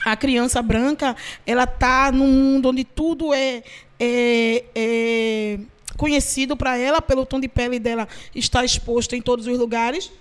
a 0.04 0.16
criança 0.16 0.62
branca 0.62 1.16
ela 1.46 1.64
está 1.64 2.12
num 2.12 2.28
mundo 2.28 2.70
onde 2.70 2.84
tudo 2.84 3.34
é, 3.34 3.64
é, 4.00 4.64
é 4.76 5.60
conhecido 5.98 6.56
para 6.58 6.78
ela 6.78 7.02
pelo 7.02 7.26
tom 7.26 7.40
de 7.40 7.48
pele 7.48 7.80
dela 7.80 8.08
está 8.34 8.64
exposto 8.64 9.16
em 9.16 9.22
todos 9.22 9.48
os 9.48 9.58
lugares 9.58 10.12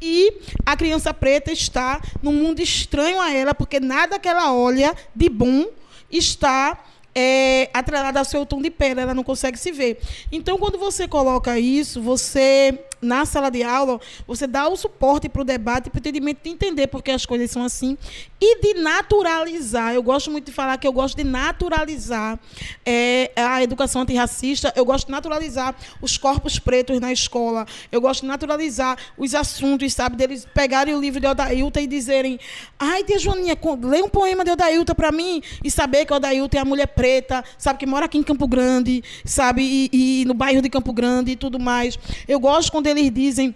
e 0.00 0.32
a 0.66 0.76
criança 0.76 1.14
preta 1.14 1.52
está 1.52 2.00
num 2.22 2.32
mundo 2.32 2.60
estranho 2.60 3.20
a 3.20 3.32
ela 3.32 3.54
porque 3.54 3.80
nada 3.80 4.18
que 4.18 4.28
ela 4.28 4.52
olha 4.52 4.94
de 5.14 5.28
bom 5.28 5.66
está 6.10 6.84
é, 7.14 7.70
ao 8.16 8.24
seu 8.24 8.44
tom 8.44 8.60
de 8.60 8.70
pele, 8.70 9.00
ela 9.00 9.14
não 9.14 9.22
consegue 9.22 9.56
se 9.56 9.70
ver. 9.70 10.00
Então, 10.32 10.58
quando 10.58 10.78
você 10.78 11.06
coloca 11.06 11.58
isso, 11.58 12.02
você 12.02 12.76
na 13.04 13.24
sala 13.24 13.50
de 13.50 13.62
aula, 13.62 14.00
você 14.26 14.46
dá 14.46 14.68
o 14.68 14.76
suporte 14.76 15.28
para 15.28 15.42
o 15.42 15.44
debate, 15.44 15.90
para 15.90 15.98
o 15.98 16.00
entendimento 16.00 16.42
de 16.42 16.50
entender 16.50 16.86
porque 16.88 17.10
as 17.10 17.24
coisas 17.26 17.50
são 17.50 17.64
assim 17.64 17.96
e 18.40 18.60
de 18.60 18.80
naturalizar. 18.80 19.94
Eu 19.94 20.02
gosto 20.02 20.30
muito 20.30 20.46
de 20.46 20.52
falar 20.52 20.76
que 20.78 20.86
eu 20.86 20.92
gosto 20.92 21.16
de 21.16 21.24
naturalizar 21.24 22.38
é, 22.84 23.30
a 23.36 23.62
educação 23.62 24.02
antirracista, 24.02 24.72
eu 24.76 24.84
gosto 24.84 25.06
de 25.06 25.12
naturalizar 25.12 25.74
os 26.00 26.18
corpos 26.18 26.58
pretos 26.58 27.00
na 27.00 27.12
escola, 27.12 27.66
eu 27.90 28.00
gosto 28.00 28.22
de 28.22 28.26
naturalizar 28.26 28.98
os 29.16 29.34
assuntos, 29.34 29.92
sabe, 29.92 30.16
deles 30.16 30.46
pegarem 30.54 30.94
o 30.94 31.00
livro 31.00 31.20
de 31.20 31.26
Odailta 31.26 31.80
e 31.80 31.86
dizerem: 31.86 32.38
ai, 32.78 33.04
tia 33.04 33.18
Joaninha, 33.18 33.56
lê 33.82 34.02
um 34.02 34.08
poema 34.08 34.44
de 34.44 34.50
Odailta 34.50 34.94
para 34.94 35.10
mim 35.10 35.42
e 35.62 35.70
saber 35.70 36.04
que 36.04 36.12
Odailta 36.12 36.58
é 36.58 36.60
a 36.60 36.64
mulher 36.64 36.88
preta, 36.88 37.44
sabe, 37.58 37.78
que 37.78 37.86
mora 37.86 38.06
aqui 38.06 38.18
em 38.18 38.22
Campo 38.22 38.46
Grande, 38.46 39.02
sabe, 39.24 39.62
e, 39.92 40.20
e 40.20 40.24
no 40.24 40.34
bairro 40.34 40.60
de 40.60 40.68
Campo 40.68 40.92
Grande 40.92 41.32
e 41.32 41.36
tudo 41.36 41.58
mais. 41.58 41.98
Eu 42.28 42.38
gosto 42.38 42.70
quando 42.70 42.86
eles 42.98 43.12
dizem 43.12 43.54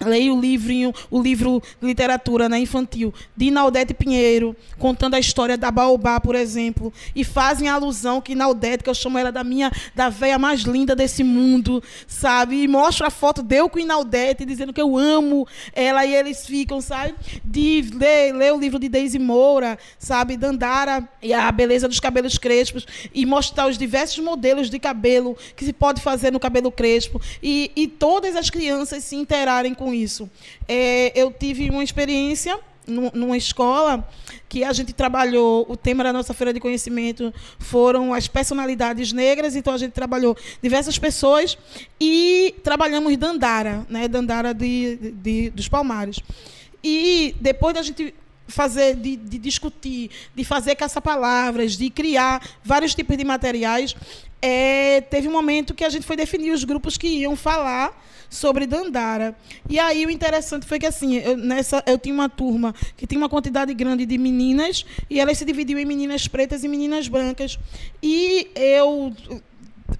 Leio 0.00 0.36
o 0.36 0.40
livrinho, 0.40 0.92
o 1.10 1.20
livro 1.20 1.62
literatura 1.82 2.48
né, 2.48 2.58
infantil 2.58 3.12
de 3.36 3.46
Inaudete 3.46 3.92
Pinheiro, 3.92 4.54
contando 4.78 5.14
a 5.14 5.18
história 5.18 5.56
da 5.56 5.70
Baobá, 5.70 6.20
por 6.20 6.34
exemplo, 6.34 6.92
e 7.14 7.24
fazem 7.24 7.68
alusão 7.68 8.20
que 8.20 8.32
Inaudete, 8.32 8.84
que 8.84 8.90
eu 8.90 8.94
chamo 8.94 9.18
ela 9.18 9.32
da 9.32 9.42
minha, 9.42 9.72
da 9.94 10.08
veia 10.08 10.38
mais 10.38 10.60
linda 10.60 10.94
desse 10.94 11.24
mundo, 11.24 11.82
sabe? 12.06 12.62
E 12.62 12.68
mostra 12.68 13.08
a 13.08 13.10
foto 13.10 13.42
de 13.42 13.56
eu 13.56 13.68
com 13.68 13.78
Inaudete, 13.78 14.44
dizendo 14.44 14.72
que 14.72 14.80
eu 14.80 14.96
amo 14.96 15.46
ela, 15.72 16.06
e 16.06 16.14
eles 16.14 16.46
ficam, 16.46 16.80
sabe? 16.80 17.14
De 17.44 17.90
ler, 17.94 18.32
ler 18.34 18.52
o 18.52 18.58
livro 18.58 18.78
de 18.78 18.88
Daisy 18.88 19.18
Moura, 19.18 19.78
sabe? 19.98 20.36
Dandara 20.36 21.08
e 21.20 21.32
a 21.32 21.50
beleza 21.50 21.88
dos 21.88 21.98
cabelos 21.98 22.38
crespos, 22.38 22.86
e 23.12 23.26
mostrar 23.26 23.68
os 23.68 23.76
diversos 23.76 24.18
modelos 24.22 24.70
de 24.70 24.78
cabelo 24.78 25.36
que 25.56 25.64
se 25.64 25.72
pode 25.72 26.00
fazer 26.00 26.32
no 26.32 26.38
cabelo 26.38 26.70
crespo, 26.70 27.20
e, 27.42 27.72
e 27.74 27.88
todas 27.88 28.36
as 28.36 28.48
crianças 28.48 29.02
se 29.02 29.16
interarem 29.16 29.74
com 29.74 29.87
com 29.88 29.94
isso. 29.94 30.30
É, 30.68 31.18
eu 31.18 31.32
tive 31.32 31.70
uma 31.70 31.82
experiência 31.82 32.60
numa 32.86 33.36
escola 33.36 34.06
que 34.48 34.64
a 34.64 34.72
gente 34.72 34.94
trabalhou, 34.94 35.66
o 35.68 35.76
tema 35.76 36.02
da 36.02 36.10
nossa 36.12 36.32
feira 36.32 36.54
de 36.54 36.60
conhecimento 36.60 37.32
foram 37.58 38.14
as 38.14 38.28
personalidades 38.28 39.12
negras, 39.12 39.54
então 39.54 39.74
a 39.74 39.78
gente 39.78 39.92
trabalhou 39.92 40.34
diversas 40.62 40.98
pessoas 40.98 41.56
e 42.00 42.54
trabalhamos 42.62 43.14
Dandara, 43.16 43.86
né, 43.90 44.08
Dandara 44.08 44.54
de, 44.54 45.12
de 45.12 45.50
dos 45.50 45.68
Palmares. 45.68 46.20
E 46.82 47.34
depois 47.40 47.74
da 47.74 47.82
gente 47.82 48.14
fazer, 48.46 48.94
de, 48.94 49.16
de 49.16 49.38
discutir, 49.38 50.10
de 50.34 50.44
fazer 50.44 50.74
caça-palavras, 50.74 51.76
de 51.76 51.90
criar 51.90 52.42
vários 52.64 52.94
tipos 52.94 53.16
de 53.18 53.24
materiais, 53.24 53.94
é, 54.40 55.02
teve 55.02 55.28
um 55.28 55.32
momento 55.32 55.74
que 55.74 55.84
a 55.84 55.90
gente 55.90 56.06
foi 56.06 56.16
definir 56.16 56.52
os 56.52 56.64
grupos 56.64 56.96
que 56.96 57.06
iam 57.06 57.36
falar 57.36 57.92
sobre 58.28 58.66
Dandara. 58.66 59.34
E 59.68 59.78
aí 59.78 60.04
o 60.04 60.10
interessante 60.10 60.66
foi 60.66 60.78
que 60.78 60.86
assim, 60.86 61.16
eu, 61.16 61.36
nessa, 61.36 61.82
eu 61.86 61.98
tinha 61.98 62.14
uma 62.14 62.28
turma 62.28 62.74
que 62.96 63.06
tinha 63.06 63.18
uma 63.20 63.28
quantidade 63.28 63.72
grande 63.74 64.04
de 64.04 64.18
meninas 64.18 64.84
e 65.08 65.18
elas 65.20 65.38
se 65.38 65.44
dividiam 65.44 65.78
em 65.78 65.84
meninas 65.84 66.28
pretas 66.28 66.64
e 66.64 66.68
meninas 66.68 67.08
brancas. 67.08 67.58
E 68.02 68.50
eu 68.54 69.14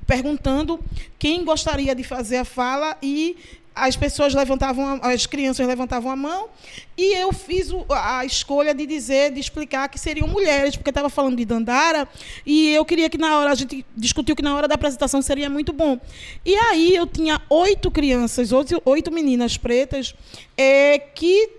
perguntando 0.06 0.78
quem 1.18 1.44
gostaria 1.44 1.94
de 1.94 2.04
fazer 2.04 2.36
a 2.36 2.44
fala 2.44 2.96
e 3.02 3.36
as 3.78 3.96
pessoas 3.96 4.34
levantavam, 4.34 5.00
as 5.02 5.26
crianças 5.26 5.66
levantavam 5.66 6.10
a 6.10 6.16
mão 6.16 6.48
e 6.96 7.14
eu 7.14 7.32
fiz 7.32 7.70
a 7.90 8.24
escolha 8.24 8.74
de 8.74 8.86
dizer, 8.86 9.32
de 9.32 9.40
explicar 9.40 9.88
que 9.88 9.98
seriam 9.98 10.26
mulheres, 10.26 10.76
porque 10.76 10.90
estava 10.90 11.08
falando 11.08 11.36
de 11.36 11.44
Dandara 11.44 12.08
e 12.44 12.70
eu 12.70 12.84
queria 12.84 13.08
que 13.08 13.16
na 13.16 13.38
hora 13.38 13.50
a 13.50 13.54
gente 13.54 13.84
discutiu 13.96 14.34
que 14.34 14.42
na 14.42 14.54
hora 14.56 14.66
da 14.66 14.74
apresentação 14.74 15.22
seria 15.22 15.48
muito 15.48 15.72
bom. 15.72 15.98
E 16.44 16.54
aí 16.54 16.94
eu 16.94 17.06
tinha 17.06 17.40
oito 17.48 17.90
crianças, 17.90 18.52
oito, 18.52 18.82
oito 18.84 19.12
meninas 19.12 19.56
pretas 19.56 20.14
é, 20.56 20.98
que 20.98 21.57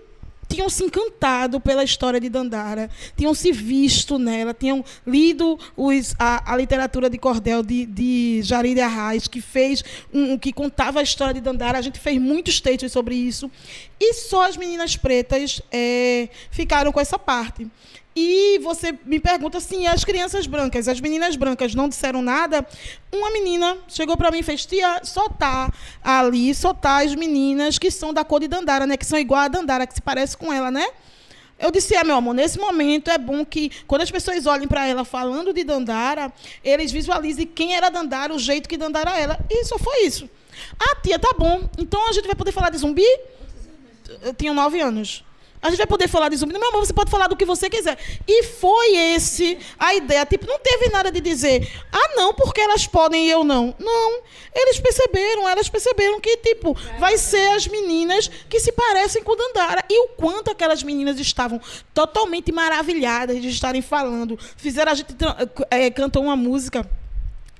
tinham 0.50 0.68
se 0.68 0.82
encantado 0.82 1.60
pela 1.60 1.84
história 1.84 2.20
de 2.20 2.28
Dandara, 2.28 2.90
tinham 3.16 3.32
se 3.32 3.52
visto 3.52 4.18
nela, 4.18 4.52
tinham 4.52 4.84
lido 5.06 5.56
os, 5.76 6.14
a, 6.18 6.52
a, 6.52 6.56
literatura 6.56 7.08
de 7.08 7.16
cordel 7.16 7.62
de, 7.62 7.86
de 7.86 8.40
Jarid 8.42 8.80
Arraes, 8.80 9.28
que 9.28 9.40
fez 9.40 9.84
um, 10.12 10.36
que 10.36 10.52
contava 10.52 10.98
a 10.98 11.02
história 11.02 11.32
de 11.32 11.40
Dandara. 11.40 11.78
A 11.78 11.82
gente 11.82 12.00
fez 12.00 12.20
muitos 12.20 12.60
textos 12.60 12.90
sobre 12.90 13.14
isso. 13.14 13.48
E 14.00 14.12
só 14.14 14.48
as 14.48 14.56
meninas 14.56 14.96
pretas 14.96 15.62
é, 15.70 16.28
ficaram 16.50 16.90
com 16.90 17.00
essa 17.00 17.18
parte. 17.18 17.70
E 18.22 18.58
você 18.58 18.92
me 19.06 19.18
pergunta 19.18 19.56
assim, 19.56 19.86
as 19.86 20.04
crianças 20.04 20.46
brancas, 20.46 20.86
as 20.88 21.00
meninas 21.00 21.36
brancas 21.36 21.74
não 21.74 21.88
disseram 21.88 22.20
nada? 22.20 22.66
Uma 23.10 23.30
menina 23.30 23.78
chegou 23.88 24.14
para 24.14 24.30
mim 24.30 24.40
e 24.40 24.42
fez, 24.42 24.66
tia, 24.66 25.00
só 25.02 25.26
tá 25.30 25.72
ali, 26.04 26.54
só 26.54 26.74
tá 26.74 27.02
as 27.02 27.14
meninas 27.14 27.78
que 27.78 27.90
são 27.90 28.12
da 28.12 28.22
cor 28.22 28.40
de 28.40 28.46
Dandara, 28.46 28.86
né? 28.86 28.98
Que 28.98 29.06
são 29.06 29.18
igual 29.18 29.40
a 29.40 29.48
Dandara, 29.48 29.86
que 29.86 29.94
se 29.94 30.02
parece 30.02 30.36
com 30.36 30.52
ela, 30.52 30.70
né? 30.70 30.86
Eu 31.58 31.70
disse, 31.70 31.94
é, 31.94 32.04
meu 32.04 32.14
amor, 32.14 32.34
nesse 32.34 32.58
momento 32.58 33.10
é 33.10 33.16
bom 33.16 33.42
que, 33.42 33.70
quando 33.86 34.02
as 34.02 34.10
pessoas 34.10 34.44
olhem 34.44 34.68
para 34.68 34.86
ela 34.86 35.02
falando 35.02 35.54
de 35.54 35.64
Dandara, 35.64 36.30
eles 36.62 36.92
visualizem 36.92 37.46
quem 37.46 37.74
era 37.74 37.88
Dandara, 37.88 38.34
o 38.34 38.38
jeito 38.38 38.68
que 38.68 38.76
Dandara 38.76 39.18
era. 39.18 39.40
E 39.48 39.64
só 39.64 39.78
foi 39.78 40.04
isso. 40.04 40.28
Ah, 40.78 40.96
tia, 40.96 41.18
tá 41.18 41.34
bom. 41.38 41.66
Então 41.78 42.06
a 42.06 42.12
gente 42.12 42.26
vai 42.26 42.36
poder 42.36 42.52
falar 42.52 42.68
de 42.68 42.76
zumbi? 42.76 43.06
Eu 44.20 44.34
tinha 44.34 44.52
nove 44.52 44.78
anos. 44.78 45.24
A 45.62 45.68
gente 45.68 45.78
vai 45.78 45.86
poder 45.86 46.08
falar 46.08 46.30
de 46.30 46.36
zumbi. 46.36 46.54
Meu 46.54 46.68
amor, 46.68 46.86
você 46.86 46.92
pode 46.92 47.10
falar 47.10 47.26
do 47.26 47.36
que 47.36 47.44
você 47.44 47.68
quiser. 47.68 47.98
E 48.26 48.44
foi 48.44 48.96
esse 48.96 49.58
a 49.78 49.94
ideia. 49.94 50.24
Tipo, 50.24 50.46
não 50.46 50.58
teve 50.58 50.88
nada 50.88 51.10
de 51.10 51.20
dizer, 51.20 51.70
ah, 51.92 52.16
não, 52.16 52.32
porque 52.32 52.60
elas 52.60 52.86
podem 52.86 53.26
e 53.26 53.30
eu 53.30 53.44
não. 53.44 53.74
Não. 53.78 54.22
Eles 54.54 54.80
perceberam, 54.80 55.46
elas 55.46 55.68
perceberam 55.68 56.18
que, 56.18 56.36
tipo, 56.38 56.74
vai 56.98 57.18
ser 57.18 57.50
as 57.50 57.66
meninas 57.66 58.30
que 58.48 58.58
se 58.58 58.72
parecem 58.72 59.22
com 59.22 59.36
Dandara. 59.36 59.84
E 59.90 60.04
o 60.04 60.08
quanto 60.08 60.50
aquelas 60.50 60.82
meninas 60.82 61.20
estavam 61.20 61.60
totalmente 61.92 62.50
maravilhadas 62.50 63.40
de 63.42 63.48
estarem 63.48 63.82
falando. 63.82 64.38
Fizeram 64.56 64.92
a 64.92 64.94
gente 64.94 65.14
é, 65.70 65.90
cantou 65.90 66.22
uma 66.22 66.36
música 66.36 66.88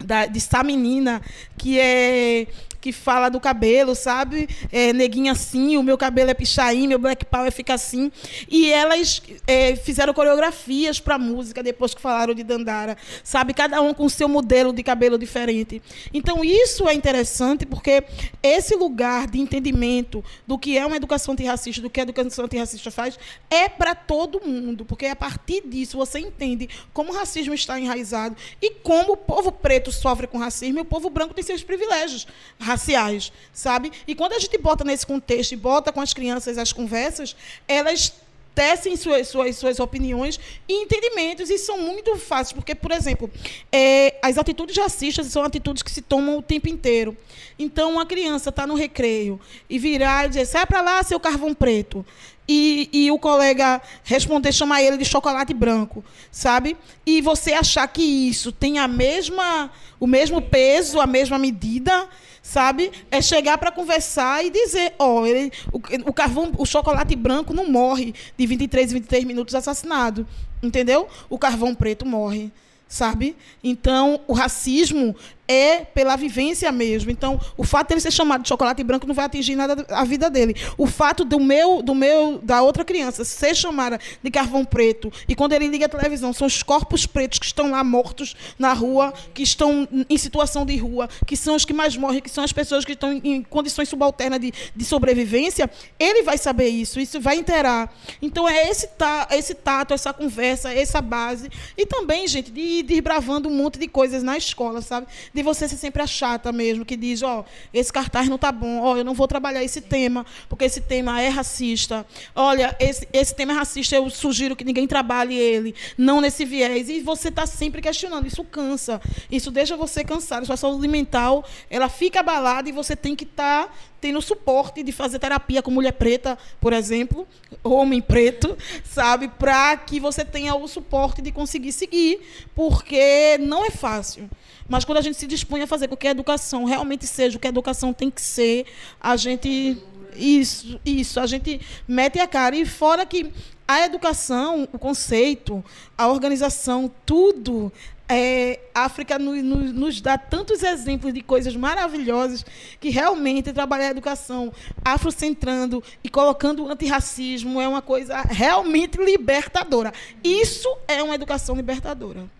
da, 0.02 0.24
de 0.24 0.40
Sá 0.40 0.64
Menina, 0.64 1.20
que 1.58 1.78
é 1.78 2.46
que 2.80 2.92
fala 2.92 3.28
do 3.28 3.38
cabelo, 3.38 3.94
sabe? 3.94 4.48
É, 4.72 4.92
neguinha 4.92 5.32
assim, 5.32 5.76
o 5.76 5.82
meu 5.82 5.98
cabelo 5.98 6.30
é 6.30 6.34
pichain, 6.34 6.86
meu 6.86 6.98
black 6.98 7.24
power 7.24 7.52
fica 7.52 7.74
assim. 7.74 8.10
E 8.48 8.70
elas 8.72 9.22
é, 9.46 9.76
fizeram 9.76 10.14
coreografias 10.14 10.98
para 10.98 11.18
música 11.18 11.62
depois 11.62 11.94
que 11.94 12.00
falaram 12.00 12.34
de 12.34 12.42
Dandara, 12.42 12.96
sabe? 13.22 13.52
Cada 13.52 13.80
um 13.80 13.92
com 13.92 14.08
seu 14.08 14.28
modelo 14.28 14.72
de 14.72 14.82
cabelo 14.82 15.18
diferente. 15.18 15.82
Então 16.12 16.42
isso 16.44 16.88
é 16.88 16.94
interessante 16.94 17.66
porque 17.66 18.02
esse 18.42 18.74
lugar 18.74 19.26
de 19.26 19.38
entendimento 19.38 20.24
do 20.46 20.58
que 20.58 20.78
é 20.78 20.86
uma 20.86 20.96
educação 20.96 21.32
antirracista, 21.32 21.82
do 21.82 21.90
que 21.90 22.00
a 22.00 22.02
educação 22.02 22.44
antirracista 22.44 22.90
faz, 22.90 23.18
é 23.50 23.68
para 23.68 23.94
todo 23.94 24.40
mundo, 24.44 24.84
porque 24.84 25.06
a 25.06 25.16
partir 25.16 25.62
disso 25.66 25.96
você 25.96 26.18
entende 26.18 26.68
como 26.92 27.12
o 27.12 27.14
racismo 27.14 27.54
está 27.54 27.78
enraizado 27.78 28.36
e 28.60 28.70
como 28.74 29.12
o 29.12 29.16
povo 29.16 29.52
preto 29.52 29.92
sofre 29.92 30.26
com 30.26 30.38
racismo 30.38 30.78
e 30.78 30.82
o 30.82 30.84
povo 30.84 31.10
branco 31.10 31.34
tem 31.34 31.44
seus 31.44 31.62
privilégios 31.62 32.26
raciais, 32.70 33.32
sabe? 33.52 33.90
E 34.06 34.14
quando 34.14 34.32
a 34.34 34.38
gente 34.38 34.56
bota 34.58 34.84
nesse 34.84 35.06
contexto 35.06 35.52
e 35.52 35.56
bota 35.56 35.92
com 35.92 36.00
as 36.00 36.12
crianças 36.12 36.56
as 36.58 36.72
conversas, 36.72 37.36
elas 37.66 38.12
tecem 38.52 38.96
suas, 38.96 39.28
suas, 39.28 39.56
suas 39.56 39.78
opiniões 39.78 40.38
e 40.68 40.82
entendimentos, 40.82 41.50
e 41.50 41.56
são 41.56 41.78
muito 41.78 42.16
fáceis, 42.16 42.52
porque, 42.52 42.74
por 42.74 42.90
exemplo, 42.90 43.30
é, 43.72 44.18
as 44.22 44.36
atitudes 44.36 44.76
racistas 44.76 45.26
são 45.28 45.42
atitudes 45.44 45.82
que 45.82 45.90
se 45.90 46.02
tomam 46.02 46.36
o 46.38 46.42
tempo 46.42 46.68
inteiro. 46.68 47.16
Então, 47.58 47.92
uma 47.92 48.04
criança 48.04 48.50
está 48.50 48.66
no 48.66 48.74
recreio 48.74 49.40
e 49.68 49.78
virar 49.78 50.26
e 50.26 50.28
dizer, 50.30 50.46
sai 50.46 50.66
para 50.66 50.82
lá, 50.82 51.02
seu 51.02 51.20
carvão 51.20 51.54
preto. 51.54 52.04
e, 52.52 52.88
e 52.92 53.10
o 53.12 53.18
colega 53.18 53.80
responder, 54.02 54.52
chamar 54.52 54.82
ele 54.82 54.96
de 54.96 55.04
chocolate 55.04 55.54
branco, 55.54 56.04
sabe? 56.32 56.76
E 57.06 57.22
você 57.22 57.52
achar 57.52 57.86
que 57.86 58.02
isso 58.02 58.50
tem 58.50 58.80
a 58.80 58.88
mesma, 58.88 59.70
o 60.00 60.06
mesmo 60.06 60.42
peso, 60.42 61.00
a 61.00 61.06
mesma 61.06 61.38
medida, 61.38 62.08
sabe? 62.42 62.90
É 63.10 63.20
chegar 63.20 63.58
para 63.58 63.70
conversar 63.70 64.44
e 64.44 64.50
dizer, 64.50 64.94
ó, 64.98 65.22
oh, 65.22 65.76
o, 65.76 66.10
o 66.10 66.12
carvão, 66.12 66.52
o 66.56 66.66
chocolate 66.66 67.14
branco 67.14 67.52
não 67.52 67.68
morre 67.68 68.14
de 68.36 68.46
23 68.46 68.92
23 68.92 69.24
minutos 69.24 69.54
assassinado, 69.54 70.26
entendeu? 70.62 71.08
O 71.28 71.38
carvão 71.38 71.74
preto 71.74 72.06
morre 72.06 72.50
sabe? 72.90 73.36
Então, 73.62 74.20
o 74.26 74.32
racismo 74.32 75.14
é 75.50 75.84
pela 75.84 76.14
vivência 76.14 76.70
mesmo. 76.70 77.10
Então, 77.10 77.40
o 77.56 77.64
fato 77.64 77.88
dele 77.88 78.00
ser 78.00 78.12
chamado 78.12 78.42
de 78.42 78.48
chocolate 78.48 78.84
branco 78.84 79.06
não 79.06 79.14
vai 79.14 79.24
atingir 79.24 79.56
nada 79.56 79.84
a 79.90 80.04
vida 80.04 80.30
dele. 80.30 80.54
O 80.78 80.86
fato 80.86 81.24
do 81.24 81.40
meu, 81.40 81.82
do 81.82 81.92
meu, 81.92 82.38
da 82.42 82.62
outra 82.62 82.84
criança 82.84 83.24
ser 83.24 83.56
chamada 83.56 83.98
de 84.22 84.30
carvão 84.30 84.64
preto 84.64 85.12
e 85.28 85.34
quando 85.34 85.52
ele 85.52 85.66
liga 85.66 85.86
a 85.86 85.88
televisão 85.88 86.32
são 86.32 86.46
os 86.46 86.62
corpos 86.62 87.04
pretos 87.06 87.40
que 87.40 87.46
estão 87.46 87.70
lá 87.70 87.82
mortos 87.82 88.36
na 88.58 88.72
rua, 88.72 89.12
que 89.34 89.42
estão 89.42 89.88
em 90.08 90.16
situação 90.16 90.64
de 90.64 90.76
rua, 90.76 91.08
que 91.26 91.36
são 91.36 91.56
os 91.56 91.64
que 91.64 91.72
mais 91.72 91.96
morrem, 91.96 92.20
que 92.20 92.30
são 92.30 92.44
as 92.44 92.52
pessoas 92.52 92.84
que 92.84 92.92
estão 92.92 93.12
em 93.12 93.42
condições 93.42 93.88
subalternas 93.88 94.40
de, 94.40 94.52
de 94.74 94.84
sobrevivência. 94.84 95.68
Ele 95.98 96.22
vai 96.22 96.38
saber 96.38 96.68
isso, 96.68 97.00
isso 97.00 97.20
vai 97.20 97.36
interar. 97.36 97.92
Então 98.22 98.48
é 98.48 98.68
esse, 98.68 98.86
ta, 98.86 99.26
esse 99.32 99.54
tato, 99.54 99.94
essa 99.94 100.12
conversa, 100.12 100.72
essa 100.72 101.00
base 101.00 101.50
e 101.76 101.86
também, 101.86 102.28
gente, 102.28 102.50
de, 102.50 102.84
ir 102.88 103.00
bravando 103.00 103.48
um 103.48 103.54
monte 103.54 103.78
de 103.78 103.88
coisas 103.88 104.22
na 104.22 104.36
escola, 104.36 104.80
sabe? 104.82 105.06
De 105.32 105.39
de 105.40 105.42
você 105.42 105.66
ser 105.66 105.76
sempre 105.76 106.02
a 106.02 106.06
chata 106.06 106.52
mesmo, 106.52 106.84
que 106.84 106.96
diz, 106.96 107.22
ó, 107.22 107.40
oh, 107.40 107.44
esse 107.72 107.90
cartaz 107.90 108.28
não 108.28 108.36
tá 108.36 108.52
bom, 108.52 108.80
ó, 108.80 108.92
oh, 108.92 108.96
eu 108.98 109.04
não 109.04 109.14
vou 109.14 109.26
trabalhar 109.26 109.64
esse 109.64 109.80
tema, 109.80 110.24
porque 110.48 110.66
esse 110.66 110.82
tema 110.82 111.20
é 111.20 111.28
racista. 111.28 112.06
Olha, 112.34 112.76
esse, 112.78 113.08
esse 113.10 113.34
tema 113.34 113.52
é 113.52 113.56
racista, 113.56 113.96
eu 113.96 114.08
sugiro 114.10 114.54
que 114.54 114.64
ninguém 114.64 114.86
trabalhe 114.86 115.34
ele, 115.34 115.74
não 115.96 116.20
nesse 116.20 116.44
viés. 116.44 116.90
E 116.90 117.00
você 117.00 117.28
está 117.28 117.46
sempre 117.46 117.80
questionando, 117.80 118.26
isso 118.26 118.44
cansa, 118.44 119.00
isso 119.30 119.50
deixa 119.50 119.76
você 119.76 120.04
cansado, 120.04 120.44
sua 120.44 120.58
saúde 120.58 120.86
mental, 120.86 121.44
ela 121.70 121.88
fica 121.88 122.20
abalada 122.20 122.68
e 122.68 122.72
você 122.72 122.94
tem 122.94 123.16
que 123.16 123.24
estar 123.24 123.66
tá 123.66 123.72
tendo 124.00 124.20
suporte 124.20 124.82
de 124.82 124.92
fazer 124.92 125.18
terapia 125.18 125.62
com 125.62 125.70
mulher 125.70 125.92
preta, 125.92 126.38
por 126.60 126.72
exemplo, 126.72 127.26
homem 127.62 128.00
preto, 128.00 128.56
sabe, 128.84 129.28
para 129.28 129.76
que 129.76 130.00
você 130.00 130.24
tenha 130.24 130.54
o 130.54 130.66
suporte 130.68 131.22
de 131.22 131.32
conseguir 131.32 131.72
seguir, 131.72 132.20
porque 132.54 133.38
não 133.38 133.64
é 133.64 133.70
fácil. 133.70 134.28
Mas 134.70 134.84
quando 134.84 134.98
a 134.98 135.00
gente 135.00 135.18
se 135.18 135.26
dispõe 135.26 135.62
a 135.62 135.66
fazer 135.66 135.88
com 135.88 135.96
que 135.96 136.06
a 136.06 136.12
educação 136.12 136.64
realmente 136.64 137.04
seja 137.04 137.36
o 137.36 137.40
que 137.40 137.48
a 137.48 137.50
educação 137.50 137.92
tem 137.92 138.08
que 138.08 138.22
ser, 138.22 138.64
a 139.00 139.16
gente. 139.16 139.76
Isso, 140.14 140.80
isso, 140.84 141.18
a 141.18 141.26
gente 141.26 141.60
mete 141.88 142.20
a 142.20 142.26
cara. 142.26 142.54
E 142.54 142.64
fora 142.64 143.04
que 143.04 143.32
a 143.66 143.84
educação, 143.84 144.68
o 144.72 144.78
conceito, 144.78 145.64
a 145.98 146.06
organização, 146.06 146.90
tudo 147.04 147.72
é, 148.08 148.60
a 148.72 148.84
África 148.84 149.18
nos, 149.18 150.00
dá 150.00 150.16
tantos 150.16 150.62
exemplos 150.62 151.12
de 151.12 151.20
coisas 151.20 151.56
maravilhosas 151.56 152.44
que 152.78 152.90
realmente 152.90 153.52
trabalhar 153.52 153.88
a 153.88 153.90
educação 153.90 154.52
afrocentrando 154.84 155.82
e 156.02 156.08
colocando 156.08 156.64
o 156.64 156.68
antirracismo 156.68 157.60
é 157.60 157.66
uma 157.66 157.82
coisa 157.82 158.20
realmente 158.22 158.98
libertadora. 158.98 159.92
Isso 160.22 160.68
é 160.86 161.02
uma 161.02 161.16
educação 161.16 161.56
libertadora 161.56 162.39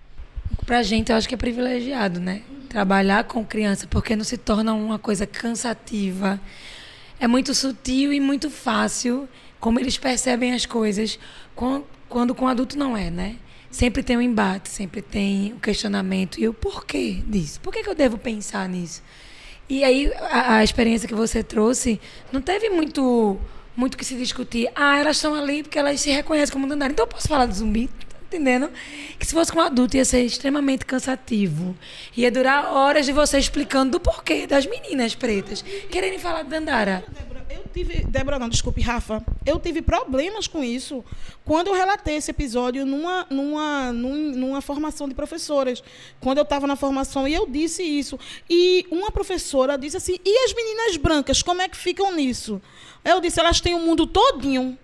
pra 0.66 0.82
gente, 0.82 1.11
eu 1.11 1.16
acho 1.16 1.28
que 1.28 1.34
é 1.34 1.38
privilegiado, 1.38 2.20
né? 2.20 2.42
Trabalhar 2.68 3.24
com 3.24 3.44
criança, 3.44 3.86
porque 3.88 4.14
não 4.14 4.24
se 4.24 4.36
torna 4.36 4.72
uma 4.74 4.98
coisa 4.98 5.26
cansativa. 5.26 6.40
É 7.18 7.26
muito 7.26 7.55
sutil 7.55 8.12
e 8.12 8.20
muito 8.20 8.51
fácil 8.51 9.28
como 9.59 9.78
eles 9.78 9.98
percebem 9.98 10.55
as 10.55 10.64
coisas, 10.64 11.18
quando 12.09 12.34
com 12.34 12.48
adulto 12.48 12.78
não 12.78 12.96
é, 12.96 13.11
né? 13.11 13.36
Sempre 13.70 14.03
tem 14.03 14.16
um 14.16 14.22
embate, 14.22 14.68
sempre 14.68 15.03
tem 15.03 15.53
o 15.53 15.57
um 15.57 15.59
questionamento 15.61 16.40
e 16.40 16.48
o 16.48 16.55
porquê 16.55 17.22
disso. 17.26 17.61
Por 17.61 17.72
que, 17.72 17.82
que 17.82 17.88
eu 17.88 17.94
devo 17.94 18.18
pensar 18.18 18.68
nisso? 18.68 19.03
E 19.68 19.84
aí, 19.84 20.12
a, 20.30 20.57
a 20.57 20.64
experiência 20.64 21.07
que 21.07 21.14
você 21.14 21.42
trouxe, 21.42 22.01
não 22.32 22.40
teve 22.40 22.70
muito 22.70 23.38
muito 23.76 23.96
que 23.96 24.05
se 24.05 24.16
discutir. 24.16 24.68
Ah, 24.74 24.98
elas 24.98 25.16
estão 25.16 25.34
ali 25.34 25.62
porque 25.62 25.78
elas 25.78 26.01
se 26.01 26.11
reconhecem 26.11 26.53
como 26.53 26.66
Dandara. 26.66 26.92
Então 26.92 27.05
eu 27.05 27.09
posso 27.09 27.28
falar 27.28 27.46
do 27.46 27.55
zumbi? 27.55 27.88
Entendendo? 28.31 28.70
Que 29.18 29.26
se 29.26 29.33
fosse 29.33 29.53
com 29.53 29.59
um 29.59 29.62
adulto 29.62 29.97
ia 29.97 30.05
ser 30.05 30.24
extremamente 30.24 30.87
cansativo. 30.87 31.76
Ia 32.16 32.31
durar 32.31 32.72
horas 32.72 33.05
de 33.05 33.12
você 33.12 33.39
explicando 33.39 33.93
do 33.93 34.01
porquê 34.01 34.47
das 34.47 34.64
meninas 34.66 35.14
pretas 35.14 35.62
quererem 35.91 36.18
falar 36.18 36.43
de 36.43 36.51
Dandara. 36.51 37.05
Eu 37.51 37.64
tive, 37.72 38.05
Débora, 38.05 38.39
não, 38.39 38.49
desculpe, 38.49 38.81
Rafa. 38.81 39.24
Eu 39.45 39.59
tive 39.59 39.83
problemas 39.83 40.47
com 40.47 40.62
isso 40.62 41.05
quando 41.45 41.66
eu 41.66 41.74
relatei 41.74 42.16
esse 42.16 42.31
episódio 42.31 42.87
numa, 42.87 43.26
numa, 43.28 43.93
numa 43.93 44.61
formação 44.61 45.09
de 45.09 45.14
professoras. 45.16 45.83
Quando 46.20 46.39
eu 46.39 46.45
estava 46.45 46.68
na 46.68 46.76
formação 46.76 47.26
e 47.26 47.35
eu 47.35 47.49
disse 47.49 47.83
isso. 47.83 48.18
E 48.49 48.87
uma 48.91 49.11
professora 49.11 49.76
disse 49.76 49.97
assim: 49.97 50.16
e 50.24 50.45
as 50.45 50.55
meninas 50.55 50.97
brancas, 50.97 51.43
como 51.43 51.61
é 51.61 51.68
que 51.68 51.76
ficam 51.76 52.12
nisso? 52.14 52.62
Eu 53.05 53.20
disse: 53.20 53.41
elas 53.41 53.61
têm 53.61 53.74
o 53.74 53.81
mundo 53.81 54.07
todinho 54.07 54.78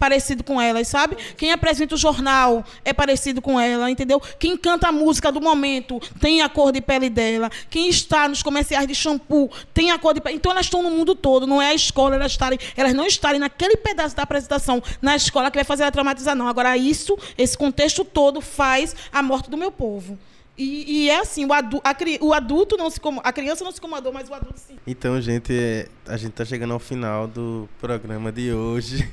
parecido 0.00 0.42
com 0.42 0.58
elas, 0.58 0.88
sabe? 0.88 1.14
Quem 1.36 1.52
apresenta 1.52 1.94
o 1.94 1.98
jornal 1.98 2.64
é 2.82 2.90
parecido 2.90 3.42
com 3.42 3.60
ela, 3.60 3.90
entendeu? 3.90 4.18
Quem 4.38 4.56
canta 4.56 4.88
a 4.88 4.92
música 4.92 5.30
do 5.30 5.42
momento 5.42 6.00
tem 6.18 6.40
a 6.40 6.48
cor 6.48 6.72
de 6.72 6.80
pele 6.80 7.10
dela. 7.10 7.50
Quem 7.68 7.90
está 7.90 8.26
nos 8.26 8.42
comerciais 8.42 8.86
de 8.86 8.94
shampoo 8.94 9.50
tem 9.74 9.90
a 9.90 9.98
cor 9.98 10.14
de 10.14 10.22
pele. 10.22 10.36
Então 10.36 10.50
elas 10.50 10.64
estão 10.64 10.82
no 10.82 10.90
mundo 10.90 11.14
todo, 11.14 11.46
não 11.46 11.60
é 11.60 11.68
a 11.68 11.74
escola 11.74 12.14
elas 12.14 12.32
estarem, 12.32 12.58
elas 12.74 12.94
não 12.94 13.04
estarem 13.04 13.38
naquele 13.38 13.76
pedaço 13.76 14.16
da 14.16 14.22
apresentação 14.22 14.82
na 15.02 15.14
escola 15.14 15.50
que 15.50 15.58
vai 15.58 15.64
fazer 15.64 15.82
ela 15.82 15.92
traumatizar 15.92 16.34
não. 16.34 16.48
Agora 16.48 16.74
isso, 16.78 17.18
esse 17.36 17.58
contexto 17.58 18.02
todo 18.02 18.40
faz 18.40 18.96
a 19.12 19.22
morte 19.22 19.50
do 19.50 19.56
meu 19.58 19.70
povo. 19.70 20.18
E, 20.60 21.04
e, 21.04 21.08
é 21.08 21.20
assim, 21.20 21.46
o, 21.46 21.54
adu 21.54 21.80
a, 21.82 21.96
o 22.20 22.34
adulto 22.34 22.76
não 22.76 22.90
se 22.90 23.00
a 23.24 23.32
criança 23.32 23.64
não 23.64 23.72
se 23.72 23.78
incomodou, 23.78 24.12
mas 24.12 24.28
o 24.28 24.34
adulto 24.34 24.60
sim. 24.60 24.76
Então, 24.86 25.18
gente, 25.18 25.88
a 26.06 26.18
gente 26.18 26.32
tá 26.32 26.44
chegando 26.44 26.74
ao 26.74 26.78
final 26.78 27.26
do 27.26 27.66
programa 27.80 28.30
de 28.30 28.52
hoje. 28.52 29.08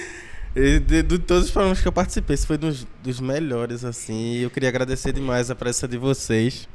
de, 0.56 1.02
de, 1.02 1.18
todos 1.18 1.44
os 1.44 1.50
programas 1.50 1.82
que 1.82 1.86
eu 1.86 1.92
participei, 1.92 2.32
esse 2.32 2.46
foi 2.46 2.56
dos, 2.56 2.86
dos 3.02 3.20
melhores, 3.20 3.84
assim. 3.84 4.38
Eu 4.38 4.48
queria 4.48 4.70
agradecer 4.70 5.12
demais 5.12 5.50
a 5.50 5.54
presença 5.54 5.86
de 5.86 5.98
vocês. 5.98 6.66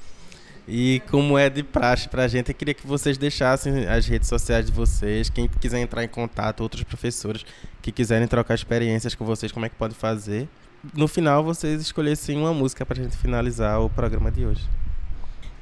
E 0.67 1.01
como 1.09 1.35
é 1.35 1.49
de 1.49 1.63
praxe 1.63 2.07
pra 2.07 2.27
gente, 2.27 2.49
eu 2.49 2.55
queria 2.55 2.75
que 2.75 2.85
vocês 2.85 3.17
deixassem 3.17 3.87
as 3.87 4.05
redes 4.05 4.29
sociais 4.29 4.67
de 4.67 4.71
vocês. 4.71 5.27
Quem 5.27 5.47
quiser 5.47 5.79
entrar 5.79 6.03
em 6.03 6.07
contato, 6.07 6.61
outros 6.61 6.83
professores 6.83 7.43
que 7.81 7.91
quiserem 7.91 8.27
trocar 8.27 8.53
experiências 8.53 9.15
com 9.15 9.25
vocês, 9.25 9.51
como 9.51 9.65
é 9.65 9.69
que 9.69 9.75
pode 9.75 9.95
fazer? 9.95 10.47
No 10.93 11.07
final 11.07 11.43
vocês 11.43 11.81
escolhessem 11.81 12.37
uma 12.37 12.53
música 12.53 12.85
para 12.85 12.99
a 12.99 13.03
gente 13.03 13.15
finalizar 13.17 13.81
o 13.81 13.89
programa 13.89 14.31
de 14.31 14.45
hoje. 14.45 14.67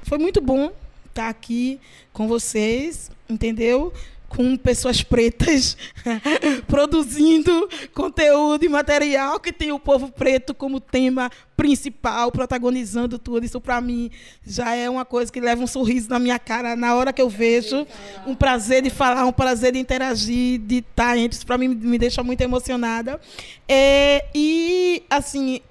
Foi 0.03 0.17
muito 0.17 0.41
bom 0.41 0.71
estar 1.07 1.29
aqui 1.29 1.79
com 2.11 2.27
vocês, 2.27 3.11
entendeu? 3.29 3.93
Com 4.35 4.55
pessoas 4.55 5.03
pretas 5.03 5.75
produzindo 6.67 7.67
conteúdo 7.93 8.63
e 8.63 8.69
material 8.69 9.39
que 9.39 9.51
tem 9.51 9.71
o 9.71 9.79
povo 9.79 10.09
preto 10.09 10.53
como 10.53 10.79
tema 10.79 11.29
principal, 11.57 12.31
protagonizando 12.31 13.19
tudo. 13.19 13.45
Isso 13.45 13.59
para 13.59 13.81
mim 13.81 14.09
já 14.45 14.73
é 14.73 14.89
uma 14.89 15.03
coisa 15.03 15.31
que 15.31 15.41
leva 15.41 15.61
um 15.61 15.67
sorriso 15.67 16.09
na 16.09 16.17
minha 16.17 16.39
cara 16.39 16.75
na 16.75 16.95
hora 16.95 17.11
que 17.11 17.21
eu 17.21 17.29
vejo. 17.29 17.85
Um 18.25 18.33
prazer 18.33 18.81
de 18.81 18.89
falar, 18.89 19.25
um 19.25 19.33
prazer 19.33 19.73
de 19.73 19.79
interagir, 19.79 20.59
de 20.59 20.77
estar 20.77 21.17
entre. 21.17 21.37
Isso 21.37 21.45
para 21.45 21.57
mim 21.57 21.67
me 21.67 21.97
deixa 21.97 22.23
muito 22.23 22.41
emocionada. 22.41 23.19
É, 23.67 24.25
e 24.33 25.03
assim, 25.09 25.61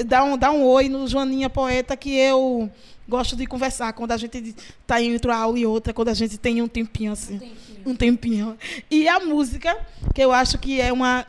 dá 0.04 0.22
um, 0.22 0.36
dá 0.36 0.50
um 0.50 0.64
oi 0.64 0.90
no 0.90 1.08
Joaninha 1.08 1.48
Poeta, 1.48 1.96
que 1.96 2.14
eu 2.14 2.70
gosto 3.08 3.34
de 3.34 3.46
conversar 3.46 3.92
quando 3.94 4.12
a 4.12 4.18
gente 4.18 4.54
está 4.82 5.00
entre 5.00 5.30
uma 5.30 5.36
aula 5.38 5.58
e 5.58 5.64
outra, 5.64 5.94
quando 5.94 6.08
a 6.08 6.14
gente 6.14 6.36
tem 6.36 6.60
um 6.60 6.68
tempinho 6.68 7.12
assim. 7.12 7.36
Um 7.36 7.38
tempinho. 7.38 7.82
Um 7.86 7.94
tempinho. 7.94 8.58
E 8.90 9.08
a 9.08 9.18
música, 9.20 9.78
que 10.14 10.20
eu 10.20 10.30
acho 10.30 10.58
que 10.58 10.78
é 10.78 10.92
uma, 10.92 11.26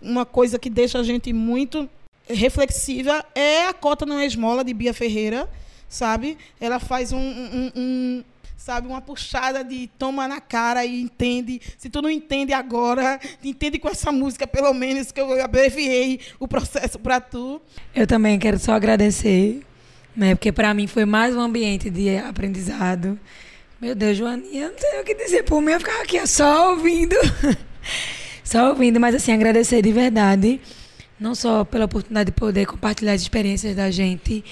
uma 0.00 0.24
coisa 0.24 0.56
que 0.56 0.70
deixa 0.70 1.00
a 1.00 1.02
gente 1.02 1.32
muito 1.32 1.90
reflexiva 2.28 3.24
é 3.34 3.66
a 3.66 3.72
Cota 3.72 4.06
Não 4.06 4.18
é 4.18 4.26
Esmola, 4.26 4.64
de 4.64 4.72
Bia 4.72 4.94
Ferreira, 4.94 5.48
sabe? 5.88 6.38
Ela 6.60 6.78
faz 6.78 7.12
um, 7.12 7.18
um, 7.18 7.72
um 7.74 8.24
sabe? 8.56 8.86
Uma 8.86 9.00
puxada 9.00 9.64
de 9.64 9.88
toma 9.98 10.28
na 10.28 10.40
cara 10.40 10.84
e 10.84 11.00
entende. 11.00 11.60
Se 11.76 11.90
tu 11.90 12.00
não 12.00 12.10
entende 12.10 12.52
agora, 12.52 13.20
entende 13.42 13.78
com 13.78 13.88
essa 13.88 14.12
música, 14.12 14.46
pelo 14.46 14.72
menos, 14.72 15.10
que 15.10 15.20
eu 15.20 15.42
abreviei 15.42 16.20
o 16.38 16.46
processo 16.46 16.98
para 16.98 17.20
tu. 17.20 17.60
Eu 17.94 18.06
também 18.06 18.38
quero 18.38 18.58
só 18.58 18.72
agradecer, 18.72 19.62
né? 20.16 20.34
Porque 20.34 20.52
para 20.52 20.72
mim 20.72 20.86
foi 20.86 21.04
mais 21.04 21.34
um 21.34 21.40
ambiente 21.40 21.90
de 21.90 22.16
aprendizado. 22.16 23.18
Meu 23.80 23.96
Deus, 23.96 24.16
Joaninha, 24.16 24.70
não 24.70 24.78
sei 24.78 25.00
o 25.00 25.04
que 25.04 25.14
dizer 25.14 25.42
por 25.42 25.60
mim, 25.60 25.72
eu 25.72 25.80
ficava 25.80 26.02
aqui 26.02 26.24
só 26.26 26.70
ouvindo. 26.70 27.16
só 28.44 28.68
ouvindo, 28.68 29.00
mas 29.00 29.14
assim, 29.16 29.32
agradecer 29.32 29.82
de 29.82 29.90
verdade 29.92 30.60
não 31.22 31.36
só 31.36 31.64
pela 31.64 31.84
oportunidade 31.84 32.32
de 32.32 32.32
poder 32.32 32.66
compartilhar 32.66 33.12
as 33.12 33.22
experiências 33.22 33.76
da 33.76 33.92
gente 33.92 34.44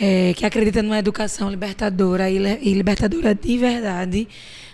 é, 0.00 0.32
que 0.32 0.46
acredita 0.46 0.82
numa 0.82 0.98
educação 0.98 1.50
libertadora 1.50 2.30
e, 2.30 2.38
e, 2.62 2.72
libertadora 2.72 3.34
de 3.34 3.58
verdade, 3.58 4.26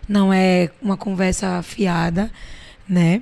não 0.08 0.32
é 0.32 0.70
uma 0.80 0.96
conversa 0.96 1.60
fiada, 1.62 2.30
né? 2.88 3.20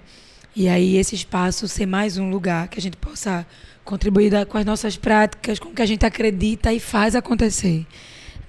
E 0.55 0.69
aí 0.69 0.99
esse 0.99 1.15
espaço 1.15 1.67
ser 1.67 1.87
mais 1.87 2.19
um 2.19 2.29
lugar 2.29 2.69
que 2.69 2.79
a 2.79 2.83
gente 2.83 2.99
possa 2.99 3.47
contribuir 3.83 4.31
com 4.47 4.59
as 4.59 4.67
nossas 4.67 4.99
práticas, 4.99 5.59
com 5.59 5.71
o 5.71 5.73
que 5.73 5.81
a 5.81 5.87
gente 5.87 6.05
acredita 6.05 6.71
e 6.71 6.79
faz 6.79 7.17
acontecer, 7.17 7.87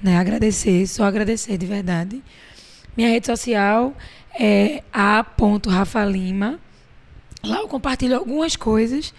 né? 0.03 0.17
Agradecer, 0.17 0.87
só 0.87 1.05
agradecer 1.05 1.57
de 1.57 1.65
verdade. 1.65 2.21
Minha 2.97 3.11
rede 3.11 3.27
social 3.27 3.95
é 4.37 4.83
a.rafalima. 4.91 6.59
Lá 7.41 7.59
eu 7.59 7.67
compartilho 7.69 8.17
algumas 8.17 8.57
coisas 8.57 9.13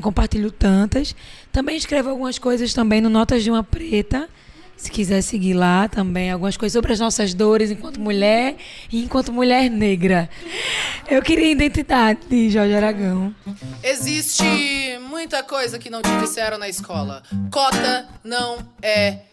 compartilho 0.00 0.50
tantas. 0.50 1.14
Também 1.50 1.76
escrevo 1.76 2.10
algumas 2.10 2.38
coisas 2.38 2.72
também 2.72 3.00
no 3.00 3.08
Notas 3.08 3.42
de 3.42 3.50
uma 3.50 3.62
Preta. 3.62 4.28
Se 4.76 4.90
quiser 4.90 5.22
seguir 5.22 5.54
lá 5.54 5.86
também, 5.86 6.32
algumas 6.32 6.56
coisas 6.56 6.72
sobre 6.72 6.92
as 6.92 6.98
nossas 6.98 7.32
dores 7.34 7.70
enquanto 7.70 8.00
mulher 8.00 8.56
e 8.90 9.04
enquanto 9.04 9.32
mulher 9.32 9.70
negra. 9.70 10.28
Eu 11.08 11.22
queria 11.22 11.52
identidade 11.52 12.20
de 12.28 12.50
Jorge 12.50 12.74
Aragão. 12.74 13.32
Existe 13.82 14.42
muita 15.08 15.42
coisa 15.44 15.78
que 15.78 15.88
não 15.88 16.02
te 16.02 16.10
disseram 16.18 16.58
na 16.58 16.68
escola. 16.68 17.22
Cota 17.50 18.08
não 18.24 18.58
é 18.82 19.18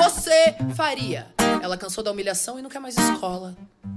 você 0.00 0.56
faria? 0.74 1.26
Ela 1.62 1.76
cansou 1.76 2.02
da 2.02 2.10
humilhação 2.10 2.58
e 2.58 2.62
não 2.62 2.70
quer 2.70 2.78
mais 2.78 2.96
escola. 2.96 3.54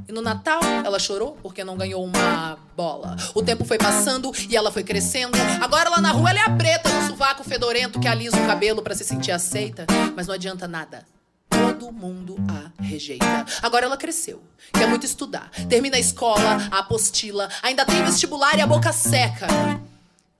E 0.07 0.11
no 0.11 0.21
Natal, 0.21 0.59
ela 0.85 0.99
chorou 0.99 1.37
porque 1.41 1.63
não 1.63 1.77
ganhou 1.77 2.03
uma 2.03 2.57
bola. 2.75 3.15
O 3.33 3.41
tempo 3.41 3.63
foi 3.63 3.77
passando 3.77 4.33
e 4.49 4.57
ela 4.57 4.69
foi 4.69 4.83
crescendo. 4.83 5.37
Agora 5.61 5.89
lá 5.89 6.01
na 6.01 6.11
rua 6.11 6.31
ela 6.31 6.39
é 6.39 6.43
a 6.43 6.49
preta, 6.49 6.89
no 6.89 7.07
sovaco 7.07 7.43
fedorento 7.43 8.01
que 8.01 8.07
alisa 8.07 8.35
o 8.35 8.45
cabelo 8.45 8.81
para 8.81 8.95
se 8.95 9.05
sentir 9.05 9.31
aceita. 9.31 9.85
Mas 10.13 10.27
não 10.27 10.33
adianta 10.33 10.67
nada. 10.67 11.05
Todo 11.49 11.91
mundo 11.91 12.35
a 12.49 12.83
rejeita. 12.83 13.45
Agora 13.61 13.85
ela 13.85 13.95
cresceu, 13.95 14.43
quer 14.73 14.87
muito 14.87 15.05
estudar. 15.05 15.49
Termina 15.69 15.95
a 15.95 15.99
escola, 15.99 16.67
a 16.69 16.79
apostila, 16.79 17.47
ainda 17.61 17.85
tem 17.85 18.03
vestibular 18.03 18.57
e 18.57 18.61
a 18.61 18.67
boca 18.67 18.91
seca. 18.91 19.47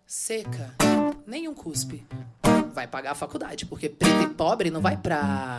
Seca, 0.05 0.74
nenhum 1.26 1.53
cuspe. 1.53 2.05
Vai 2.74 2.88
pagar 2.88 3.11
a 3.11 3.15
faculdade, 3.15 3.65
porque 3.65 3.89
preto 3.89 4.24
e 4.24 4.28
pobre 4.28 4.71
não 4.71 4.82
vai 4.82 4.97
pra 4.97 5.57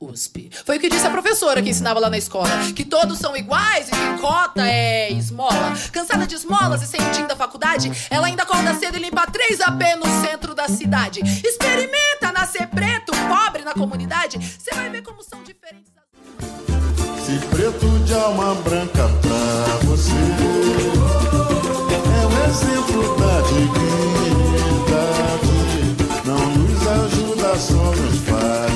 USP. 0.00 0.50
Foi 0.64 0.76
o 0.76 0.80
que 0.80 0.88
disse 0.88 1.06
a 1.06 1.10
professora 1.10 1.62
que 1.62 1.70
ensinava 1.70 2.00
lá 2.00 2.10
na 2.10 2.18
escola: 2.18 2.48
que 2.74 2.84
todos 2.84 3.18
são 3.18 3.36
iguais 3.36 3.88
e 3.88 3.90
que 3.90 4.20
cota 4.20 4.66
é 4.66 5.10
esmola. 5.12 5.72
Cansada 5.92 6.26
de 6.26 6.34
esmolas 6.34 6.82
e 6.82 6.86
sem 6.86 7.00
o 7.00 7.26
da 7.26 7.36
faculdade, 7.36 7.90
ela 8.10 8.26
ainda 8.26 8.42
acorda 8.42 8.74
cedo 8.74 8.96
e 8.96 9.00
limpa 9.00 9.26
3 9.26 9.60
AP 9.60 9.82
no 9.98 10.26
centro 10.26 10.54
da 10.54 10.68
cidade. 10.68 11.20
Experimenta 11.20 12.32
nascer 12.32 12.66
preto, 12.68 13.12
pobre 13.28 13.62
na 13.62 13.72
comunidade, 13.72 14.38
você 14.38 14.74
vai 14.74 14.90
ver 14.90 15.02
como 15.02 15.22
são 15.22 15.42
diferentes 15.42 15.92
as. 15.96 16.04
Se 17.24 17.38
preto 17.46 17.86
de 18.04 18.14
alma 18.14 18.54
branca 18.56 19.08
pra 19.22 19.76
você 19.86 20.10
é 22.12 22.26
um 22.26 22.44
exemplo 22.50 23.16
da 23.16 23.40
dignidade, 23.40 23.93
só 27.58 27.94
nos 27.94 28.18
faz 28.20 28.73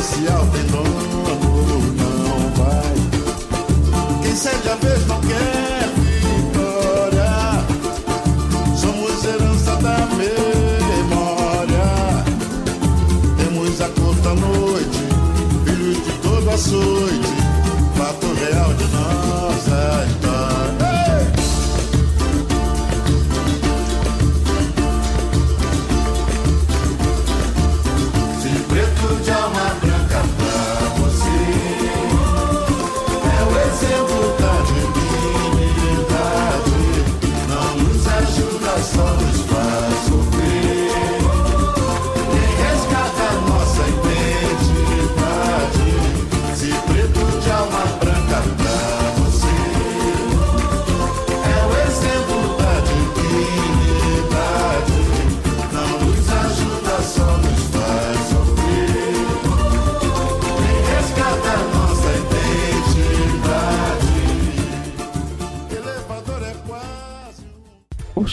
social 0.00 0.46
tem 0.52 0.64
dono, 0.68 0.88
não 1.98 2.38
vai. 2.56 2.94
Quem 4.22 4.34
cede 4.34 4.68
a 4.70 4.74
vez 4.76 5.06
não 5.06 5.20
quer 5.20 5.88
vitória. 5.98 7.32
Somos 8.74 9.24
herança 9.24 9.76
da 9.76 9.98
memória. 10.16 11.84
Temos 13.36 13.80
a 13.82 13.88
curta 13.90 14.34
noite, 14.34 14.98
filhos 15.66 15.96
de 15.96 16.12
todo 16.22 16.50
açoite. 16.50 17.32
Fato 17.96 18.26
real 18.32 18.72
de 18.74 18.84
nossa 18.94 19.51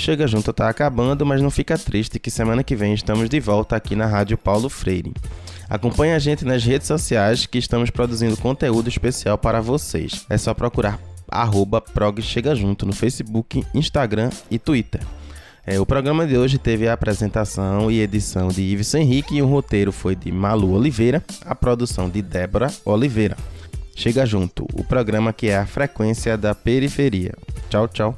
Chega 0.10 0.26
Junto 0.26 0.52
tá 0.52 0.68
acabando, 0.68 1.24
mas 1.24 1.40
não 1.40 1.52
fica 1.52 1.78
triste 1.78 2.18
que 2.18 2.32
semana 2.32 2.64
que 2.64 2.76
vem 2.76 2.96
estamos 2.96 3.30
de 3.30 3.40
volta 3.40 3.76
aqui 3.76 3.96
na 3.96 4.08
Rádio 4.08 4.40
Paulo 4.40 4.68
Freire. 4.68 5.14
Acompanhe 5.70 6.14
a 6.14 6.18
gente 6.18 6.44
nas 6.44 6.64
redes 6.64 6.88
sociais 6.88 7.46
que 7.46 7.60
estamos 7.60 7.92
produzindo 7.92 8.36
conteúdo 8.36 8.90
especial 8.90 9.38
para 9.38 9.62
vocês. 9.62 10.26
É 10.28 10.36
só 10.36 10.52
procurar 10.56 11.00
arroba 11.30 11.80
prog 11.80 12.24
Chega 12.24 12.56
Junto 12.56 12.88
no 12.88 12.92
Facebook, 12.92 13.64
Instagram 13.72 14.32
e 14.50 14.58
Twitter. 14.58 15.02
É, 15.64 15.80
o 15.80 15.86
programa 15.86 16.26
de 16.26 16.36
hoje 16.36 16.58
teve 16.58 16.88
a 16.88 16.94
apresentação 16.94 17.92
e 17.92 18.02
edição 18.02 18.48
de 18.48 18.64
Ives 18.64 18.96
Henrique 18.96 19.36
e 19.36 19.44
o 19.44 19.48
roteiro 19.48 19.92
foi 19.92 20.16
de 20.16 20.32
Malu 20.32 20.72
Oliveira, 20.72 21.24
a 21.46 21.54
produção 21.54 22.10
de 22.10 22.24
Débora 22.24 22.74
Oliveira. 22.84 23.38
Chega 23.96 24.26
junto, 24.26 24.66
o 24.74 24.84
programa 24.84 25.32
que 25.32 25.50
é 25.50 25.58
a 25.58 25.68
frequência 25.68 26.36
da 26.36 26.56
periferia. 26.56 27.34
Tchau, 27.70 27.88
tchau. 27.88 28.18